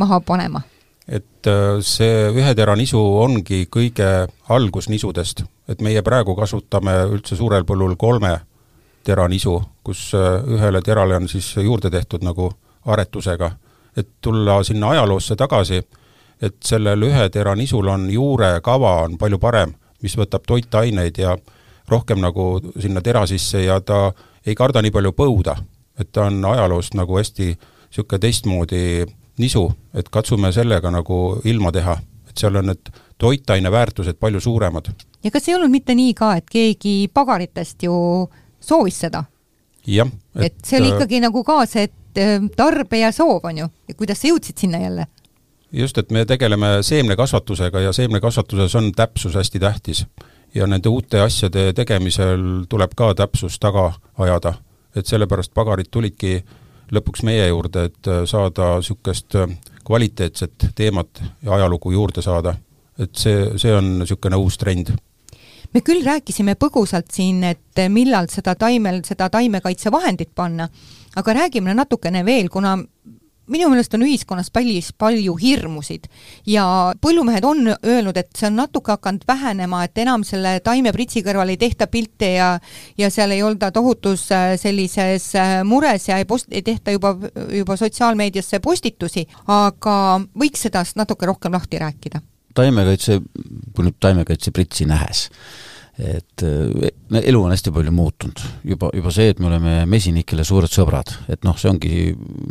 maha 0.00 0.20
panema? 0.20 0.62
et 1.10 1.46
äh, 1.46 1.80
see 1.82 2.28
ühetera 2.30 2.76
nisu 2.78 3.00
ongi 3.00 3.64
kõige 3.72 4.28
algus 4.54 4.86
nisudest, 4.88 5.42
et 5.68 5.80
meie 5.82 6.02
praegu 6.06 6.36
kasutame 6.38 6.94
üldse 7.10 7.36
suurel 7.36 7.66
põllul 7.66 7.96
kolme 7.98 8.36
tera 9.04 9.26
nisu, 9.28 9.56
kus 9.82 10.12
äh, 10.14 10.38
ühele 10.46 10.82
terale 10.86 11.16
on 11.18 11.26
siis 11.28 11.56
juurde 11.56 11.90
tehtud 11.90 12.22
nagu 12.22 12.52
aretusega. 12.86 13.50
et 13.96 14.08
tulla 14.20 14.62
sinna 14.62 14.90
ajaloosse 14.90 15.36
tagasi, 15.36 15.82
et 16.40 16.56
sellel 16.64 17.02
ühe 17.02 17.28
tera 17.28 17.56
nisul 17.58 17.88
on 17.88 18.10
juurekava 18.10 19.00
on 19.02 19.18
palju 19.18 19.38
parem, 19.38 19.74
mis 20.02 20.14
võtab 20.16 20.46
toitaineid 20.46 21.18
ja 21.18 21.36
rohkem 21.88 22.20
nagu 22.22 22.60
sinna 22.78 23.00
tera 23.00 23.26
sisse 23.26 23.64
ja 23.64 23.80
ta 23.80 24.06
äh, 24.06 24.29
ei 24.46 24.54
karda 24.54 24.82
nii 24.82 24.92
palju 24.94 25.12
põuda, 25.16 25.56
et 26.00 26.12
ta 26.12 26.28
on 26.28 26.44
ajaloost 26.44 26.96
nagu 26.98 27.18
hästi 27.18 27.52
niisugune 27.90 28.20
teistmoodi 28.22 28.82
nisu, 29.40 29.64
et 29.94 30.08
katsume 30.12 30.52
sellega 30.52 30.92
nagu 30.94 31.40
ilma 31.44 31.72
teha, 31.74 31.96
et 32.28 32.38
seal 32.38 32.56
on 32.60 32.70
need 32.70 32.90
toitaine 33.20 33.70
väärtused 33.72 34.18
palju 34.20 34.40
suuremad. 34.40 34.92
ja 35.24 35.30
kas 35.30 35.48
ei 35.48 35.54
olnud 35.54 35.70
mitte 35.70 35.94
nii 35.94 36.14
ka, 36.14 36.34
et 36.36 36.50
keegi 36.50 37.10
pagaritest 37.14 37.82
ju 37.82 37.94
soovis 38.60 39.00
seda? 39.06 39.24
jah. 39.86 40.10
et 40.36 40.58
see 40.64 40.80
oli 40.80 40.90
äh, 40.90 40.96
ikkagi 40.96 41.20
nagu 41.20 41.44
ka 41.44 41.64
see 41.66 41.88
äh, 42.18 42.36
tarbija 42.56 43.12
soov, 43.12 43.44
on 43.44 43.64
ju, 43.64 43.70
ja 43.88 43.94
kuidas 43.94 44.22
sa 44.22 44.30
jõudsid 44.30 44.60
sinna 44.64 44.82
jälle? 44.82 45.06
just, 45.72 45.98
et 45.98 46.10
me 46.10 46.24
tegeleme 46.24 46.78
seemnekasvatusega 46.82 47.80
ja 47.80 47.92
seemnekasvatuses 47.92 48.74
on 48.74 48.92
täpsus 48.92 49.34
hästi 49.34 49.58
tähtis 49.58 50.06
ja 50.54 50.66
nende 50.66 50.88
uute 50.88 51.20
asjade 51.20 51.72
tegemisel 51.72 52.64
tuleb 52.68 52.94
ka 52.96 53.14
täpsus 53.14 53.58
taga 53.58 53.92
ajada. 54.18 54.54
et 54.96 55.06
sellepärast 55.06 55.52
pagarid 55.54 55.86
tulidki 55.90 56.42
lõpuks 56.90 57.22
meie 57.22 57.46
juurde, 57.46 57.84
et 57.84 58.08
äh, 58.08 58.24
saada 58.26 58.74
niisugust 58.80 59.34
äh, 59.38 59.52
kvaliteetset 59.86 60.72
teemat 60.74 61.22
ja 61.42 61.54
ajalugu 61.54 61.92
juurde 61.92 62.22
saada. 62.22 62.54
et 62.98 63.14
see, 63.16 63.58
see 63.58 63.74
on 63.74 63.98
niisugune 63.98 64.36
uus 64.36 64.58
trend 64.58 64.90
me 65.74 65.80
küll 65.86 66.02
rääkisime 66.04 66.56
põgusalt 66.58 67.12
siin, 67.14 67.44
et 67.44 67.82
millal 67.88 68.26
seda 68.28 68.54
taimel, 68.58 69.02
seda 69.06 69.28
taimekaitsevahendit 69.30 70.32
panna, 70.34 70.68
aga 71.16 71.34
räägime 71.34 71.74
natukene 71.74 72.24
veel, 72.26 72.48
kuna 72.50 72.76
minu 73.50 73.68
meelest 73.70 73.94
on 73.96 74.04
ühiskonnas 74.06 74.50
päris 74.54 74.90
palju 74.98 75.34
hirmusid 75.40 76.06
ja 76.48 76.64
põllumehed 77.02 77.44
on 77.46 77.72
öelnud, 77.74 78.16
et 78.16 78.30
see 78.36 78.48
on 78.50 78.58
natuke 78.62 78.94
hakanud 78.94 79.26
vähenema, 79.28 79.84
et 79.84 79.98
enam 80.02 80.24
selle 80.26 80.58
taimepritsi 80.64 81.24
kõrval 81.26 81.52
ei 81.52 81.60
tehta 81.60 81.90
pilte 81.90 82.32
ja 82.36 82.50
ja 82.98 83.10
seal 83.10 83.34
ei 83.34 83.42
olda 83.42 83.70
tohutus 83.74 84.28
äh, 84.34 84.54
sellises 84.60 85.30
äh, 85.38 85.60
mures 85.64 86.08
ja 86.08 86.18
ei 86.20 86.28
post-, 86.28 86.50
ei 86.50 86.62
tehta 86.62 86.94
juba, 86.94 87.14
juba 87.54 87.76
sotsiaalmeediasse 87.76 88.60
postitusi, 88.60 89.26
aga 89.46 89.96
võiks 90.38 90.66
seda 90.68 90.84
natuke 90.96 91.26
rohkem 91.26 91.56
lahti 91.56 91.80
rääkida? 91.82 92.22
taimekaitse, 92.54 93.20
kui 93.76 93.86
nüüd 93.86 93.98
taimekaitsepritsi 94.02 94.88
nähes 94.90 95.28
et 96.00 96.44
äh, 96.46 97.20
elu 97.20 97.40
on 97.42 97.52
hästi 97.52 97.72
palju 97.74 97.92
muutunud. 97.92 98.42
juba, 98.64 98.90
juba 98.96 99.12
see, 99.14 99.30
et 99.32 99.40
me 99.42 99.50
oleme 99.50 99.74
mesinikele 99.90 100.44
suured 100.46 100.72
sõbrad, 100.72 101.12
et 101.28 101.44
noh, 101.44 101.56
see 101.60 101.70
ongi, 101.70 101.90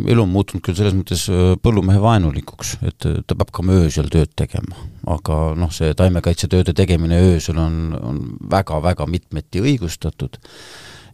elu 0.05 0.23
on 0.23 0.31
muutunud 0.33 0.63
küll 0.65 0.77
selles 0.77 0.95
mõttes 0.97 1.25
äh, 1.33 1.55
põllumehe 1.63 2.01
vaenulikuks, 2.03 2.75
et 2.85 3.09
äh, 3.09 3.19
ta 3.25 3.37
peab 3.39 3.53
ka 3.55 3.65
öösel 3.79 4.11
tööd 4.13 4.35
tegema. 4.39 4.77
aga 5.09 5.39
noh, 5.57 5.71
see 5.73 5.93
taimekaitsetööde 5.97 6.75
tegemine 6.77 7.17
öösel 7.31 7.57
on, 7.57 7.81
on 7.97 8.21
väga-väga 8.51 9.07
mitmeti 9.09 9.63
õigustatud 9.63 10.37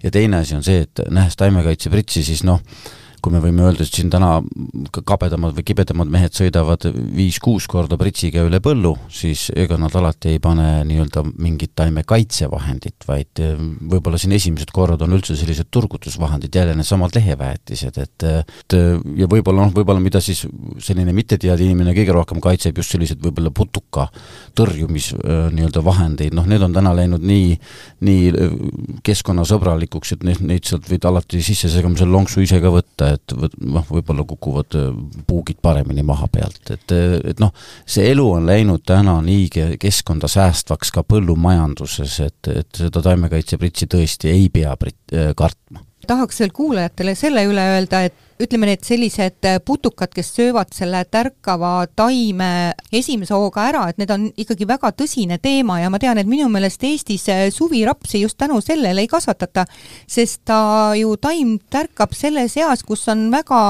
ja 0.04 0.12
teine 0.12 0.44
asi 0.44 0.56
on 0.58 0.64
see, 0.66 0.84
et 0.86 1.02
nähes 1.10 1.38
taimekaitsepritsi, 1.40 2.24
siis 2.26 2.44
noh, 2.44 2.62
kui 3.26 3.34
me 3.34 3.41
võime 3.41 3.63
öelda, 3.65 3.82
et 3.82 3.95
siin 3.97 4.11
täna 4.13 4.38
kabedamad 4.93 5.55
või 5.57 5.65
kibedamad 5.65 6.09
mehed 6.13 6.36
sõidavad 6.38 6.84
viis-kuus 7.15 7.65
korda 7.71 7.97
pritsiga 7.97 8.43
üle 8.45 8.59
põllu, 8.61 8.91
siis 9.09 9.47
ega 9.57 9.80
nad 9.82 9.95
alati 9.97 10.36
ei 10.36 10.41
pane 10.43 10.84
nii-öelda 10.86 11.23
mingit 11.41 11.73
taimekaitsevahendit, 11.80 13.07
vaid 13.09 13.41
eh, 13.41 13.55
võib-olla 13.89 14.19
siin 14.21 14.36
esimesed 14.38 14.69
korrad 14.76 15.01
on 15.01 15.17
üldse 15.17 15.38
sellised 15.39 15.71
turgutusvahendid, 15.73 16.53
jälle 16.53 16.76
needsamad 16.78 17.17
leheväetised, 17.17 17.97
et 18.03 18.26
et 18.26 18.76
ja 19.17 19.28
võib-olla 19.30 19.65
noh, 19.65 19.73
võib-olla 19.73 20.03
mida 20.03 20.21
siis 20.23 20.43
selline 20.84 21.13
mitteteadja 21.15 21.65
inimene 21.65 21.95
kõige 21.97 22.13
rohkem 22.13 22.43
kaitseb, 22.43 22.78
just 22.78 22.93
sellised 22.93 23.21
võib-olla 23.23 23.49
putuka 23.55 24.07
tõrjumis 24.57 25.11
eh, 25.17 25.49
nii-öelda 25.55 25.82
vahendeid, 25.86 26.38
noh 26.38 26.45
need 26.49 26.67
on 26.67 26.78
täna 26.78 26.93
läinud 26.97 27.26
nii, 27.26 27.57
nii 28.05 28.30
eh, 28.30 28.55
keskkonnasõbralikuks, 29.09 30.13
et 30.13 30.30
neid, 30.30 30.45
neid 30.45 30.69
sealt 30.69 30.86
võid 30.93 31.09
alati 31.09 31.41
sissesegamisel 31.41 32.11
lonksu 32.11 32.45
ise 32.45 32.61
ka 32.61 32.69
võtta, 32.73 33.14
et 33.16 33.36
noh, 33.61 33.86
võib-olla 33.89 34.26
kukuvad 34.28 34.78
äh, 34.80 34.91
puugid 35.28 35.59
paremini 35.63 36.03
maha 36.05 36.28
pealt, 36.32 36.61
et, 36.74 36.95
et 37.32 37.41
noh, 37.43 37.53
see 37.88 38.09
elu 38.11 38.28
on 38.38 38.45
läinud 38.49 38.86
täna 38.88 39.18
nii 39.26 39.78
keskkonda 39.82 40.30
säästvaks 40.32 40.93
ka 40.95 41.05
põllumajanduses, 41.07 42.20
et, 42.28 42.51
et 42.51 42.84
seda 42.86 43.03
taimekaitsepritsi 43.09 43.89
tõesti 43.91 44.32
ei 44.34 44.49
pea 44.53 44.76
prit-, 44.80 45.16
äh, 45.16 45.34
kartma. 45.38 45.84
Tahaks 46.05 46.43
veel 46.43 46.53
kuulajatele 46.53 47.16
selle 47.18 47.47
üle 47.49 47.63
öelda, 47.76 48.03
et 48.05 48.24
ütleme, 48.42 48.68
need 48.68 48.84
sellised 48.84 49.48
putukad, 49.66 50.12
kes 50.12 50.34
söövad 50.36 50.74
selle 50.76 51.06
tärkava 51.08 51.86
taime 51.96 52.74
esimese 52.92 53.36
hooga 53.38 53.70
ära, 53.70 53.86
et 53.90 54.00
need 54.02 54.12
on 54.12 54.28
ikkagi 54.36 54.68
väga 54.68 54.92
tõsine 55.00 55.38
teema 55.44 55.80
ja 55.80 55.92
ma 55.92 56.00
tean, 56.02 56.20
et 56.20 56.28
minu 56.28 56.50
meelest 56.52 56.84
Eestis 56.84 57.30
suvirapsi 57.56 58.22
just 58.26 58.38
tänu 58.42 58.60
sellele 58.64 59.06
ei 59.06 59.12
kasvatata, 59.12 59.66
sest 60.08 60.44
ta 60.50 60.60
ju, 61.00 61.16
taim 61.22 61.58
tärkab 61.72 62.16
selles 62.18 62.58
eas, 62.60 62.84
kus 62.84 63.08
on 63.12 63.30
väga 63.32 63.64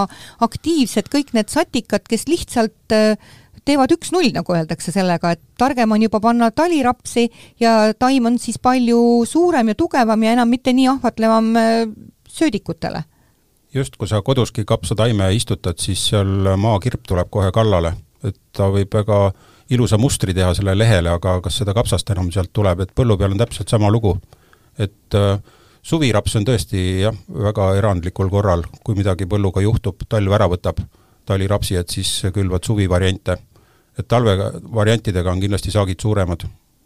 aktiivsed 0.45 1.13
kõik 1.13 1.35
need 1.37 1.53
satikad, 1.53 2.07
kes 2.09 2.25
lihtsalt 2.31 2.95
äh, 2.95 3.19
teevad 3.65 3.93
üks-null, 3.95 4.31
nagu 4.33 4.53
öeldakse 4.55 4.93
sellega, 4.93 5.35
et 5.35 5.41
targem 5.61 5.93
on 5.93 6.05
juba 6.05 6.21
panna 6.23 6.51
talirapsi 6.53 7.29
ja 7.61 7.93
taim 7.97 8.29
on 8.29 8.37
siis 8.41 8.57
palju 8.61 9.25
suurem 9.29 9.73
ja 9.73 9.77
tugevam 9.77 10.25
ja 10.25 10.35
enam 10.37 10.49
mitte 10.49 10.73
nii 10.73 10.89
ahvatlevam 10.97 11.51
äh, 11.59 11.75
söödikutele. 12.29 13.05
Just, 13.75 13.97
kui 13.99 14.07
sa 14.07 14.21
koduski 14.25 14.65
kapsataime 14.67 15.27
istutad, 15.35 15.79
siis 15.81 16.07
seal 16.11 16.55
maakirp 16.57 17.03
tuleb 17.07 17.29
kohe 17.31 17.51
kallale, 17.55 17.93
et 18.23 18.37
ta 18.55 18.69
võib 18.71 18.93
väga 18.95 19.19
ilusa 19.69 19.97
mustri 19.97 20.33
teha 20.33 20.53
sellele 20.55 20.83
lehele, 20.83 21.11
aga 21.17 21.39
kas 21.43 21.59
seda 21.61 21.73
kapsast 21.75 22.09
enam 22.13 22.31
sealt 22.33 22.53
tuleb, 22.53 22.85
et 22.85 22.93
põllu 22.95 23.17
peal 23.17 23.33
on 23.33 23.41
täpselt 23.41 23.69
sama 23.69 23.89
lugu. 23.91 24.15
et 24.79 25.15
äh, 25.15 25.39
suviraps 25.81 26.35
on 26.35 26.45
tõesti 26.45 27.01
jah, 27.01 27.15
väga 27.29 27.73
erandlikul 27.79 28.29
korral, 28.29 28.65
kui 28.83 28.95
midagi 28.95 29.25
põlluga 29.25 29.61
juhtub, 29.61 30.03
talv 30.09 30.33
ära 30.33 30.49
võtab 30.51 30.81
talirapsi, 31.25 31.75
et 31.75 31.89
siis 31.89 32.25
külvad 32.33 32.63
suvivariante. 32.63 33.37
et 33.97 34.07
talve 34.07 34.51
variantidega 34.73 35.31
on 35.31 35.39
kindlasti 35.39 35.71
saagid 35.71 35.99
suuremad 35.99 36.43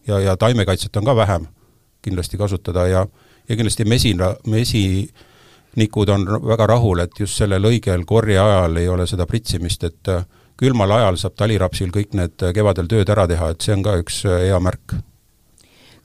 ja, 0.08 0.20
ja 0.20 0.38
taimekaitset 0.38 0.96
on 0.98 1.06
ka 1.06 1.16
vähem 1.16 1.48
kindlasti 2.02 2.38
kasutada 2.38 2.88
ja 2.88 3.08
ja 3.50 3.56
kindlasti 3.56 3.86
mesina, 3.86 4.36
mesi 4.48 5.10
nikud 5.76 6.09
on 6.09 6.26
väga 6.47 6.67
rahul, 6.67 7.03
et 7.03 7.20
just 7.20 7.38
sellel 7.38 7.67
õigel 7.70 8.05
korje 8.05 8.39
ajal 8.39 8.78
ei 8.82 8.88
ole 8.89 9.07
seda 9.07 9.28
pritsimist, 9.30 9.84
et 9.84 10.11
äh, 10.11 10.26
külmal 10.59 10.91
ajal 10.97 11.20
saab 11.20 11.38
talirapsil 11.39 11.93
kõik 11.93 12.15
need 12.17 12.41
äh, 12.43 12.53
kevadel 12.55 12.89
tööd 12.89 13.09
ära 13.09 13.28
teha, 13.30 13.51
et 13.53 13.61
see 13.61 13.76
on 13.78 13.86
ka 13.86 13.99
üks 14.01 14.24
äh, 14.26 14.49
hea 14.49 14.59
märk. 14.63 14.97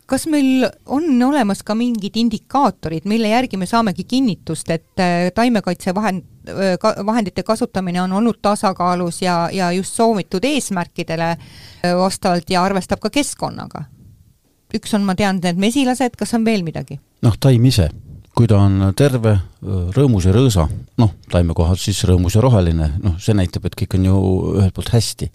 kas 0.07 0.27
meil 0.29 0.67
on 0.85 1.23
olemas 1.23 1.63
ka 1.65 1.75
mingid 1.75 2.17
indikaatorid, 2.21 3.07
mille 3.09 3.29
järgi 3.29 3.57
me 3.57 3.67
saamegi 3.67 4.05
kinnitust, 4.05 4.71
et 4.71 5.03
taimekaitsevahend, 5.35 6.27
vahendite 7.07 7.43
kasutamine 7.43 8.03
on 8.03 8.13
olnud 8.13 8.37
tasakaalus 8.43 9.23
ja, 9.23 9.49
ja 9.53 9.73
just 9.73 9.97
soovitud 9.97 10.45
eesmärkidele 10.45 11.37
vastavalt 11.97 12.51
ja 12.51 12.63
arvestab 12.65 13.01
ka 13.01 13.11
keskkonnaga? 13.11 13.87
üks 14.75 14.91
on, 14.99 15.05
ma 15.07 15.15
tean, 15.15 15.39
need 15.41 15.57
mesilased, 15.57 16.19
kas 16.19 16.35
on 16.37 16.45
veel 16.45 16.67
midagi? 16.67 17.01
noh, 17.23 17.41
taim 17.41 17.65
ise 17.65 17.89
kui 18.35 18.49
ta 18.51 18.59
on 18.59 18.91
terve, 18.99 19.37
rõõmus 19.95 20.27
ja 20.27 20.33
rõõsa, 20.35 20.65
noh, 20.99 21.13
taimekohad 21.31 21.79
siis 21.79 22.01
rõõmus 22.09 22.35
ja 22.35 22.43
roheline, 22.43 22.89
noh, 23.03 23.15
see 23.23 23.37
näitab, 23.37 23.69
et 23.69 23.77
kõik 23.79 23.95
on 23.99 24.09
ju 24.09 24.17
ühelt 24.57 24.75
poolt 24.75 24.91
hästi. 24.95 25.31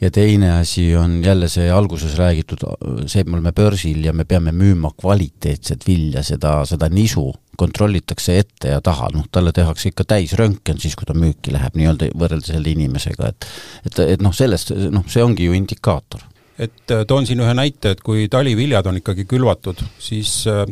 ja 0.00 0.10
teine 0.10 0.52
asi 0.60 0.94
on 0.96 1.24
jälle 1.24 1.48
see 1.48 1.70
alguses 1.70 2.14
räägitud, 2.18 2.62
see, 3.06 3.20
et 3.20 3.26
me 3.26 3.38
oleme 3.38 3.52
börsil 3.52 4.04
ja 4.04 4.12
me 4.12 4.24
peame 4.24 4.52
müüma 4.52 4.92
kvaliteetset 5.00 5.86
vilja, 5.86 6.22
seda, 6.22 6.64
seda 6.64 6.88
nisu 6.88 7.32
kontrollitakse 7.56 8.38
ette 8.38 8.68
ja 8.68 8.80
taha, 8.80 9.10
noh, 9.14 9.26
talle 9.32 9.52
tehakse 9.52 9.90
ikka 9.90 10.04
täisröntgen 10.04 10.78
siis, 10.78 10.94
kui 10.96 11.08
ta 11.08 11.16
müüki 11.16 11.54
läheb, 11.54 11.74
nii-öelda 11.74 12.12
võrreldes 12.14 12.52
selle 12.52 12.70
inimesega, 12.70 13.32
et 13.32 13.46
et, 13.86 14.02
et 14.16 14.22
noh, 14.22 14.34
sellest, 14.34 14.70
noh, 14.92 15.06
see 15.10 15.24
ongi 15.24 15.48
ju 15.48 15.56
indikaator. 15.56 16.22
et 16.58 16.92
toon 17.08 17.26
siin 17.26 17.40
ühe 17.40 17.54
näite, 17.54 17.90
et 17.96 18.00
kui 18.00 18.28
taliviljad 18.32 18.86
on 18.86 19.00
ikkagi 19.02 19.26
külvatud, 19.28 19.82
siis 19.98 20.44
äh, 20.46 20.62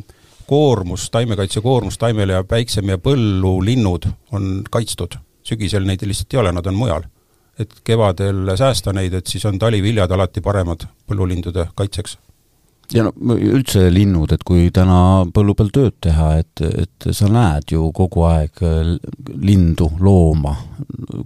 koormus, 0.47 1.11
taimekaitse 1.11 1.61
koormus 1.61 1.99
taimele 1.99 2.33
jääb 2.33 2.51
väiksem 2.51 2.89
ja 2.89 2.99
põllulinnud 2.99 4.09
on 4.33 4.63
kaitstud. 4.71 5.17
sügisel 5.45 5.85
neid 5.85 6.03
lihtsalt 6.03 6.35
ei 6.35 6.41
ole, 6.41 6.53
nad 6.53 6.67
on 6.67 6.75
mujal. 6.75 7.03
et 7.59 7.71
kevadel 7.85 8.57
säästa 8.57 8.93
neid, 8.93 9.15
et 9.15 9.27
siis 9.27 9.45
on 9.45 9.59
taliviljad 9.59 10.11
alati 10.11 10.41
paremad 10.41 10.87
põllulindude 11.07 11.69
kaitseks 11.75 12.19
ja 12.93 13.05
no 13.07 13.37
üldse 13.37 13.87
linnud, 13.93 14.33
et 14.35 14.45
kui 14.47 14.69
täna 14.75 15.25
põllu 15.35 15.55
peal 15.57 15.71
tööd 15.75 15.97
teha, 16.05 16.29
et, 16.43 16.63
et 16.85 17.09
sa 17.17 17.29
näed 17.33 17.73
ju 17.73 17.89
kogu 17.97 18.27
aeg 18.29 18.63
lindu, 19.41 19.89
looma, 20.05 20.55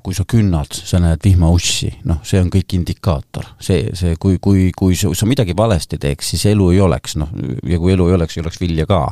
kui 0.04 0.16
sa 0.16 0.26
künnad, 0.28 0.72
sa 0.72 1.00
näed 1.02 1.22
vihmaussi, 1.24 1.90
noh, 2.08 2.22
see 2.26 2.40
on 2.42 2.50
kõik 2.52 2.78
indikaator. 2.78 3.52
see, 3.60 3.90
see, 3.98 4.16
kui, 4.20 4.38
kui, 4.42 4.70
kui 4.76 4.96
sa 4.98 5.28
midagi 5.28 5.56
valesti 5.56 5.98
teeks, 5.98 6.34
siis 6.34 6.46
elu 6.52 6.70
ei 6.74 6.82
oleks, 6.84 7.18
noh, 7.20 7.32
ja 7.66 7.78
kui 7.80 7.94
elu 7.94 8.08
ei 8.08 8.18
oleks, 8.18 8.36
ei 8.36 8.44
oleks 8.44 8.60
vilja 8.62 8.86
ka. 8.88 9.02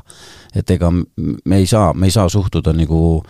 Et 0.55 0.70
ega 0.70 0.90
me 0.92 1.59
ei 1.61 1.66
saa, 1.66 1.92
me 1.94 2.09
ei 2.09 2.14
saa 2.14 2.28
suhtuda 2.32 2.74
nagu 2.76 3.22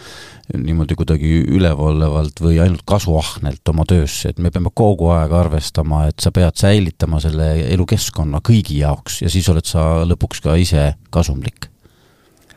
niimoodi 0.55 0.95
kuidagi 0.99 1.31
ülevalvalt 1.57 2.41
või 2.43 2.61
ainult 2.63 2.85
kasuahnelt 2.87 3.67
oma 3.73 3.87
töösse, 3.89 4.31
et 4.31 4.43
me 4.43 4.53
peame 4.55 4.71
kogu 4.75 5.11
aeg 5.15 5.33
arvestama, 5.35 6.07
et 6.11 6.23
sa 6.23 6.31
pead 6.35 6.59
säilitama 6.59 7.21
selle 7.23 7.53
elukeskkonna 7.67 8.43
kõigi 8.47 8.81
jaoks 8.83 9.23
ja 9.25 9.33
siis 9.33 9.49
oled 9.53 9.67
sa 9.67 10.05
lõpuks 10.07 10.45
ka 10.45 10.55
ise 10.61 10.93
kasumlik. 11.11 11.71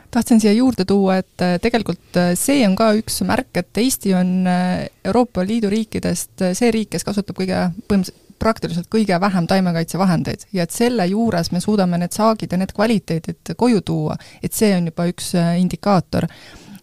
Tahtsin 0.10 0.40
siia 0.42 0.56
juurde 0.58 0.86
tuua, 0.90 1.20
et 1.22 1.42
äh, 1.46 1.60
tegelikult 1.62 2.18
äh, 2.18 2.32
see 2.38 2.64
on 2.66 2.74
ka 2.78 2.96
üks 2.98 3.20
märk, 3.30 3.52
et 3.62 3.78
Eesti 3.78 4.16
on 4.18 4.48
äh, 4.50 4.88
Euroopa 5.06 5.44
Liidu 5.46 5.70
riikidest 5.70 6.50
see 6.58 6.72
riik, 6.74 6.96
kes 6.96 7.06
kasutab 7.06 7.38
kõige, 7.38 7.68
põhimõtteliselt 7.86 8.26
praktiliselt 8.40 8.88
kõige 8.92 9.20
vähem 9.22 9.48
taimekaitsevahendeid. 9.48 10.48
Ja 10.54 10.64
et 10.64 10.76
selle 10.76 11.06
juures 11.08 11.52
me 11.52 11.62
suudame 11.64 12.00
need 12.02 12.16
saagid 12.16 12.52
ja 12.52 12.60
need 12.62 12.74
kvaliteedid 12.76 13.54
koju 13.58 13.82
tuua, 13.86 14.18
et 14.44 14.54
see 14.54 14.72
on 14.78 14.90
juba 14.92 15.08
üks 15.12 15.34
indikaator. 15.60 16.28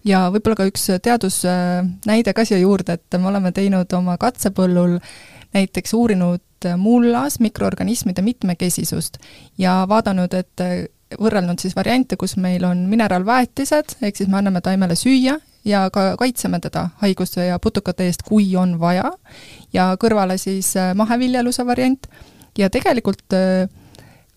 Ja 0.06 0.26
võib-olla 0.30 0.60
ka 0.60 0.68
üks 0.70 0.84
teadusnäide 1.02 2.34
ka 2.36 2.44
siia 2.46 2.60
juurde, 2.62 2.94
et 2.94 3.18
me 3.18 3.32
oleme 3.32 3.50
teinud 3.52 3.90
oma 3.98 4.14
katsepõllul 4.22 5.00
näiteks 5.56 5.94
uurinud 5.94 6.68
mullas 6.78 7.40
mikroorganismide 7.40 8.22
mitmekesisust 8.22 9.18
ja 9.58 9.80
vaadanud, 9.88 10.34
et 10.34 10.62
võrrelnud 11.20 11.60
siis 11.62 11.76
variante, 11.76 12.16
kus 12.18 12.36
meil 12.36 12.64
on 12.66 12.86
mineraalväetised, 12.90 13.98
ehk 14.02 14.16
siis 14.18 14.30
me 14.30 14.40
anname 14.40 14.62
taimele 14.64 14.96
süüa 14.98 15.36
ja 15.66 15.84
ka 15.90 16.16
kaitseme 16.18 16.60
teda 16.62 16.88
haiguste 17.02 17.46
ja 17.46 17.58
putukate 17.62 18.06
eest, 18.06 18.22
kui 18.26 18.48
on 18.56 18.76
vaja, 18.80 19.10
ja 19.72 19.92
kõrvale 20.00 20.38
siis 20.38 20.74
maheviljeluse 20.94 21.66
variant 21.66 22.08
ja 22.58 22.70
tegelikult 22.70 23.34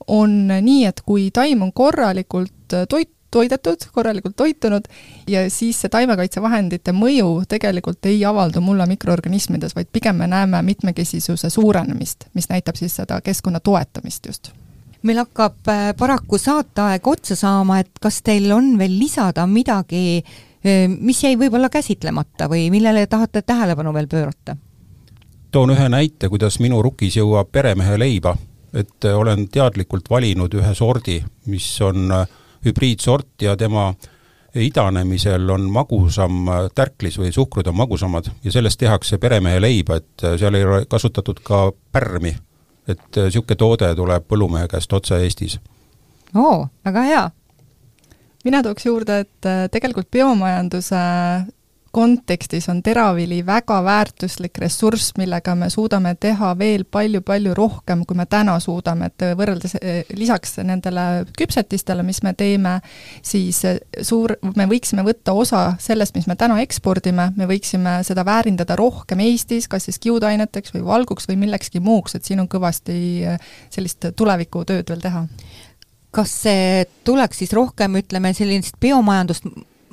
on 0.08 0.36
nii, 0.50 0.86
et 0.90 1.02
kui 1.06 1.30
taim 1.32 1.62
on 1.64 1.74
korralikult 1.76 2.76
toit, 2.90 3.12
toidetud, 3.32 3.86
korralikult 3.94 4.36
toitunud 4.36 4.88
ja 5.30 5.44
siis 5.54 5.82
see 5.82 5.92
taimekaitsevahendite 5.94 6.94
mõju 6.98 7.44
tegelikult 7.50 8.06
ei 8.10 8.24
avaldu 8.26 8.62
mulla 8.62 8.88
mikroorganismides, 8.90 9.76
vaid 9.78 9.92
pigem 9.94 10.18
me 10.22 10.28
näeme 10.28 10.62
mitmekesisuse 10.66 11.50
suurenemist, 11.54 12.30
mis 12.34 12.50
näitab 12.50 12.80
siis 12.80 12.98
seda 13.02 13.22
keskkonna 13.22 13.60
toetamist 13.60 14.26
just 14.26 14.52
meil 15.08 15.22
hakkab 15.22 15.70
äh, 15.72 15.90
paraku 15.98 16.38
saateaeg 16.42 17.08
otsa 17.08 17.38
saama, 17.40 17.80
et 17.80 18.02
kas 18.02 18.22
teil 18.26 18.50
on 18.52 18.74
veel 18.80 18.98
lisada 19.00 19.46
midagi, 19.48 20.20
äh, 20.66 20.88
mis 20.92 21.24
jäi 21.24 21.38
võib-olla 21.40 21.70
käsitlemata 21.72 22.50
või 22.52 22.68
millele 22.74 23.06
tahate 23.08 23.42
tähelepanu 23.42 23.94
veel 23.96 24.10
pöörata? 24.12 24.58
Toon 25.52 25.74
ühe 25.74 25.89
näite, 25.89 26.30
kuidas 26.30 26.60
minu 26.60 26.82
rukis 26.82 27.18
jõuab 27.18 27.52
peremehe 27.52 27.97
leiba 28.00 28.36
et 28.74 29.06
olen 29.06 29.47
teadlikult 29.52 30.10
valinud 30.10 30.54
ühe 30.54 30.74
sordi, 30.78 31.20
mis 31.50 31.68
on 31.82 32.12
hübriidsort 32.66 33.41
ja 33.41 33.56
tema 33.58 33.89
idanemisel 34.56 35.50
on 35.54 35.68
magusam 35.72 36.50
tärklis 36.76 37.20
või 37.22 37.32
suhkrud 37.34 37.70
on 37.70 37.78
magusamad 37.78 38.32
ja 38.43 38.52
sellest 38.52 38.80
tehakse 38.82 39.18
peremehe 39.22 39.62
leiba, 39.62 40.00
et 40.00 40.26
seal 40.41 40.58
ei 40.58 40.66
ole 40.66 40.86
kasutatud 40.89 41.41
ka 41.45 41.70
pärmi. 41.91 42.36
et 42.89 43.16
niisugune 43.16 43.56
toode 43.56 43.95
tuleb 43.95 44.24
põllumehe 44.26 44.68
käest 44.68 44.93
otse 44.93 45.20
Eestis. 45.22 45.60
oo, 46.36 46.68
väga 46.86 47.02
hea 47.02 47.30
mina 48.43 48.64
tooks 48.64 48.86
juurde, 48.86 49.20
et 49.20 49.72
tegelikult 49.72 50.12
biomajanduse 50.12 50.95
kontekstis 51.92 52.70
on 52.70 52.84
teravili 52.84 53.46
väga 53.46 53.80
väärtuslik 53.84 54.58
ressurss, 54.62 55.14
millega 55.18 55.56
me 55.56 55.70
suudame 55.70 56.14
teha 56.20 56.52
veel 56.58 56.84
palju-palju 56.86 57.54
rohkem, 57.58 58.04
kui 58.06 58.18
me 58.18 58.26
täna 58.30 58.60
suudame, 58.62 59.10
et 59.10 59.26
võrreldes 59.38 59.76
eh, 59.82 60.04
lisaks 60.18 60.60
nendele 60.66 61.26
küpsetistele, 61.38 62.04
mis 62.06 62.22
me 62.26 62.34
teeme, 62.38 62.76
siis 63.26 63.64
eh, 63.66 63.80
suur, 64.06 64.36
me 64.56 64.68
võiksime 64.70 65.06
võtta 65.08 65.34
osa 65.34 65.64
sellest, 65.82 66.18
mis 66.18 66.30
me 66.30 66.38
täna 66.40 66.60
ekspordime, 66.62 67.32
me 67.38 67.50
võiksime 67.50 68.00
seda 68.08 68.26
väärindada 68.28 68.78
rohkem 68.80 69.24
Eestis, 69.26 69.68
kas 69.68 69.90
siis 69.90 70.00
kiudaineteks 70.04 70.76
või 70.76 70.86
valguks 70.86 71.30
või 71.30 71.40
millekski 71.46 71.82
muuks, 71.82 72.16
et 72.16 72.30
siin 72.30 72.44
on 72.44 72.52
kõvasti 72.52 73.00
eh, 73.26 73.50
sellist 73.74 74.12
tulevikutööd 74.16 74.94
veel 74.94 75.02
teha. 75.02 75.26
Kas 76.14 76.32
see 76.44 76.86
tuleks 77.06 77.42
siis 77.42 77.52
rohkem, 77.54 77.98
ütleme, 78.02 78.32
sellist 78.34 78.80
biomajandust 78.82 79.46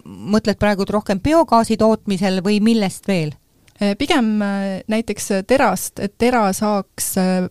mõtled 0.06 0.58
praegu 0.58 0.86
rohkem 0.88 1.20
biogaasi 1.20 1.76
tootmisel 1.76 2.40
või 2.44 2.60
millest 2.64 3.08
veel? 3.08 3.34
Äh, 3.82 3.96
pigem 3.98 4.42
äh, 4.42 4.80
näiteks 4.88 5.28
terast, 5.46 5.98
et 6.00 6.14
tera 6.18 6.46
saaks 6.52 7.16
äh, 7.20 7.48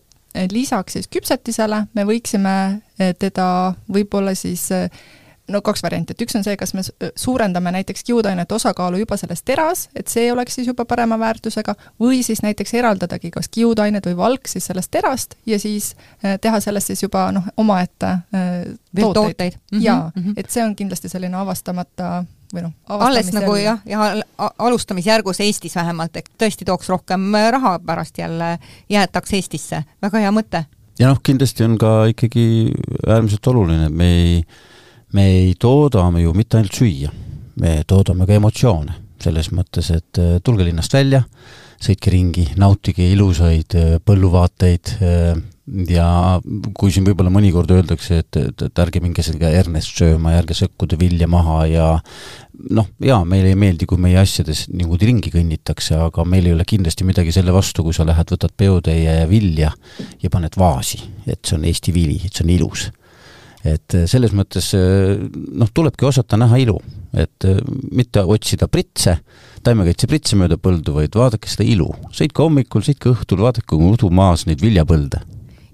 lisaks 0.50 0.96
siis 0.96 1.06
küpsetisele, 1.08 1.86
me 1.94 2.04
võiksime 2.04 2.82
teda 3.16 3.46
võib-olla 3.88 4.34
siis 4.36 4.66
no 5.48 5.62
kaks 5.64 5.80
varianti, 5.84 6.12
et 6.12 6.24
üks 6.26 6.36
on 6.36 6.44
see, 6.44 6.58
kas 6.60 6.74
me 6.76 6.82
suurendame 7.16 7.72
näiteks 7.72 8.04
kiudainete 8.04 8.52
osakaalu 8.54 9.00
juba 9.00 9.16
selles 9.16 9.40
teras, 9.48 9.86
et 9.96 10.12
see 10.12 10.26
oleks 10.32 10.58
siis 10.58 10.68
juba 10.68 10.84
parema 10.84 11.16
väärtusega, 11.16 11.72
või 12.02 12.20
siis 12.26 12.42
näiteks 12.44 12.74
eraldadagi 12.76 13.30
kas 13.32 13.48
kiudained 13.48 14.10
või 14.10 14.16
valk 14.18 14.52
siis 14.52 14.68
sellest 14.68 14.92
terast 14.92 15.38
ja 15.48 15.56
siis 15.62 15.94
teha 16.20 16.60
sellest 16.60 16.92
siis 16.92 17.06
juba 17.06 17.30
noh, 17.32 17.48
omaette 17.56 18.12
tooteid, 18.28 19.14
tooteid.. 19.14 19.56
-hmm, 19.56 19.84
jaa 19.88 20.10
-hmm. 20.10 20.36
et 20.36 20.50
see 20.50 20.64
on 20.64 20.76
kindlasti 20.76 21.08
selline 21.08 21.36
avastamata 21.36 22.26
või 22.54 22.66
noh, 22.66 22.72
alles 22.88 23.32
nagu 23.34 23.56
jah, 23.58 23.80
ja 23.88 24.10
alustamisjärgus 24.38 25.40
Eestis 25.44 25.76
vähemalt, 25.76 26.16
et 26.16 26.30
tõesti 26.38 26.66
tooks 26.68 26.90
rohkem 26.92 27.28
äh, 27.34 27.50
raha 27.54 27.76
pärast 27.84 28.18
jälle, 28.18 28.56
jäetaks 28.92 29.36
Eestisse, 29.38 29.82
väga 30.02 30.22
hea 30.24 30.32
mõte. 30.34 30.64
ja 30.98 31.10
noh, 31.10 31.20
kindlasti 31.22 31.66
on 31.66 31.76
ka 31.80 31.92
ikkagi 32.12 32.46
äärmiselt 33.06 33.50
oluline, 33.52 33.90
et 33.90 33.96
me 33.96 34.10
ei, 34.20 34.38
me 35.12 35.26
ei 35.32 35.54
tooda 35.58 36.08
me 36.10 36.22
ju 36.22 36.34
mitte 36.36 36.60
ainult 36.60 36.78
süüa, 36.78 37.12
me 37.60 37.80
toodame 37.86 38.28
ka 38.28 38.38
emotsioone, 38.38 38.96
selles 39.22 39.50
mõttes, 39.52 39.90
et 39.94 40.22
äh, 40.22 40.38
tulge 40.44 40.66
linnast 40.68 40.94
välja, 40.94 41.24
sõitke 41.82 42.12
ringi, 42.14 42.48
nautige 42.56 43.06
ilusaid 43.12 43.76
äh, 43.76 43.92
põlluvaateid, 44.04 44.96
ja 45.66 46.06
kui 46.78 46.92
siin 46.94 47.06
võib-olla 47.06 47.30
mõnikord 47.32 47.72
öeldakse, 47.74 48.20
et, 48.22 48.38
et, 48.38 48.62
et 48.68 48.82
ärge 48.82 49.00
minge 49.02 49.22
sellega 49.26 49.50
hernest 49.50 49.98
sööma 49.98 50.34
ja 50.34 50.42
ärge 50.42 50.54
sõkkude 50.54 50.98
vilja 51.00 51.26
maha 51.30 51.64
ja 51.66 51.86
noh, 52.70 52.86
jaa, 53.02 53.18
meile 53.26 53.50
ei 53.50 53.58
meeldi, 53.58 53.88
kui 53.90 53.98
meie 54.00 54.20
asjades 54.20 54.66
niimoodi 54.70 55.10
ringi 55.10 55.32
kõnnitakse, 55.34 55.98
aga 56.06 56.24
meil 56.28 56.46
ei 56.46 56.54
ole 56.54 56.66
kindlasti 56.68 57.06
midagi 57.08 57.34
selle 57.34 57.54
vastu, 57.54 57.82
kui 57.86 57.96
sa 57.96 58.06
lähed, 58.06 58.30
võtad 58.36 58.54
peotäie 58.56 59.18
vilja 59.30 59.72
ja 60.22 60.32
paned 60.32 60.54
vaasi, 60.58 61.02
et 61.26 61.42
see 61.42 61.58
on 61.58 61.66
Eesti 61.66 61.94
vili, 61.96 62.20
et 62.22 62.30
see 62.30 62.46
on 62.46 62.54
ilus. 62.54 62.88
et 63.66 63.94
selles 64.06 64.30
mõttes 64.30 64.68
noh, 64.78 65.70
tulebki 65.74 66.06
osata 66.06 66.38
näha 66.38 66.60
ilu, 66.62 66.78
et 67.10 67.46
mitte 67.90 68.22
otsida 68.22 68.68
pritse, 68.70 69.18
taimekaitsepritse 69.66 70.38
mööda 70.38 70.60
põldu, 70.62 70.94
vaid 70.94 71.18
vaadake 71.18 71.50
seda 71.50 71.66
ilu. 71.66 71.90
sõitke 72.14 72.46
hommikul, 72.46 72.86
sõitke 72.86 73.10
õhtul, 73.10 73.42
vaadake 73.42 73.74
udumaas 73.74 74.46
neid 74.46 74.62
viljapõlde 74.62 75.26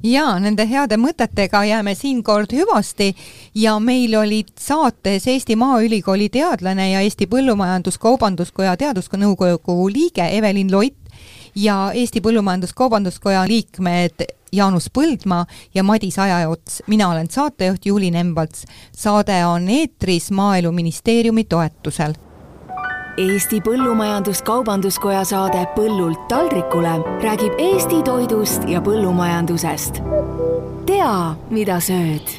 ja 0.03 0.39
nende 0.43 0.67
heade 0.69 0.97
mõtetega 0.99 1.63
jääme 1.67 1.95
siinkord 1.95 2.53
hüvasti 2.53 3.13
ja 3.55 3.79
meil 3.81 4.15
olid 4.19 4.51
saates 4.59 5.27
Eesti 5.27 5.57
Maaülikooli 5.57 6.29
teadlane 6.29 6.91
ja 6.91 7.01
Eesti 7.01 7.27
Põllumajandus-Kaubanduskoja 7.31 8.77
teadusnõukogu 8.77 9.89
liige 9.93 10.27
Evelin 10.37 10.73
Loit 10.73 10.99
ja 11.55 11.93
Eesti 11.95 12.21
Põllumajandus-Kaubanduskoja 12.21 13.47
liikmed 13.49 14.27
Jaanus 14.53 14.91
Põldmaa 14.91 15.47
ja 15.75 15.83
Madis 15.83 16.19
Ajaots. 16.19 16.83
mina 16.87 17.09
olen 17.09 17.31
saatejuht 17.31 17.87
Juuli 17.87 18.11
Nemvalts. 18.11 18.65
saade 18.93 19.47
on 19.47 19.69
eetris 19.69 20.31
Maaeluministeeriumi 20.31 21.45
toetusel 21.45 22.15
Eesti 23.19 23.59
Põllumajandus-Kaubanduskoja 23.61 25.25
saade 25.29 25.67
Põllult 25.77 26.23
taldrikule 26.31 26.95
räägib 27.21 27.59
Eesti 27.61 27.99
toidust 28.07 28.65
ja 28.65 28.81
põllumajandusest. 28.81 30.01
tea, 30.89 31.35
mida 31.51 31.77
sööd 31.81 32.33